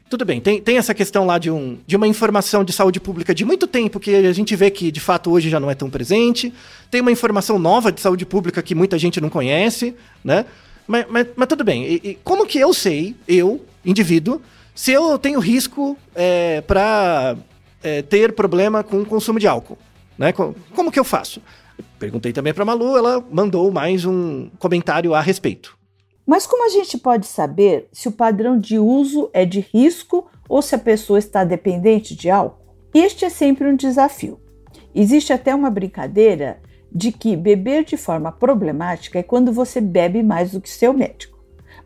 tudo 0.09 0.25
bem, 0.25 0.41
tem, 0.41 0.61
tem 0.61 0.77
essa 0.77 0.95
questão 0.95 1.27
lá 1.27 1.39
de, 1.39 1.51
um, 1.51 1.79
de 1.87 1.97
uma 1.97 2.07
informação 2.07 2.63
de 2.63 2.73
saúde 2.73 3.01
pública 3.01 3.35
de 3.35 3.45
muito 3.45 3.67
tempo 3.67 3.99
que 3.99 4.15
a 4.15 4.33
gente 4.33 4.55
vê 4.55 4.71
que 4.71 4.93
de 4.93 5.01
fato 5.01 5.31
hoje 5.31 5.49
já 5.49 5.59
não 5.59 5.71
é 5.71 5.75
tão 5.75 5.89
presente. 5.91 6.53
Tem 6.91 7.01
uma 7.01 7.11
informação 7.11 7.59
nova 7.59 7.91
de 7.91 8.01
saúde 8.01 8.27
pública 8.27 8.63
que 8.63 8.75
muita 8.75 8.99
gente 8.99 9.21
não 9.21 9.31
conhece, 9.31 9.97
né? 10.23 10.45
Mas, 10.87 11.07
mas, 11.09 11.27
mas 11.35 11.49
tudo 11.49 11.65
bem, 11.65 11.85
e, 11.85 12.01
e 12.11 12.15
como 12.23 12.47
que 12.47 12.59
eu 12.59 12.75
sei, 12.75 13.17
eu, 13.27 13.65
indivíduo, 13.85 14.41
se 14.75 14.93
eu 14.93 15.19
tenho 15.19 15.41
risco 15.41 15.97
é, 16.15 16.61
para 16.61 17.37
ter 18.09 18.33
problema 18.35 18.85
com 18.85 19.01
o 19.01 19.07
consumo 19.07 19.41
de 19.41 19.49
álcool? 19.49 19.79
Né? 20.19 20.33
Co- 20.33 20.55
Como 20.75 20.91
que 20.91 20.99
eu 20.99 21.05
faço? 21.05 21.41
Perguntei 21.99 22.33
também 22.33 22.55
para 22.55 22.65
Malu, 22.65 22.97
ela 22.97 23.25
mandou 23.31 23.71
mais 23.71 24.05
um 24.05 24.49
comentário 24.59 25.15
a 25.15 25.21
respeito. 25.21 25.77
Mas 26.27 26.47
como 26.47 26.65
a 26.65 26.69
gente 26.71 26.97
pode 26.97 27.27
saber 27.27 27.89
se 27.93 28.09
o 28.09 28.13
padrão 28.13 28.59
de 28.59 28.79
uso 28.79 29.29
é 29.33 29.45
de 29.45 29.61
risco 29.61 30.27
ou 30.49 30.63
se 30.63 30.75
a 30.75 30.79
pessoa 30.79 31.19
está 31.19 31.45
dependente 31.45 32.15
de 32.15 32.31
álcool? 32.31 32.65
Este 32.95 33.25
é 33.25 33.29
sempre 33.31 33.67
um 33.69 33.77
desafio. 33.77 34.41
Existe 34.95 35.33
até 35.33 35.55
uma 35.55 35.69
brincadeira 35.69 36.61
de 36.91 37.11
que 37.11 37.37
beber 37.37 37.85
de 37.85 37.97
forma 37.97 38.31
problemática 38.31 39.19
é 39.19 39.23
quando 39.23 39.53
você 39.53 39.81
bebe 39.81 40.23
mais 40.23 40.53
do 40.53 40.61
que 40.61 40.71
seu 40.71 40.93
médico. 40.95 41.37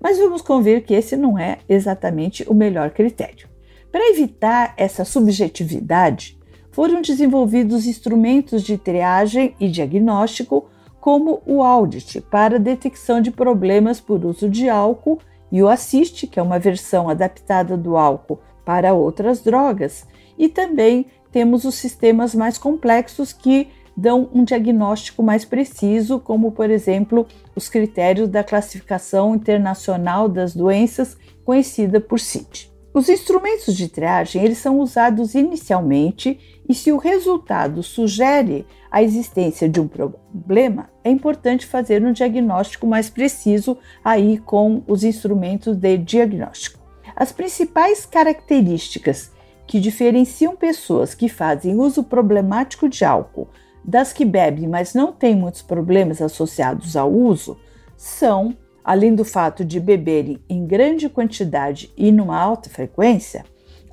Mas 0.01 0.19
vamos 0.19 0.43
convir 0.43 0.85
que 0.85 0.95
esse 0.95 1.17
não 1.17 1.39
é 1.39 1.59
exatamente 1.69 2.45
o 2.47 2.55
melhor 2.55 2.91
critério. 2.91 3.49
Para 3.91 4.11
evitar 4.11 4.75
essa 4.77 5.05
subjetividade, 5.05 6.38
foram 6.79 7.03
desenvolvidos 7.03 7.89
instrumentos 7.89 8.63
de 8.63 8.79
triagem 8.79 9.53
e 9.59 9.69
diagnóstico 9.69 10.71
como 11.01 11.43
o 11.45 11.61
Audit 11.61 12.21
para 12.21 12.57
detecção 12.57 13.21
de 13.21 13.33
problemas 13.33 13.99
por 13.99 14.25
uso 14.25 14.49
de 14.49 14.69
álcool 14.69 15.19
e 15.51 15.61
o 15.61 15.69
Assist, 15.69 16.29
que 16.29 16.39
é 16.39 16.43
uma 16.43 16.57
versão 16.57 17.09
adaptada 17.09 17.77
do 17.77 17.97
álcool 17.97 18.39
para 18.65 18.95
outras 18.95 19.41
drogas, 19.41 20.07
e 20.39 20.49
também 20.49 21.07
temos 21.33 21.65
os 21.65 21.75
sistemas 21.75 22.33
mais 22.33 22.57
complexos 22.57 23.33
que 23.33 23.67
dão 23.97 24.31
um 24.33 24.45
diagnóstico 24.45 25.21
mais 25.21 25.45
preciso, 25.45 26.21
como 26.21 26.53
por 26.53 26.71
exemplo 26.71 27.27
os 27.57 27.69
critérios 27.69 28.29
da 28.29 28.45
classificação 28.45 29.35
internacional 29.35 30.29
das 30.29 30.55
doenças, 30.55 31.17
conhecida 31.45 32.01
por 32.01 32.21
CID. 32.21 32.71
Os 32.99 33.09
instrumentos 33.09 33.77
de 33.77 33.89
triagem 33.89 34.45
eles 34.45 34.59
são 34.59 34.81
usados 34.81 35.35
inicialmente 35.35 36.58
e 36.69 36.75
se 36.75 36.93
o 36.93 36.99
resultado 36.99 37.83
sugere 37.83 38.67
a 38.91 39.03
existência 39.03 39.69
de 39.69 39.81
um 39.81 39.89
problema, 39.89 40.91
é 41.03 41.11
importante 41.11 41.65
fazer 41.65 42.05
um 42.05 42.13
diagnóstico 42.13 42.87
mais 42.87 43.09
preciso 43.09 43.79
aí 44.05 44.39
com 44.39 44.83
os 44.87 45.03
instrumentos 45.03 45.77
de 45.77 45.97
diagnóstico. 45.97 46.79
As 47.17 47.33
principais 47.33 48.05
características 48.05 49.33
que 49.67 49.81
diferenciam 49.81 50.55
pessoas 50.55 51.15
que 51.15 51.29
fazem 51.29 51.79
uso 51.79 52.05
problemático 52.05 52.89
de 52.89 53.05
álcool 53.05 53.49
das 53.85 54.13
que 54.13 54.25
bebem, 54.25 54.69
mas 54.69 54.93
não 54.93 55.13
têm 55.13 55.35
muitos 55.35 55.63
problemas 55.63 56.21
associados 56.21 56.95
ao 56.95 57.11
uso, 57.11 57.59
são 57.97 58.55
além 58.85 59.15
do 59.15 59.25
fato 59.25 59.65
de 59.65 59.81
beberem 59.81 60.39
em 60.49 60.67
grande 60.67 61.09
quantidade 61.09 61.93
e 61.97 62.13
numa 62.13 62.39
alta 62.39 62.69
frequência, 62.69 63.45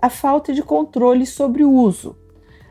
a 0.01 0.09
falta 0.09 0.53
de 0.53 0.61
controle 0.61 1.25
sobre 1.25 1.63
o 1.63 1.71
uso, 1.71 2.15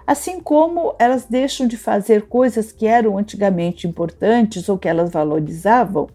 assim 0.06 0.40
como 0.40 0.94
elas 0.98 1.24
deixam 1.24 1.66
de 1.66 1.76
fazer 1.76 2.22
coisas 2.22 2.72
que 2.72 2.86
eram 2.86 3.18
antigamente 3.18 3.86
importantes 3.86 4.68
ou 4.68 4.78
que 4.78 4.88
elas 4.88 5.10
valorizavam, 5.10 6.08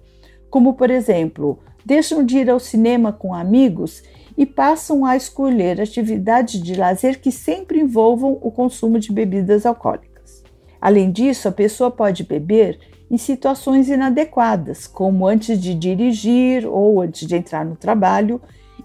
como 0.50 0.74
por 0.74 0.90
exemplo, 0.90 1.60
deixam 1.86 2.24
de 2.24 2.38
ir 2.38 2.50
ao 2.50 2.60
cinema 2.60 3.12
com 3.12 3.34
amigos 3.34 4.04
e 4.38 4.46
passam 4.46 5.06
a 5.06 5.18
escolher 5.18 5.82
atividades 5.82 6.62
de 6.62 6.76
lazer 6.76 7.20
que 7.20 7.32
sempre 7.32 7.80
envolvam 7.80 8.38
o 8.42 8.52
consumo 8.52 9.00
de 9.00 9.12
bebidas 9.12 9.66
alcoólicas. 9.66 10.44
Além 10.80 11.12
disso, 11.12 11.48
a 11.48 11.52
pessoa 11.52 11.92
pode 11.92 12.24
beber 12.24 12.80
em 13.12 13.18
situações 13.18 13.90
inadequadas, 13.90 14.86
como 14.86 15.28
antes 15.28 15.60
de 15.60 15.74
dirigir 15.74 16.66
ou 16.66 17.02
antes 17.02 17.28
de 17.28 17.36
entrar 17.36 17.66
no 17.66 17.76
trabalho, 17.76 18.40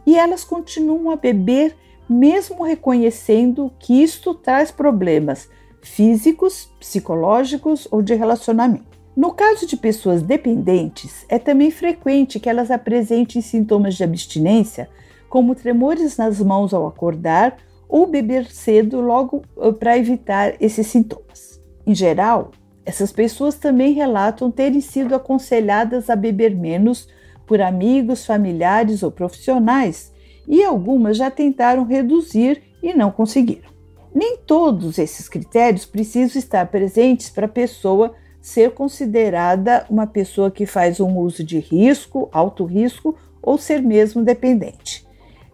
e 0.07 0.17
elas 0.19 0.45
continuam 0.45 1.11
a 1.11 1.17
beber 1.17 1.77
mesmo 2.09 2.65
reconhecendo 2.65 3.73
que 3.79 4.03
isto 4.03 4.35
traz 4.35 4.71
problemas 4.71 5.49
físicos, 5.83 6.71
psicológicos 6.81 7.87
ou 7.91 8.03
de 8.03 8.15
relacionamento. 8.15 8.95
No 9.17 9.33
caso 9.33 9.67
de 9.67 9.77
pessoas 9.77 10.23
dependentes, 10.23 11.25
é 11.29 11.39
também 11.39 11.71
frequente 11.71 12.41
que 12.41 12.49
elas 12.49 12.71
apresentem 12.71 13.41
sintomas 13.41 13.95
de 13.95 14.03
abstinência, 14.03 14.89
como 15.29 15.55
tremores 15.55 16.17
nas 16.17 16.41
mãos 16.41 16.73
ao 16.75 16.87
acordar 16.87 17.57
ou 17.89 18.07
beber 18.07 18.47
cedo 18.47 19.01
logo 19.01 19.43
para 19.79 19.97
evitar 19.99 20.55
esses 20.61 20.87
sintomas. 20.87 21.61
Em 21.87 21.95
geral, 21.95 22.51
essas 22.85 23.13
pessoas 23.13 23.55
também 23.55 23.93
relatam 23.93 24.51
terem 24.51 24.81
sido 24.81 25.15
aconselhadas 25.15 26.11
a 26.11 26.17
beber 26.17 26.55
menos 26.55 27.09
por 27.47 27.61
amigos, 27.61 28.25
familiares 28.25 29.03
ou 29.03 29.11
profissionais, 29.11 30.13
e 30.47 30.63
algumas 30.63 31.17
já 31.17 31.31
tentaram 31.31 31.85
reduzir 31.85 32.63
e 32.83 32.95
não 32.95 33.11
conseguiram. 33.11 33.71
Nem 34.15 34.37
todos 34.39 34.99
esses 34.99 35.29
critérios 35.29 35.85
precisam 35.85 36.39
estar 36.39 36.67
presentes 36.67 37.31
para 37.31 37.47
a 37.47 37.49
pessoa 37.49 38.15
ser 38.41 38.73
considerada 38.73 39.87
uma 39.89 40.07
pessoa 40.07 40.51
que 40.51 40.67
faz 40.67 41.01
um 41.01 41.19
uso 41.19 41.43
de 41.43 41.59
risco, 41.59 42.29
alto 42.31 42.65
risco 42.65 43.17
ou 43.43 43.57
ser 43.57 43.81
mesmo 43.83 44.23
dependente. 44.23 45.05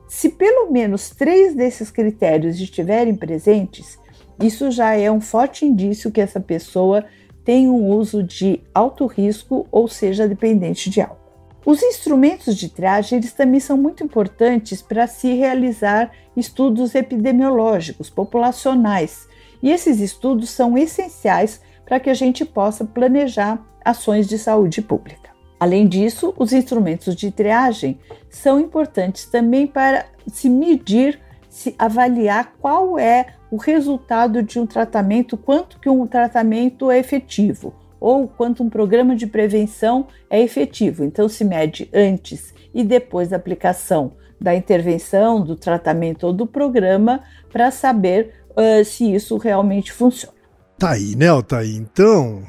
Se 0.09 0.29
pelo 0.29 0.73
menos 0.73 1.11
três 1.11 1.55
desses 1.55 1.91
critérios 1.91 2.61
estiverem 2.61 3.15
presentes, 3.15 3.97
isso 4.43 4.71
já 4.71 4.97
é 4.97 5.11
um 5.11 5.21
forte 5.21 5.65
indício 5.65 6.11
que 6.11 6.21
essa 6.21 6.41
pessoa 6.41 7.05
tem 7.45 7.69
um 7.69 7.91
uso 7.91 8.23
de 8.23 8.61
alto 8.75 9.07
risco 9.07 9.67
ou 9.71 9.87
seja 9.87 10.27
dependente 10.27 10.91
de 10.91 11.01
álcool. 11.01 11.30
Os 11.65 11.83
instrumentos 11.83 12.57
de 12.57 12.71
triagem 12.71 13.19
eles 13.19 13.33
também 13.33 13.61
são 13.61 13.77
muito 13.77 14.03
importantes 14.03 14.81
para 14.81 15.07
se 15.07 15.35
realizar 15.35 16.11
estudos 16.35 16.95
epidemiológicos, 16.95 18.09
populacionais, 18.09 19.29
e 19.63 19.71
esses 19.71 20.01
estudos 20.01 20.49
são 20.51 20.79
essenciais 20.79 21.61
para 21.85 22.01
que 22.01 22.09
a 22.09 22.15
gente 22.15 22.47
possa 22.47 22.85
planejar 22.85 23.63
ações 23.85 24.27
de 24.27 24.39
saúde 24.39 24.81
pública. 24.81 25.31
Além 25.59 25.87
disso, 25.87 26.33
os 26.39 26.51
instrumentos 26.55 27.15
de 27.15 27.31
triagem 27.31 28.01
são 28.31 28.59
importantes 28.59 29.27
também 29.27 29.67
para 29.67 30.07
se 30.27 30.49
medir, 30.49 31.21
se 31.51 31.75
avaliar 31.79 32.55
qual 32.59 32.99
é 32.99 33.35
o 33.51 33.59
resultado 33.59 34.43
de 34.43 34.59
um 34.59 34.65
tratamento, 34.65 35.37
quanto 35.37 35.79
que 35.79 35.91
um 35.91 36.07
tratamento 36.07 36.91
é 36.91 36.99
efetivo 36.99 37.75
ou 38.01 38.27
quanto 38.27 38.63
um 38.63 38.71
programa 38.71 39.15
de 39.15 39.27
prevenção 39.27 40.09
é 40.29 40.41
efetivo. 40.41 41.05
Então, 41.05 41.29
se 41.29 41.45
mede 41.45 41.89
antes 41.93 42.55
e 42.75 42.83
depois 42.83 43.29
da 43.29 43.37
aplicação 43.37 44.13
da 44.41 44.55
intervenção, 44.55 45.45
do 45.45 45.55
tratamento 45.55 46.27
ou 46.27 46.33
do 46.33 46.47
programa 46.47 47.23
para 47.53 47.71
saber 47.71 48.43
uh, 48.51 48.83
se 48.85 49.15
isso 49.15 49.37
realmente 49.37 49.93
funciona. 49.93 50.35
Tá 50.79 50.93
aí, 50.93 51.15
né, 51.15 51.27
aí. 51.53 51.77
Então, 51.77 52.43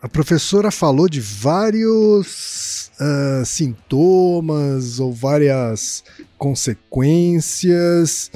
a 0.00 0.08
professora 0.08 0.70
falou 0.70 1.10
de 1.10 1.20
vários 1.20 2.90
uh, 2.98 3.44
sintomas 3.44 4.98
ou 4.98 5.12
várias 5.12 6.02
consequências 6.38 8.30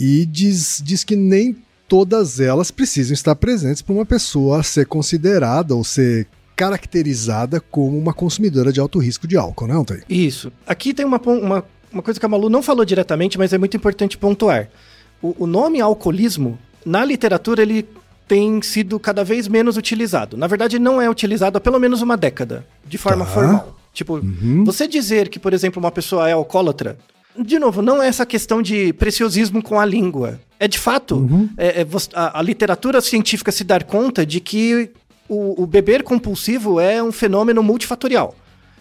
e 0.00 0.26
diz, 0.26 0.82
diz 0.84 1.04
que 1.04 1.14
nem 1.14 1.56
todas 1.90 2.38
elas 2.38 2.70
precisam 2.70 3.12
estar 3.12 3.34
presentes 3.34 3.82
para 3.82 3.92
uma 3.92 4.06
pessoa 4.06 4.62
ser 4.62 4.86
considerada 4.86 5.74
ou 5.74 5.82
ser 5.82 6.28
caracterizada 6.54 7.60
como 7.60 7.98
uma 7.98 8.14
consumidora 8.14 8.72
de 8.72 8.78
alto 8.78 9.00
risco 9.00 9.26
de 9.26 9.36
álcool, 9.36 9.66
não, 9.66 9.84
Thay? 9.84 10.02
Isso. 10.08 10.52
Aqui 10.64 10.94
tem 10.94 11.04
uma, 11.04 11.20
uma, 11.20 11.64
uma 11.92 12.00
coisa 12.00 12.20
que 12.20 12.24
a 12.24 12.28
Malu 12.28 12.48
não 12.48 12.62
falou 12.62 12.84
diretamente, 12.84 13.36
mas 13.36 13.52
é 13.52 13.58
muito 13.58 13.76
importante 13.76 14.16
pontuar. 14.16 14.68
O, 15.20 15.34
o 15.40 15.46
nome 15.48 15.80
alcoolismo, 15.80 16.56
na 16.86 17.04
literatura, 17.04 17.62
ele 17.62 17.88
tem 18.28 18.62
sido 18.62 19.00
cada 19.00 19.24
vez 19.24 19.48
menos 19.48 19.76
utilizado. 19.76 20.36
Na 20.36 20.46
verdade, 20.46 20.78
não 20.78 21.02
é 21.02 21.10
utilizado 21.10 21.58
há 21.58 21.60
pelo 21.60 21.80
menos 21.80 22.02
uma 22.02 22.16
década, 22.16 22.64
de 22.86 22.98
forma 22.98 23.24
tá. 23.24 23.32
formal. 23.32 23.76
Tipo, 23.92 24.18
uhum. 24.18 24.62
você 24.64 24.86
dizer 24.86 25.28
que, 25.28 25.40
por 25.40 25.52
exemplo, 25.52 25.82
uma 25.82 25.90
pessoa 25.90 26.28
é 26.28 26.34
alcoólatra, 26.34 26.96
de 27.36 27.58
novo, 27.58 27.82
não 27.82 28.00
é 28.00 28.06
essa 28.06 28.24
questão 28.24 28.62
de 28.62 28.92
preciosismo 28.92 29.60
com 29.60 29.80
a 29.80 29.84
língua. 29.84 30.38
É 30.60 30.68
de 30.68 30.78
fato, 30.78 31.16
uhum. 31.16 31.48
é, 31.56 31.80
é, 31.80 31.86
a, 32.12 32.38
a, 32.38 32.42
literatura 32.42 33.00
científica 33.00 33.50
se 33.50 33.64
dar 33.64 33.82
conta 33.82 34.26
de 34.26 34.40
que 34.40 34.90
o, 35.26 35.62
o 35.62 35.66
beber 35.66 36.02
compulsivo 36.02 36.78
é 36.78 37.02
um 37.02 37.10
fenômeno 37.10 37.62
multifatorial 37.62 38.34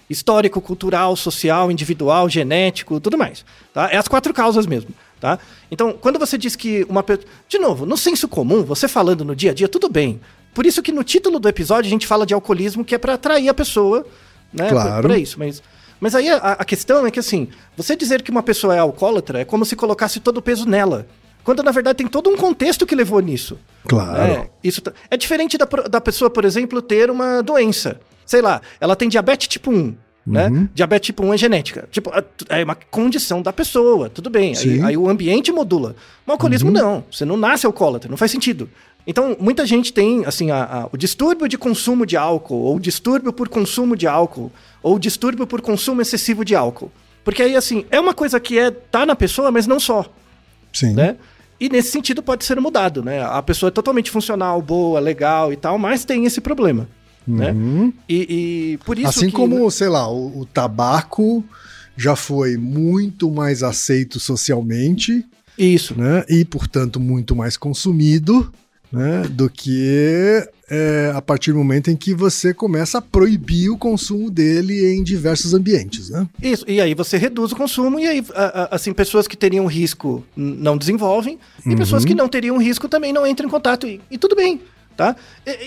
histórico, 0.10 0.60
cultural, 0.60 1.16
social, 1.16 1.72
individual, 1.72 2.28
genético, 2.28 3.00
tudo 3.00 3.18
mais. 3.18 3.46
Tá? 3.74 3.90
É 3.92 3.98
as 3.98 4.08
quatro 4.08 4.34
causas 4.34 4.66
mesmo. 4.66 4.90
Tá? 5.20 5.38
Então, 5.70 5.94
quando 5.94 6.18
você 6.18 6.38
diz 6.38 6.56
que 6.56 6.86
uma 6.90 7.04
pessoa. 7.04 7.28
De 7.48 7.60
novo, 7.60 7.86
no 7.86 7.96
senso 7.96 8.28
comum, 8.28 8.64
você 8.64 8.88
falando 8.88 9.24
no 9.24 9.36
dia 9.36 9.52
a 9.52 9.54
dia, 9.54 9.68
tudo 9.68 9.88
bem. 9.88 10.20
Por 10.54 10.66
isso 10.66 10.82
que 10.82 10.92
no 10.92 11.04
título 11.04 11.40
do 11.40 11.48
episódio 11.48 11.88
a 11.88 11.92
gente 11.92 12.08
fala 12.08 12.26
de 12.26 12.34
alcoolismo, 12.34 12.84
que 12.84 12.96
é 12.96 12.98
para 12.98 13.14
atrair 13.14 13.48
a 13.50 13.54
pessoa, 13.54 14.06
né? 14.52 14.70
Claro. 14.70 15.08
Pra, 15.08 15.18
isso. 15.18 15.38
Mas 15.38 15.62
mas 16.00 16.16
aí 16.16 16.30
a, 16.30 16.38
a, 16.38 16.66
questão 16.66 17.06
é 17.06 17.12
que, 17.12 17.20
assim, 17.20 17.50
você 17.76 17.96
dizer 17.96 18.22
que 18.22 18.32
uma 18.32 18.42
pessoa 18.42 18.74
é 18.74 18.80
alcoólatra 18.80 19.42
é 19.42 19.46
como 19.46 19.66
se 19.66 19.76
colocasse 19.76 20.20
todo 20.20 20.38
o 20.38 20.42
peso 20.42 20.66
nela. 20.66 21.06
Quando, 21.50 21.64
na 21.64 21.72
verdade, 21.72 21.98
tem 21.98 22.06
todo 22.06 22.30
um 22.30 22.38
contexto 22.38 22.86
que 22.86 22.94
levou 22.94 23.20
nisso. 23.20 23.58
Claro. 23.88 24.22
É, 24.22 24.50
isso 24.64 24.84
é 25.10 25.18
diferente 25.18 25.58
da, 25.58 25.66
da 25.66 26.00
pessoa, 26.00 26.30
por 26.30 26.46
exemplo, 26.46 26.80
ter 26.80 27.10
uma 27.10 27.42
doença. 27.42 28.00
Sei 28.24 28.40
lá, 28.40 28.62
ela 28.80 28.96
tem 28.96 29.10
diabetes 29.10 29.48
tipo 29.48 29.72
1. 29.72 29.96
Né? 30.28 30.48
Uhum. 30.48 30.70
Diabetes 30.76 31.08
tipo 31.08 31.26
1 31.26 31.34
é 31.34 31.38
genética. 31.40 31.90
Tipo, 31.90 32.12
é 32.50 32.64
uma 32.64 32.76
condição 32.76 33.42
da 33.42 33.52
pessoa, 33.52 34.12
tudo 34.12 34.30
bem. 34.30 34.54
Aí, 34.56 34.82
aí, 34.84 34.96
o 34.96 35.10
ambiente 35.10 35.52
modula. 35.52 35.96
O 36.28 36.32
alcoolismo 36.34 36.70
uhum. 36.70 36.76
não. 36.76 37.04
Você 37.12 37.26
não 37.26 37.36
nasce 37.36 37.66
alcoólatra, 37.66 38.08
não 38.08 38.16
faz 38.16 38.30
sentido. 38.30 38.70
Então, 39.08 39.36
muita 39.40 39.66
gente 39.66 39.92
tem, 39.92 40.26
assim, 40.28 40.52
a, 40.52 40.64
a, 40.64 40.90
o 40.94 40.98
distúrbio 40.98 41.48
de 41.48 41.58
consumo 41.58 42.06
de 42.06 42.16
álcool, 42.16 42.62
ou 42.62 42.80
distúrbio 42.80 43.34
por 43.34 43.50
consumo 43.50 43.96
de 43.96 44.06
álcool, 44.06 44.52
ou 44.84 45.00
distúrbio 45.00 45.48
por 45.48 45.62
consumo 45.62 46.00
excessivo 46.00 46.46
de 46.46 46.56
álcool. 46.56 46.92
Porque 47.24 47.42
aí, 47.42 47.56
assim, 47.56 47.88
é 47.90 48.00
uma 48.00 48.14
coisa 48.14 48.40
que 48.40 48.60
é 48.60 48.70
tá 48.70 49.04
na 49.04 49.16
pessoa, 49.16 49.50
mas 49.50 49.66
não 49.66 49.80
só. 49.80 50.06
Sim. 50.72 50.94
Né? 50.94 51.18
E 51.60 51.70
nesse 51.70 51.92
sentido 51.92 52.24
pode 52.24 52.46
ser 52.46 52.60
mudado, 52.60 53.04
né? 53.04 53.22
A 53.24 53.42
pessoa 53.42 53.68
é 53.68 53.72
totalmente 53.72 54.10
funcional, 54.10 54.62
boa, 54.62 55.00
legal 55.00 55.52
e 55.52 55.58
tal, 55.58 55.78
mas 55.78 56.06
tem 56.06 56.26
esse 56.26 56.40
problema. 56.40 56.88
Né? 57.28 57.52
Uhum. 57.52 57.86
Né? 57.88 57.94
E, 58.08 58.74
e, 58.74 58.78
por 58.86 58.98
isso 58.98 59.10
Assim 59.10 59.28
que... 59.28 59.34
como, 59.34 59.70
sei 59.70 59.90
lá, 59.90 60.10
o, 60.10 60.40
o 60.40 60.46
tabaco 60.46 61.44
já 61.98 62.16
foi 62.16 62.56
muito 62.58 63.30
mais 63.30 63.62
aceito 63.62 64.20
socialmente. 64.20 65.26
Isso. 65.58 65.94
Né? 66.00 66.24
E, 66.30 66.46
portanto, 66.46 67.00
muito 67.00 67.36
mais 67.36 67.58
consumido 67.58 68.52
né, 68.92 69.24
do 69.30 69.50
que 69.50 70.50
é, 70.70 71.12
a 71.16 71.22
partir 71.22 71.52
do 71.52 71.58
momento 71.58 71.90
em 71.90 71.96
que 71.96 72.14
você 72.14 72.54
começa 72.54 73.00
a 73.00 73.02
proibir 73.02 73.70
o 73.70 73.78
consumo 73.78 74.30
dele 74.30 74.94
em 74.94 75.04
diversos 75.04 75.54
ambientes, 75.54 76.10
né? 76.10 76.28
Isso, 76.42 76.64
e 76.68 76.80
aí 76.80 76.94
você 76.94 77.18
reduz 77.18 77.52
o 77.52 77.56
consumo, 77.56 78.00
e 78.00 78.06
aí, 78.06 78.24
assim, 78.70 78.94
pessoas 78.94 79.28
que 79.28 79.36
teriam 79.36 79.66
risco 79.66 80.24
não 80.36 80.78
desenvolvem, 80.78 81.40
e 81.66 81.70
uhum. 81.70 81.76
pessoas 81.76 82.06
que 82.06 82.14
não 82.14 82.30
teriam 82.30 82.58
risco 82.58 82.88
também 82.88 83.12
não 83.12 83.26
entram 83.26 83.48
em 83.48 83.52
contato, 83.52 83.88
e, 83.88 84.00
e 84.12 84.18
tudo 84.18 84.36
bem, 84.36 84.62
tá? 84.96 85.16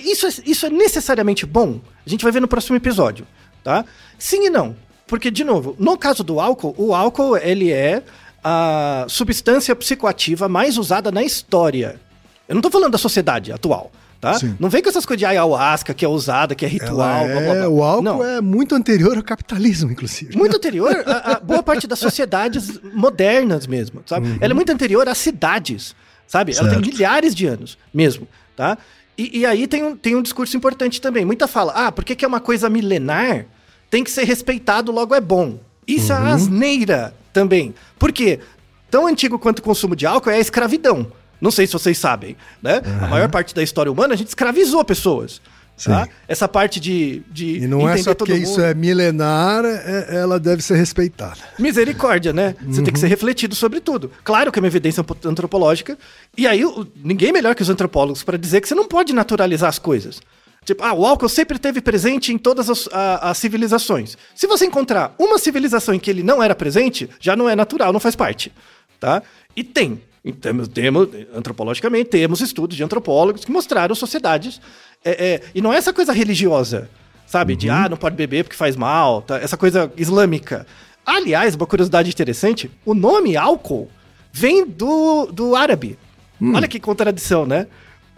Isso 0.05 0.27
é, 0.27 0.31
isso 0.47 0.67
é 0.67 0.71
necessariamente 0.71 1.45
bom? 1.45 1.81
A 2.07 2.09
gente 2.09 2.23
vai 2.23 2.33
ver 2.33 2.41
no 2.41 2.49
próximo 2.49 2.77
episódio, 2.77 3.27
tá? 3.65 3.85
Sim 4.19 4.47
e 4.47 4.51
não, 4.51 4.77
porque, 5.07 5.31
de 5.31 5.43
novo, 5.43 5.75
no 5.79 5.99
caso 5.99 6.23
do 6.23 6.39
álcool, 6.39 6.75
o 6.79 6.95
álcool, 6.95 7.37
ele 7.37 7.73
é 7.73 8.05
a 8.43 9.05
substância 9.09 9.75
psicoativa 9.75 10.49
mais 10.49 10.79
usada 10.79 11.11
na 11.11 11.25
história, 11.25 12.01
eu 12.49 12.55
não 12.55 12.63
tô 12.63 12.71
falando 12.71 12.93
da 12.93 12.99
sociedade 12.99 13.53
atual. 13.53 13.91
Tá? 14.23 14.39
Não 14.61 14.71
vem 14.71 14.81
com 14.81 14.89
essas 14.89 15.05
coisas 15.05 15.19
de 15.19 15.27
ayahuasca 15.27 15.93
que 15.93 16.05
é 16.05 16.09
usada, 16.09 16.55
que 16.55 16.65
é 16.65 16.69
ritual. 16.69 17.27
É, 17.27 17.33
blá, 17.33 17.41
blá, 17.41 17.55
blá. 17.55 17.69
O 17.69 17.83
álcool 17.83 18.03
não. 18.05 18.25
é 18.25 18.41
muito 18.41 18.73
anterior 18.73 19.17
ao 19.17 19.23
capitalismo, 19.25 19.91
inclusive. 19.91 20.37
Muito 20.37 20.55
anterior 20.59 21.03
a, 21.05 21.33
a 21.33 21.41
boa 21.41 21.61
parte 21.61 21.89
das 21.89 21.99
sociedades 21.99 22.81
modernas 22.95 23.67
mesmo, 23.67 24.01
sabe? 24.07 24.29
Uhum. 24.29 24.39
Ela 24.41 24.53
é 24.53 24.55
muito 24.55 24.71
anterior 24.71 25.09
às 25.09 25.19
cidades, 25.19 25.97
sabe? 26.25 26.55
Certo. 26.55 26.69
Ela 26.69 26.81
tem 26.81 26.93
milhares 26.93 27.35
de 27.35 27.47
anos 27.47 27.77
mesmo, 27.93 28.29
tá? 28.55 28.79
E, 29.19 29.41
e, 29.41 29.45
aí 29.45 29.67
tem 29.67 29.83
um, 29.83 29.97
tem 29.97 30.15
um 30.15 30.23
discurso 30.23 30.57
importante 30.57 31.01
também. 31.01 31.25
Muita 31.25 31.49
fala, 31.49 31.73
ah, 31.75 31.91
por 31.91 32.05
que, 32.05 32.15
que 32.15 32.25
é 32.25 32.29
uma 32.29 32.41
coisa 32.41 32.71
milenar 32.71 33.47
tem 33.91 34.05
que 34.05 34.11
ser 34.11 34.23
respeitado, 34.23 34.93
logo 34.93 35.17
é 35.17 35.21
bom. 35.21 35.59
Isso 35.85 36.13
é 36.13 36.17
asneira 36.17 37.13
também. 37.33 37.75
Por 37.99 38.13
quê? 38.13 38.39
Tão 38.89 39.09
antigo 39.09 39.37
quanto 39.37 39.59
o 39.59 39.63
consumo 39.63 39.97
de 39.97 40.07
álcool 40.07 40.31
é 40.31 40.37
a 40.37 40.41
escravidão. 40.41 41.11
Não 41.43 41.51
sei 41.51 41.67
se 41.67 41.73
vocês 41.75 41.99
sabem, 41.99 42.37
né? 42.63 42.81
A 43.03 43.09
maior 43.09 43.29
parte 43.29 43.55
da 43.55 43.63
história 43.63 43.91
humana 43.93 44.15
a 44.15 44.17
gente 44.17 44.29
escravizou 44.29 44.83
pessoas. 44.85 45.43
Tá? 45.85 46.07
Essa 46.29 46.47
parte 46.47 46.79
de, 46.79 47.23
de 47.31 47.57
E 47.65 47.67
não 47.67 47.89
é 47.89 47.97
só 47.97 48.15
porque 48.15 48.35
isso 48.35 48.53
mundo. 48.53 48.65
é 48.65 48.75
milenar, 48.75 49.65
é- 49.65 50.17
ela 50.17 50.39
deve 50.39 50.63
ser 50.63 50.77
respeitada. 50.77 51.39
Misericórdia, 51.59 52.33
né? 52.33 52.55
Você 52.69 52.83
tem 52.83 52.93
que 52.93 53.01
ser 53.01 53.09
refletido 53.09 53.55
sobre 53.57 53.81
tudo. 53.81 54.11
Claro 54.23 54.53
que 54.53 54.59
é 54.59 54.63
uma 54.63 54.69
evidência 54.69 55.05
antropológica. 55.25 55.99
E 56.37 56.47
aí, 56.47 56.63
ninguém 57.03 57.33
melhor 57.33 57.55
que 57.57 57.63
os 57.63 57.71
antropólogos 57.71 58.23
para 58.23 58.39
dizer 58.39 58.61
que 58.61 58.69
você 58.69 58.75
não 58.77 58.87
pode 58.87 59.13
naturalizar 59.13 59.69
as 59.69 59.79
coisas. 59.81 60.21
Tipo, 60.65 60.85
ah, 60.85 60.93
o 60.93 61.05
álcool 61.05 61.29
sempre 61.29 61.57
esteve 61.57 61.81
presente 61.81 62.33
em 62.33 62.39
todas 62.39 62.71
as, 62.71 62.89
a- 62.93 63.31
as 63.31 63.39
civilizações. 63.39 64.17
Se 64.37 64.47
você 64.47 64.67
encontrar 64.67 65.13
uma 65.19 65.37
civilização 65.39 65.93
em 65.95 65.99
que 65.99 66.11
ele 66.11 66.23
não 66.23 66.41
era 66.41 66.55
presente, 66.55 67.11
já 67.19 67.35
não 67.35 67.49
é 67.49 67.57
natural, 67.57 67.93
não 67.93 67.99
faz 67.99 68.15
parte. 68.15 68.53
Tá? 69.01 69.21
E 69.57 69.65
tem. 69.65 70.01
Temos, 70.41 70.69
temos, 70.69 71.09
antropologicamente, 71.35 72.11
temos 72.11 72.41
estudos 72.41 72.77
de 72.77 72.85
antropólogos 72.85 73.45
que 73.45 73.51
mostraram 73.51 73.95
sociedades. 73.95 74.61
é, 75.05 75.11
é, 75.11 75.43
e 75.55 75.61
não 75.61 75.73
é 75.73 75.77
essa 75.77 75.93
coisa 75.93 76.13
religiosa, 76.13 76.89
sabe? 77.27 77.57
De, 77.57 77.69
ah, 77.69 77.89
não 77.89 77.97
pode 77.97 78.15
beber 78.15 78.45
porque 78.45 78.57
faz 78.57 78.77
mal, 78.77 79.23
tá? 79.23 79.39
essa 79.39 79.57
coisa 79.57 79.93
islâmica. 79.97 80.65
Aliás, 81.05 81.57
uma 81.57 81.67
curiosidade 81.67 82.09
interessante: 82.09 82.71
o 82.85 82.95
nome 82.95 83.37
álcool 83.37 83.91
vem 84.33 84.65
do, 84.65 85.27
do 85.27 85.57
árabe. 85.57 85.99
Olha 86.55 86.67
que 86.67 86.81
contradição, 86.81 87.47
né? 87.47 87.67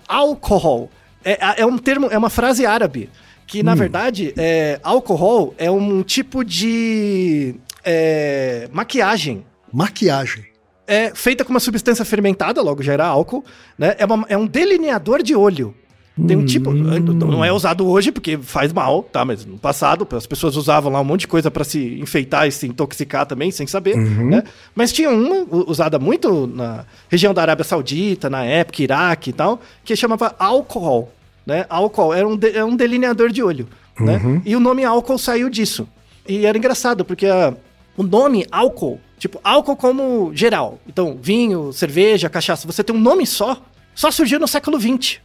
Alcohol 0.09 0.91
é, 1.25 1.61
é 1.63 1.67
um 1.67 1.77
termo, 1.79 2.09
é 2.11 2.17
uma 2.17 2.31
frase 2.31 2.67
árabe. 2.67 3.11
Que, 3.47 3.63
na 3.63 3.75
verdade, 3.75 4.33
é, 4.39 4.81
álcool 4.83 5.55
é 5.59 5.71
um 5.71 6.03
tipo 6.03 6.43
de 6.43 7.55
é, 7.85 8.69
maquiagem 8.73 9.45
Maquiagem. 9.75 10.45
É 10.87 11.13
feita 11.15 11.45
com 11.45 11.51
uma 11.51 11.61
substância 11.61 12.05
fermentada, 12.05 12.61
logo 12.63 12.83
já 12.83 12.93
era 12.93 13.07
álcool, 13.07 13.45
né? 13.79 13.95
É, 13.99 14.05
uma- 14.05 14.27
é 14.29 14.37
um 14.37 14.47
delineador 14.47 15.23
de 15.23 15.35
olho. 15.35 15.75
Tem 16.29 16.37
um 16.37 16.45
tipo, 16.45 16.71
não 17.27 17.45
é 17.45 17.53
usado 17.53 17.89
hoje 17.89 18.13
porque 18.13 18.39
faz 18.39 18.73
mal, 18.73 19.03
tá? 19.03 19.25
Mas 19.25 19.45
no 19.45 19.59
passado 19.59 20.07
as 20.17 20.27
pessoas 20.29 20.57
usavam 20.57 20.93
lá 20.93 21.01
um 21.01 21.05
monte 21.05 21.23
de 21.23 21.27
coisa 21.29 21.51
pra 21.51 21.65
se 21.65 21.99
enfeitar 22.01 22.47
e 22.47 22.53
se 22.53 22.69
intoxicar 22.69 23.27
também, 23.27 23.51
sem 23.51 23.67
saber, 23.67 23.97
né? 23.97 24.45
Mas 24.77 24.93
tinha 24.93 25.11
uma 25.11 25.45
usada 25.67 25.99
muito 25.99 26.47
na 26.47 26.85
região 27.09 27.35
da 27.35 27.43
Arábia 27.43 27.65
Saudita, 27.65 28.31
na 28.31 28.45
época, 28.45 28.81
Iraque 28.81 29.31
e 29.31 29.33
tal, 29.33 29.61
que 29.85 29.97
chamava 29.97 30.37
álcool, 30.39 31.09
né? 31.45 31.67
Álcool 31.69 32.15
era 32.15 32.29
um, 32.29 32.37
de- 32.37 32.57
é 32.57 32.65
um 32.65 32.77
delineador 32.77 33.31
de 33.33 33.43
olho, 33.43 33.67
né? 33.99 34.21
E 34.45 34.55
o 34.55 34.61
nome 34.61 34.85
álcool 34.85 35.19
saiu 35.19 35.51
disso. 35.51 35.89
E 36.29 36.47
era 36.47 36.57
engraçado 36.57 37.05
porque 37.05 37.27
a- 37.27 37.55
o 37.97 38.03
nome 38.03 38.47
álcool, 38.51 39.01
tipo 39.19 39.41
álcool 39.43 39.77
como 39.77 40.33
geral, 40.35 40.81
então 40.87 41.19
vinho, 41.21 41.73
cerveja, 41.73 42.29
cachaça, 42.29 42.67
você 42.67 42.83
tem 42.83 42.95
um 42.95 43.01
nome 43.01 43.27
só, 43.27 43.63
só 43.95 44.11
surgiu 44.11 44.39
no 44.41 44.49
século 44.49 44.81
XX. 44.81 45.21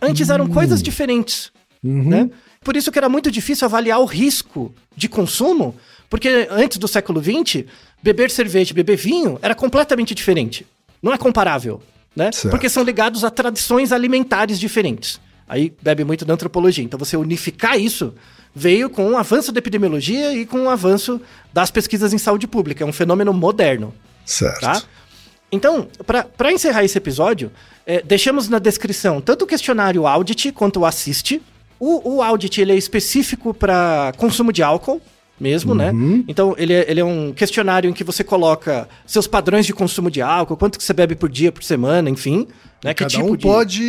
Antes 0.00 0.30
eram 0.30 0.48
coisas 0.48 0.82
diferentes, 0.82 1.52
né? 1.82 2.30
Por 2.62 2.76
isso 2.76 2.92
que 2.92 2.98
era 2.98 3.08
muito 3.08 3.30
difícil 3.30 3.66
avaliar 3.66 4.00
o 4.00 4.04
risco 4.04 4.74
de 4.94 5.08
consumo, 5.08 5.74
porque 6.08 6.46
antes 6.50 6.76
do 6.78 6.86
século 6.86 7.22
XX, 7.22 7.64
beber 8.02 8.30
cerveja 8.30 8.72
e 8.72 8.74
beber 8.74 8.96
vinho 8.96 9.38
era 9.40 9.54
completamente 9.54 10.14
diferente. 10.14 10.66
Não 11.02 11.12
é 11.12 11.18
comparável, 11.18 11.82
né? 12.14 12.30
Certo. 12.32 12.50
Porque 12.50 12.68
são 12.68 12.82
ligados 12.82 13.24
a 13.24 13.30
tradições 13.30 13.92
alimentares 13.92 14.60
diferentes. 14.60 15.20
Aí 15.48 15.72
bebe 15.82 16.04
muito 16.04 16.24
da 16.24 16.34
antropologia. 16.34 16.84
Então 16.84 16.98
você 16.98 17.16
unificar 17.16 17.78
isso 17.80 18.14
veio 18.54 18.90
com 18.90 19.12
o 19.12 19.16
avanço 19.16 19.52
da 19.52 19.58
epidemiologia 19.58 20.32
e 20.34 20.44
com 20.44 20.64
o 20.64 20.70
avanço 20.70 21.20
das 21.52 21.70
pesquisas 21.70 22.12
em 22.12 22.18
saúde 22.18 22.46
pública. 22.46 22.84
É 22.84 22.86
um 22.86 22.92
fenômeno 22.92 23.32
moderno. 23.32 23.94
Certo. 24.24 24.60
Tá? 24.60 24.82
Então, 25.52 25.88
para 26.36 26.52
encerrar 26.52 26.84
esse 26.84 26.96
episódio, 26.96 27.50
é, 27.84 28.02
deixamos 28.02 28.48
na 28.48 28.58
descrição 28.58 29.20
tanto 29.20 29.44
o 29.44 29.46
questionário 29.46 30.06
Audit 30.06 30.52
quanto 30.52 30.80
o 30.80 30.86
Assist. 30.86 31.40
O, 31.78 32.16
o 32.16 32.22
Audit 32.22 32.60
ele 32.60 32.72
é 32.72 32.76
específico 32.76 33.52
para 33.52 34.12
consumo 34.16 34.52
de 34.52 34.62
álcool 34.62 35.00
mesmo, 35.40 35.74
né? 35.74 35.90
Então, 36.28 36.54
ele 36.58 36.74
é, 36.74 36.84
ele 36.88 37.00
é 37.00 37.04
um 37.04 37.32
questionário 37.32 37.88
em 37.88 37.94
que 37.94 38.04
você 38.04 38.22
coloca 38.22 38.86
seus 39.06 39.26
padrões 39.26 39.64
de 39.64 39.72
consumo 39.72 40.10
de 40.10 40.20
álcool, 40.20 40.56
quanto 40.56 40.76
que 40.78 40.84
você 40.84 40.92
bebe 40.92 41.16
por 41.16 41.30
dia, 41.30 41.50
por 41.50 41.64
semana, 41.64 42.10
enfim. 42.10 42.46
Né? 42.82 42.94
Que 42.94 43.04
Cada 43.04 43.10
tipo 43.10 43.24
um 43.30 43.36
de... 43.36 43.42
pode 43.42 43.82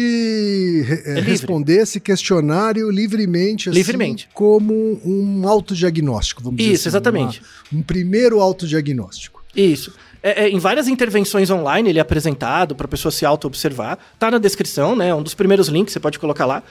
re- 0.85 1.01
eh, 1.05 1.13
livre. 1.15 1.31
responder 1.31 1.77
esse 1.81 1.99
questionário 1.99 2.89
livremente, 2.91 3.69
assim, 3.69 3.77
Livremente. 3.77 4.27
como 4.33 4.99
um 5.05 5.47
autodiagnóstico, 5.47 6.43
vamos 6.43 6.57
dizer 6.57 6.71
Isso, 6.73 6.81
assim, 6.87 6.89
exatamente. 6.97 7.41
uma- 7.71 7.79
um 7.79 7.83
primeiro 7.83 8.41
autodiagnóstico. 8.41 9.41
Isso. 9.55 9.93
É, 10.23 10.43
é, 10.43 10.49
em 10.49 10.59
várias 10.59 10.87
intervenções 10.87 11.49
online 11.49 11.89
ele 11.89 11.99
é 11.99 12.01
apresentado 12.01 12.75
para 12.75 12.85
a 12.85 12.87
pessoa 12.87 13.11
se 13.11 13.25
auto-observar. 13.25 13.97
Tá 14.19 14.29
na 14.29 14.37
descrição, 14.37 14.95
né? 14.95 15.13
Um 15.15 15.23
dos 15.23 15.33
primeiros 15.33 15.67
links 15.67 15.93
você 15.93 15.99
pode 15.99 16.19
colocar 16.19 16.45
lá. 16.45 16.61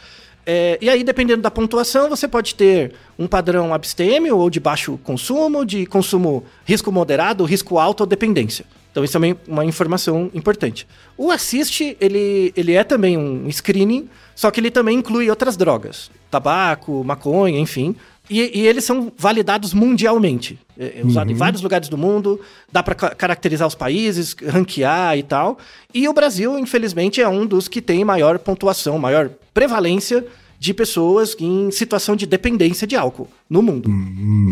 É, 0.47 0.79
e 0.81 0.89
aí, 0.89 1.05
dependendo 1.05 1.43
da 1.43 1.51
pontuação, 1.51 2.09
você 2.09 2.27
pode 2.29 2.55
ter 2.55 2.93
um 3.19 3.27
padrão 3.27 3.75
abstêmio 3.75 4.37
ou 4.39 4.49
de 4.49 4.59
baixo 4.61 4.99
consumo, 5.05 5.65
de 5.67 5.85
consumo 5.85 6.45
risco 6.65 6.91
moderado, 6.91 7.45
risco 7.45 7.79
alto 7.79 8.01
ou 8.03 8.07
dependência. 8.07 8.65
Então, 8.91 9.05
isso 9.05 9.13
também 9.13 9.33
é 9.33 9.37
uma 9.51 9.65
informação 9.65 10.31
importante. 10.35 10.87
O 11.17 11.31
Assist, 11.31 11.97
ele, 12.01 12.53
ele 12.57 12.73
é 12.73 12.83
também 12.83 13.17
um 13.17 13.49
screening, 13.51 14.09
só 14.35 14.51
que 14.51 14.59
ele 14.59 14.71
também 14.71 14.99
inclui 14.99 15.31
outras 15.31 15.57
drogas. 15.57 16.11
Tabaco, 16.31 17.05
maconha, 17.05 17.59
enfim. 17.59 17.95
E, 18.29 18.61
e 18.61 18.67
eles 18.67 18.85
são 18.85 19.13
validados 19.17 19.75
mundialmente. 19.75 20.59
É, 20.79 21.01
é 21.01 21.03
usado 21.05 21.31
em 21.31 21.35
vários 21.35 21.63
lugares 21.63 21.89
do 21.89 21.99
mundo, 21.99 22.41
dá 22.71 22.83
para 22.83 22.95
caracterizar 22.95 23.67
os 23.67 23.75
países, 23.75 24.35
ranquear 24.47 25.19
e 25.19 25.23
tal. 25.23 25.59
E 25.93 26.09
o 26.09 26.13
Brasil, 26.13 26.59
infelizmente, 26.59 27.21
é 27.21 27.29
um 27.29 27.45
dos 27.45 27.67
que 27.69 27.83
tem 27.83 28.05
maior 28.05 28.39
pontuação, 28.39 28.99
maior 28.99 29.31
prevalência 29.53 30.25
de 30.61 30.75
pessoas 30.75 31.35
em 31.41 31.71
situação 31.71 32.15
de 32.15 32.27
dependência 32.27 32.87
de 32.87 32.95
álcool 32.95 33.27
no 33.49 33.63
mundo. 33.63 33.91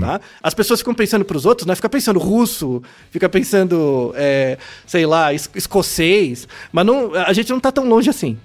Tá? 0.01 0.19
As 0.43 0.55
pessoas 0.55 0.81
ficam 0.81 0.95
pensando 0.95 1.23
pros 1.23 1.45
outros, 1.45 1.67
né? 1.67 1.75
Fica 1.75 1.89
pensando 1.89 2.19
russo, 2.19 2.83
fica 3.11 3.29
pensando, 3.29 4.13
é, 4.17 4.57
sei 4.87 5.05
lá, 5.05 5.35
es- 5.35 5.51
escocês, 5.55 6.49
mas 6.73 6.87
não, 6.87 7.15
a 7.15 7.33
gente 7.35 7.51
não 7.51 7.61
tá 7.61 7.71
tão 7.71 7.87
longe 7.87 8.09
assim. 8.09 8.39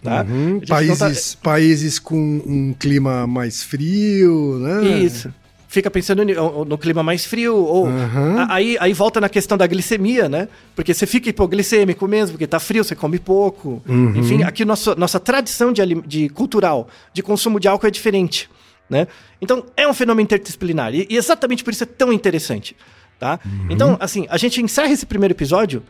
Tá? 0.00 0.22
Não 0.22 0.60
tá- 0.60 0.66
Países, 0.76 1.34
países 1.34 1.98
com 1.98 2.16
um 2.46 2.72
clima 2.78 3.26
mais 3.26 3.64
frio, 3.64 4.56
né? 4.60 4.98
Isso. 5.00 5.34
Fica 5.70 5.90
pensando 5.90 6.24
no, 6.24 6.64
no 6.64 6.78
clima 6.78 7.02
mais 7.02 7.26
frio, 7.26 7.54
ou 7.54 7.86
a- 7.88 8.54
aí, 8.54 8.78
aí 8.80 8.94
volta 8.94 9.20
na 9.20 9.28
questão 9.28 9.58
da 9.58 9.66
glicemia, 9.66 10.26
né? 10.26 10.48
Porque 10.74 10.94
você 10.94 11.06
fica 11.06 11.28
hipoglicêmico 11.28 12.08
mesmo, 12.08 12.32
porque 12.32 12.46
tá 12.46 12.58
frio, 12.58 12.82
você 12.82 12.96
come 12.96 13.18
pouco. 13.18 13.82
Uhum. 13.86 14.16
Enfim, 14.16 14.42
aqui 14.44 14.64
nossa, 14.64 14.94
nossa 14.94 15.20
tradição 15.20 15.70
de, 15.70 15.82
de 16.06 16.30
cultural 16.30 16.88
de 17.12 17.22
consumo 17.22 17.60
de 17.60 17.68
álcool 17.68 17.86
é 17.86 17.90
diferente, 17.90 18.48
né? 18.88 19.06
Então, 19.42 19.66
é 19.76 19.86
um 19.86 19.92
fenômeno 19.92 20.24
interdisciplinar, 20.24 20.94
e, 20.94 21.06
e 21.10 21.16
exatamente 21.18 21.62
por 21.62 21.70
isso 21.70 21.82
é 21.82 21.86
tão 21.86 22.10
interessante, 22.14 22.74
tá? 23.20 23.38
Uhum. 23.44 23.66
Então, 23.68 23.96
assim, 24.00 24.26
a 24.30 24.38
gente 24.38 24.62
encerra 24.62 24.90
esse 24.90 25.04
primeiro 25.04 25.34
episódio 25.34 25.82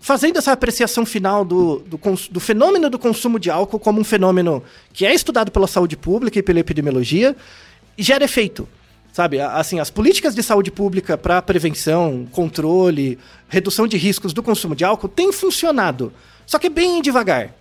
fazendo 0.00 0.38
essa 0.38 0.50
apreciação 0.50 1.06
final 1.06 1.44
do, 1.44 1.78
do, 1.86 2.00
do 2.32 2.40
fenômeno 2.40 2.90
do 2.90 2.98
consumo 2.98 3.38
de 3.38 3.48
álcool 3.48 3.78
como 3.78 4.00
um 4.00 4.04
fenômeno 4.04 4.60
que 4.92 5.06
é 5.06 5.14
estudado 5.14 5.52
pela 5.52 5.68
saúde 5.68 5.96
pública 5.96 6.36
e 6.38 6.42
pela 6.42 6.58
epidemiologia 6.58 7.36
e 7.96 8.02
gera 8.02 8.24
efeito. 8.24 8.68
Sabe, 9.14 9.40
assim, 9.40 9.78
as 9.78 9.90
políticas 9.90 10.34
de 10.34 10.42
saúde 10.42 10.72
pública 10.72 11.16
para 11.16 11.40
prevenção, 11.40 12.26
controle, 12.32 13.16
redução 13.48 13.86
de 13.86 13.96
riscos 13.96 14.32
do 14.32 14.42
consumo 14.42 14.74
de 14.74 14.84
álcool 14.84 15.06
têm 15.06 15.32
funcionado. 15.32 16.12
Só 16.44 16.58
que 16.58 16.66
é 16.66 16.70
bem 16.70 17.00
devagar. 17.00 17.54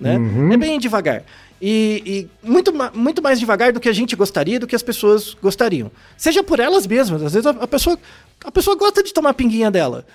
Né? 0.00 0.18
É 0.50 0.56
bem 0.56 0.78
devagar. 0.78 1.22
E, 1.60 2.02
e 2.42 2.48
muito, 2.48 2.72
muito 2.94 3.20
mais 3.20 3.38
devagar 3.38 3.70
do 3.70 3.80
que 3.80 3.88
a 3.90 3.92
gente 3.92 4.16
gostaria, 4.16 4.58
do 4.58 4.66
que 4.66 4.74
as 4.74 4.82
pessoas 4.82 5.36
gostariam. 5.42 5.90
Seja 6.16 6.42
por 6.42 6.58
elas 6.58 6.86
mesmas. 6.86 7.22
Às 7.22 7.34
vezes 7.34 7.46
a, 7.46 7.50
a 7.50 7.66
pessoa, 7.66 7.98
a 8.42 8.50
pessoa 8.50 8.74
gosta 8.74 9.02
de 9.02 9.12
tomar 9.12 9.28
a 9.28 9.34
pinguinha 9.34 9.70
dela. 9.70 10.06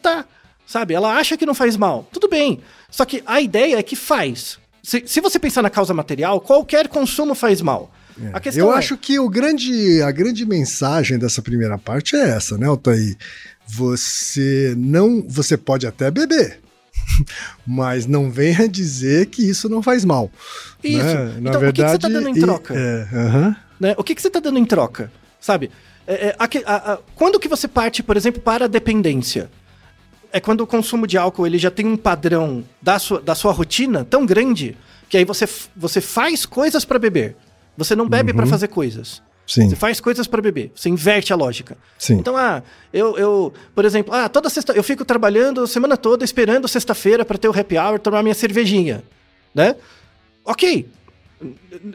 Tá, 0.00 0.24
sabe? 0.66 0.94
Ela 0.94 1.14
acha 1.14 1.36
que 1.36 1.44
não 1.44 1.54
faz 1.54 1.76
mal. 1.76 2.08
Tudo 2.10 2.26
bem. 2.26 2.62
Só 2.90 3.04
que 3.04 3.22
a 3.26 3.38
ideia 3.38 3.78
é 3.78 3.82
que 3.82 3.94
faz. 3.94 4.58
Se, 4.82 5.02
se 5.06 5.20
você 5.20 5.38
pensar 5.38 5.60
na 5.60 5.68
causa 5.68 5.92
material, 5.92 6.40
qualquer 6.40 6.88
consumo 6.88 7.34
faz 7.34 7.60
mal. 7.60 7.92
A 8.32 8.40
questão 8.40 8.66
Eu 8.66 8.72
é- 8.72 8.76
acho 8.78 8.96
que 8.96 9.18
o 9.18 9.28
grande, 9.28 10.02
a 10.02 10.10
grande 10.10 10.44
mensagem 10.46 11.18
dessa 11.18 11.40
primeira 11.42 11.78
parte 11.78 12.16
é 12.16 12.30
essa, 12.30 12.56
né, 12.58 12.66
Altair? 12.66 13.16
Você 13.66 14.74
não. 14.76 15.22
Você 15.28 15.56
pode 15.56 15.86
até 15.86 16.10
beber. 16.10 16.60
Mas 17.66 18.06
não 18.06 18.30
venha 18.30 18.68
dizer 18.68 19.26
que 19.26 19.42
isso 19.48 19.68
não 19.68 19.82
faz 19.82 20.04
mal. 20.04 20.30
Isso. 20.82 21.04
né? 21.04 21.34
Então, 21.40 21.60
o 21.68 21.72
que 21.72 21.82
que 21.82 21.88
você 21.90 21.98
tá 21.98 22.08
dando 22.08 22.28
em 22.28 22.34
troca? 22.34 22.74
é, 22.74 23.08
aham. 23.12 23.56
né? 23.78 23.94
O 23.96 24.04
que, 24.04 24.14
que 24.14 24.22
você 24.22 24.28
está 24.28 24.40
dando 24.40 24.58
em 24.58 24.64
troca? 24.64 25.10
Sabe? 25.40 25.70
É, 26.06 26.28
é, 26.28 26.36
aque- 26.38 26.62
a- 26.66 26.92
a- 26.94 26.98
quando 27.14 27.38
que 27.38 27.48
você 27.48 27.68
parte, 27.68 28.02
por 28.02 28.16
exemplo, 28.16 28.40
para 28.40 28.64
a 28.64 28.68
dependência? 28.68 29.50
É 30.32 30.40
quando 30.40 30.60
o 30.62 30.66
consumo 30.66 31.06
de 31.06 31.16
álcool 31.16 31.46
ele 31.46 31.58
já 31.58 31.70
tem 31.70 31.86
um 31.86 31.96
padrão 31.96 32.62
da 32.82 32.98
sua, 32.98 33.20
da 33.20 33.34
sua 33.34 33.52
rotina 33.52 34.04
tão 34.04 34.26
grande 34.26 34.76
que 35.08 35.16
aí 35.16 35.24
você, 35.24 35.48
você 35.74 36.00
faz 36.02 36.44
coisas 36.44 36.84
para 36.84 36.98
beber. 36.98 37.34
Você 37.78 37.94
não 37.94 38.08
bebe 38.08 38.34
para 38.34 38.44
fazer 38.44 38.66
coisas. 38.66 39.22
Sim. 39.46 39.70
Você 39.70 39.76
faz 39.76 40.00
coisas 40.00 40.26
para 40.26 40.42
beber, 40.42 40.72
você 40.74 40.90
inverte 40.90 41.32
a 41.32 41.36
lógica. 41.36 41.78
Sim. 41.96 42.14
Então, 42.14 42.36
ah, 42.36 42.62
eu, 42.92 43.16
eu, 43.16 43.52
por 43.74 43.84
exemplo, 43.84 44.12
ah, 44.12 44.28
toda 44.28 44.50
sexta, 44.50 44.72
eu 44.72 44.82
fico 44.82 45.04
trabalhando 45.04 45.62
a 45.62 45.66
semana 45.66 45.96
toda 45.96 46.22
esperando 46.24 46.68
sexta-feira 46.68 47.24
para 47.24 47.38
ter 47.38 47.48
o 47.48 47.58
happy 47.58 47.78
hour, 47.78 47.98
tomar 47.98 48.22
minha 48.22 48.34
cervejinha, 48.34 49.02
né? 49.54 49.76
Ok, 50.44 50.86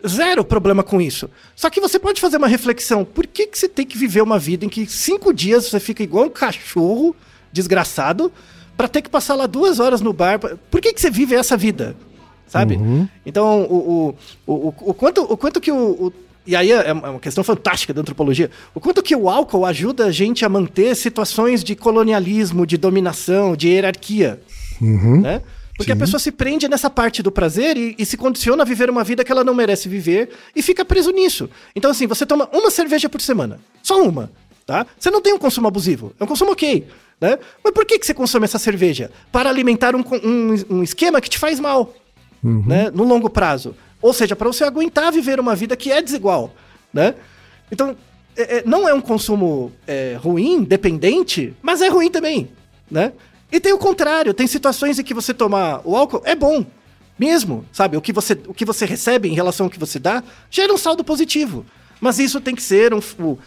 zero 0.08 0.44
problema 0.44 0.84
com 0.84 1.02
isso. 1.02 1.30
Só 1.56 1.70
que 1.70 1.82
você 1.82 2.00
pode 2.00 2.22
fazer 2.22 2.38
uma 2.38 2.48
reflexão. 2.48 3.04
Por 3.04 3.28
que, 3.28 3.46
que 3.46 3.60
você 3.60 3.68
tem 3.68 3.86
que 3.86 3.98
viver 3.98 4.22
uma 4.22 4.40
vida 4.40 4.66
em 4.66 4.70
que 4.70 4.88
cinco 4.88 5.34
dias 5.34 5.66
você 5.66 5.80
fica 5.80 6.02
igual 6.02 6.26
um 6.26 6.30
cachorro 6.30 7.16
desgraçado 7.52 8.32
para 8.78 8.88
ter 8.88 9.02
que 9.02 9.10
passar 9.10 9.36
lá 9.36 9.46
duas 9.46 9.80
horas 9.80 10.02
no 10.02 10.14
bar? 10.14 10.40
Por 10.40 10.82
que, 10.82 10.94
que 10.94 11.02
você 11.02 11.12
vive 11.12 11.36
essa 11.36 11.58
vida? 11.58 11.96
Sabe? 12.48 12.80
Então, 13.26 13.64
o, 13.64 14.16
o, 14.46 14.54
o, 14.54 14.74
o, 14.90 14.94
quanto, 14.94 15.22
o 15.24 15.36
quanto 15.38 15.60
que 15.62 15.72
o, 15.72 15.76
o- 16.08 16.14
E 16.46 16.56
aí 16.56 16.72
é 16.72 16.92
uma 16.94 17.20
questão 17.20 17.44
fantástica 17.44 17.94
da 17.94 18.02
antropologia. 18.02 18.52
O 18.76 18.80
quanto 18.80 19.02
que 19.02 19.16
o 19.16 19.30
álcool 19.30 19.66
ajuda 19.66 20.06
a 20.06 20.12
gente 20.12 20.44
a 20.46 20.50
manter 20.50 20.96
situações 20.96 21.64
de 21.64 21.76
colonialismo, 21.76 22.66
de 22.68 22.78
dominação, 22.78 23.56
de 23.56 23.70
hierarquia 23.70 24.40
né? 25.22 25.42
Porque 25.78 25.92
a 25.92 25.96
Sim. 25.96 26.00
pessoa 26.02 26.20
se 26.20 26.32
prende 26.32 26.68
nessa 26.68 26.88
parte 26.90 27.24
do 27.24 27.32
prazer 27.32 27.76
e, 27.78 27.96
e 27.98 28.06
se 28.06 28.16
condiciona 28.18 28.62
a 28.62 28.66
viver 28.66 28.90
uma 28.92 29.04
vida 29.04 29.24
que 29.24 29.32
ela 29.32 29.44
não 29.44 29.56
merece 29.56 29.90
viver 29.90 30.30
e 30.56 30.62
fica 30.62 30.86
preso 30.86 31.10
nisso. 31.12 31.50
Então, 31.76 31.90
assim, 31.90 32.06
você 32.06 32.26
toma 32.28 32.48
uma 32.54 32.70
cerveja 32.70 33.10
por 33.10 33.20
semana. 33.22 33.60
Só 33.82 34.04
uma, 34.04 34.30
tá? 34.68 34.86
Você 35.00 35.10
não 35.10 35.20
tem 35.22 35.34
um 35.34 35.40
consumo 35.40 35.68
abusivo. 35.68 36.14
É 36.20 36.24
um 36.24 36.28
consumo 36.28 36.52
ok, 36.52 36.86
né? 37.20 37.40
Mas 37.64 37.74
por 37.74 37.86
que, 37.86 37.98
que 37.98 38.06
você 38.06 38.14
consome 38.14 38.46
essa 38.46 38.60
cerveja? 38.60 39.10
Para 39.32 39.50
alimentar 39.50 39.96
um, 39.96 40.04
um, 40.24 40.78
um 40.78 40.84
esquema 40.84 41.20
que 41.20 41.30
te 41.30 41.40
faz 41.40 41.60
mal, 41.60 41.92
né? 42.44 42.92
No 42.94 43.04
longo 43.04 43.30
prazo. 43.30 43.76
Ou 44.02 44.12
seja, 44.14 44.36
para 44.36 44.48
você 44.48 44.64
aguentar 44.64 45.12
viver 45.12 45.40
uma 45.40 45.56
vida 45.56 45.76
que 45.76 45.92
é 45.92 46.02
desigual, 46.02 46.54
né? 46.94 47.16
Então, 47.72 47.96
é- 48.36 48.58
é- 48.58 48.64
não 48.66 48.88
é 48.88 48.94
um 48.94 49.00
consumo 49.02 49.72
é, 49.88 50.18
ruim, 50.22 50.64
dependente, 50.64 51.54
mas 51.62 51.82
é 51.82 51.88
ruim 51.88 52.10
também, 52.12 52.50
né? 52.92 53.14
E 53.52 53.60
tem 53.60 53.72
o 53.72 53.78
contrário, 53.78 54.34
tem 54.34 54.48
situações 54.48 55.00
em 55.00 55.04
que 55.04 55.14
você 55.14 55.34
tomar 55.34 55.82
o 55.86 55.96
álcool 55.96 56.22
é 56.26 56.36
bom, 56.36 56.66
mesmo, 57.18 57.64
sabe? 57.72 57.96
O 57.96 58.02
que 58.02 58.12
você, 58.12 58.34
o 58.48 58.54
que 58.54 58.66
você 58.66 58.86
recebe 58.86 59.30
em 59.30 59.34
relação 59.36 59.68
ao 59.68 59.70
que 59.70 59.80
você 59.80 60.00
dá 60.00 60.24
gera 60.50 60.74
um 60.74 60.78
saldo 60.78 61.04
positivo. 61.04 61.66
Mas 62.02 62.20
isso 62.20 62.42
tem 62.42 62.56
que 62.56 62.62
ser 62.64 62.94
um, 62.94 63.00
o- 63.20 63.38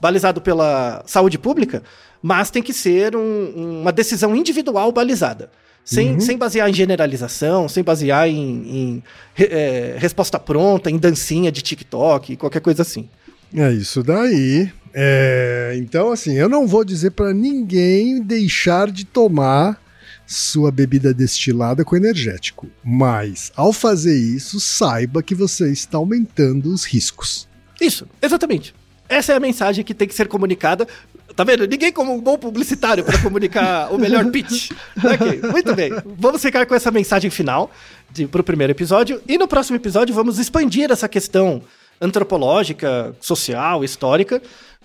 balizado 0.00 0.40
pela 0.40 1.02
saúde 1.06 1.38
pública, 1.38 1.82
mas 2.22 2.50
tem 2.50 2.62
que 2.62 2.72
ser 2.72 3.14
um- 3.16 3.80
uma 3.82 3.92
decisão 3.92 4.34
individual 4.36 4.90
balizada. 4.92 5.50
Sem, 5.82 6.20
sem 6.20 6.36
basear 6.36 6.68
em 6.68 6.74
generalização, 6.74 7.68
sem 7.68 7.82
basear 7.82 8.28
em, 8.28 8.34
em, 8.36 9.02
é, 9.38 9.96
resposta 9.98 10.38
pronta, 10.38 10.90
em 10.90 10.98
dancinha 10.98 11.50
de 11.50 11.62
TikTok, 11.62 12.36
qualquer 12.36 12.60
coisa 12.60 12.82
assim. 12.82 13.08
É 13.56 13.72
isso 13.72 14.02
daí. 14.02 14.70
É, 14.94 15.74
então, 15.78 16.12
assim, 16.12 16.34
eu 16.36 16.48
não 16.48 16.66
vou 16.66 16.84
dizer 16.84 17.12
pra 17.12 17.32
ninguém 17.32 18.22
deixar 18.22 18.90
de 18.90 19.04
tomar 19.04 19.80
sua 20.26 20.70
bebida 20.70 21.12
destilada 21.12 21.84
com 21.84 21.96
energético, 21.96 22.68
mas 22.84 23.50
ao 23.56 23.72
fazer 23.72 24.16
isso, 24.16 24.60
saiba 24.60 25.22
que 25.22 25.34
você 25.34 25.72
está 25.72 25.96
aumentando 25.98 26.72
os 26.72 26.84
riscos. 26.84 27.48
Isso, 27.80 28.06
exatamente. 28.22 28.74
Essa 29.08 29.32
é 29.32 29.36
a 29.36 29.40
mensagem 29.40 29.84
que 29.84 29.92
tem 29.92 30.06
que 30.06 30.14
ser 30.14 30.28
comunicada. 30.28 30.86
Tá 31.40 31.44
vendo? 31.44 31.66
Ninguém 31.66 31.90
como 31.90 32.12
um 32.12 32.20
bom 32.20 32.36
publicitário 32.36 33.02
para 33.02 33.16
comunicar 33.18 33.90
o 33.94 33.96
melhor 33.96 34.26
pitch. 34.30 34.72
Ok, 35.02 35.40
muito 35.50 35.74
bem. 35.74 35.90
Vamos 36.18 36.42
ficar 36.42 36.66
com 36.66 36.74
essa 36.74 36.90
mensagem 36.90 37.30
final 37.30 37.70
de, 38.12 38.26
pro 38.26 38.44
primeiro 38.44 38.74
episódio. 38.74 39.22
E 39.26 39.38
no 39.38 39.48
próximo 39.48 39.76
episódio 39.76 40.14
vamos 40.14 40.38
expandir 40.38 40.90
essa 40.90 41.08
questão 41.08 41.62
antropológica, 41.98 43.16
social, 43.22 43.82
histórica 43.82 44.42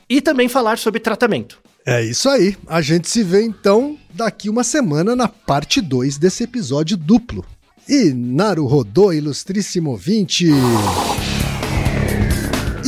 e 0.07 0.21
também 0.21 0.47
falar 0.47 0.77
sobre 0.77 1.01
tratamento. 1.01 1.59
É 1.85 2.01
isso 2.01 2.29
aí. 2.29 2.55
A 2.67 2.79
gente 2.79 3.09
se 3.09 3.21
vê 3.21 3.43
então 3.43 3.97
daqui 4.13 4.49
uma 4.49 4.63
semana 4.63 5.13
na 5.13 5.27
parte 5.27 5.81
2 5.81 6.17
desse 6.17 6.45
episódio 6.45 6.95
duplo. 6.95 7.43
E 7.85 8.13
Naru 8.13 8.65
Rodô, 8.65 9.11
ilustríssimo 9.11 9.89
ouvinte. 9.89 10.47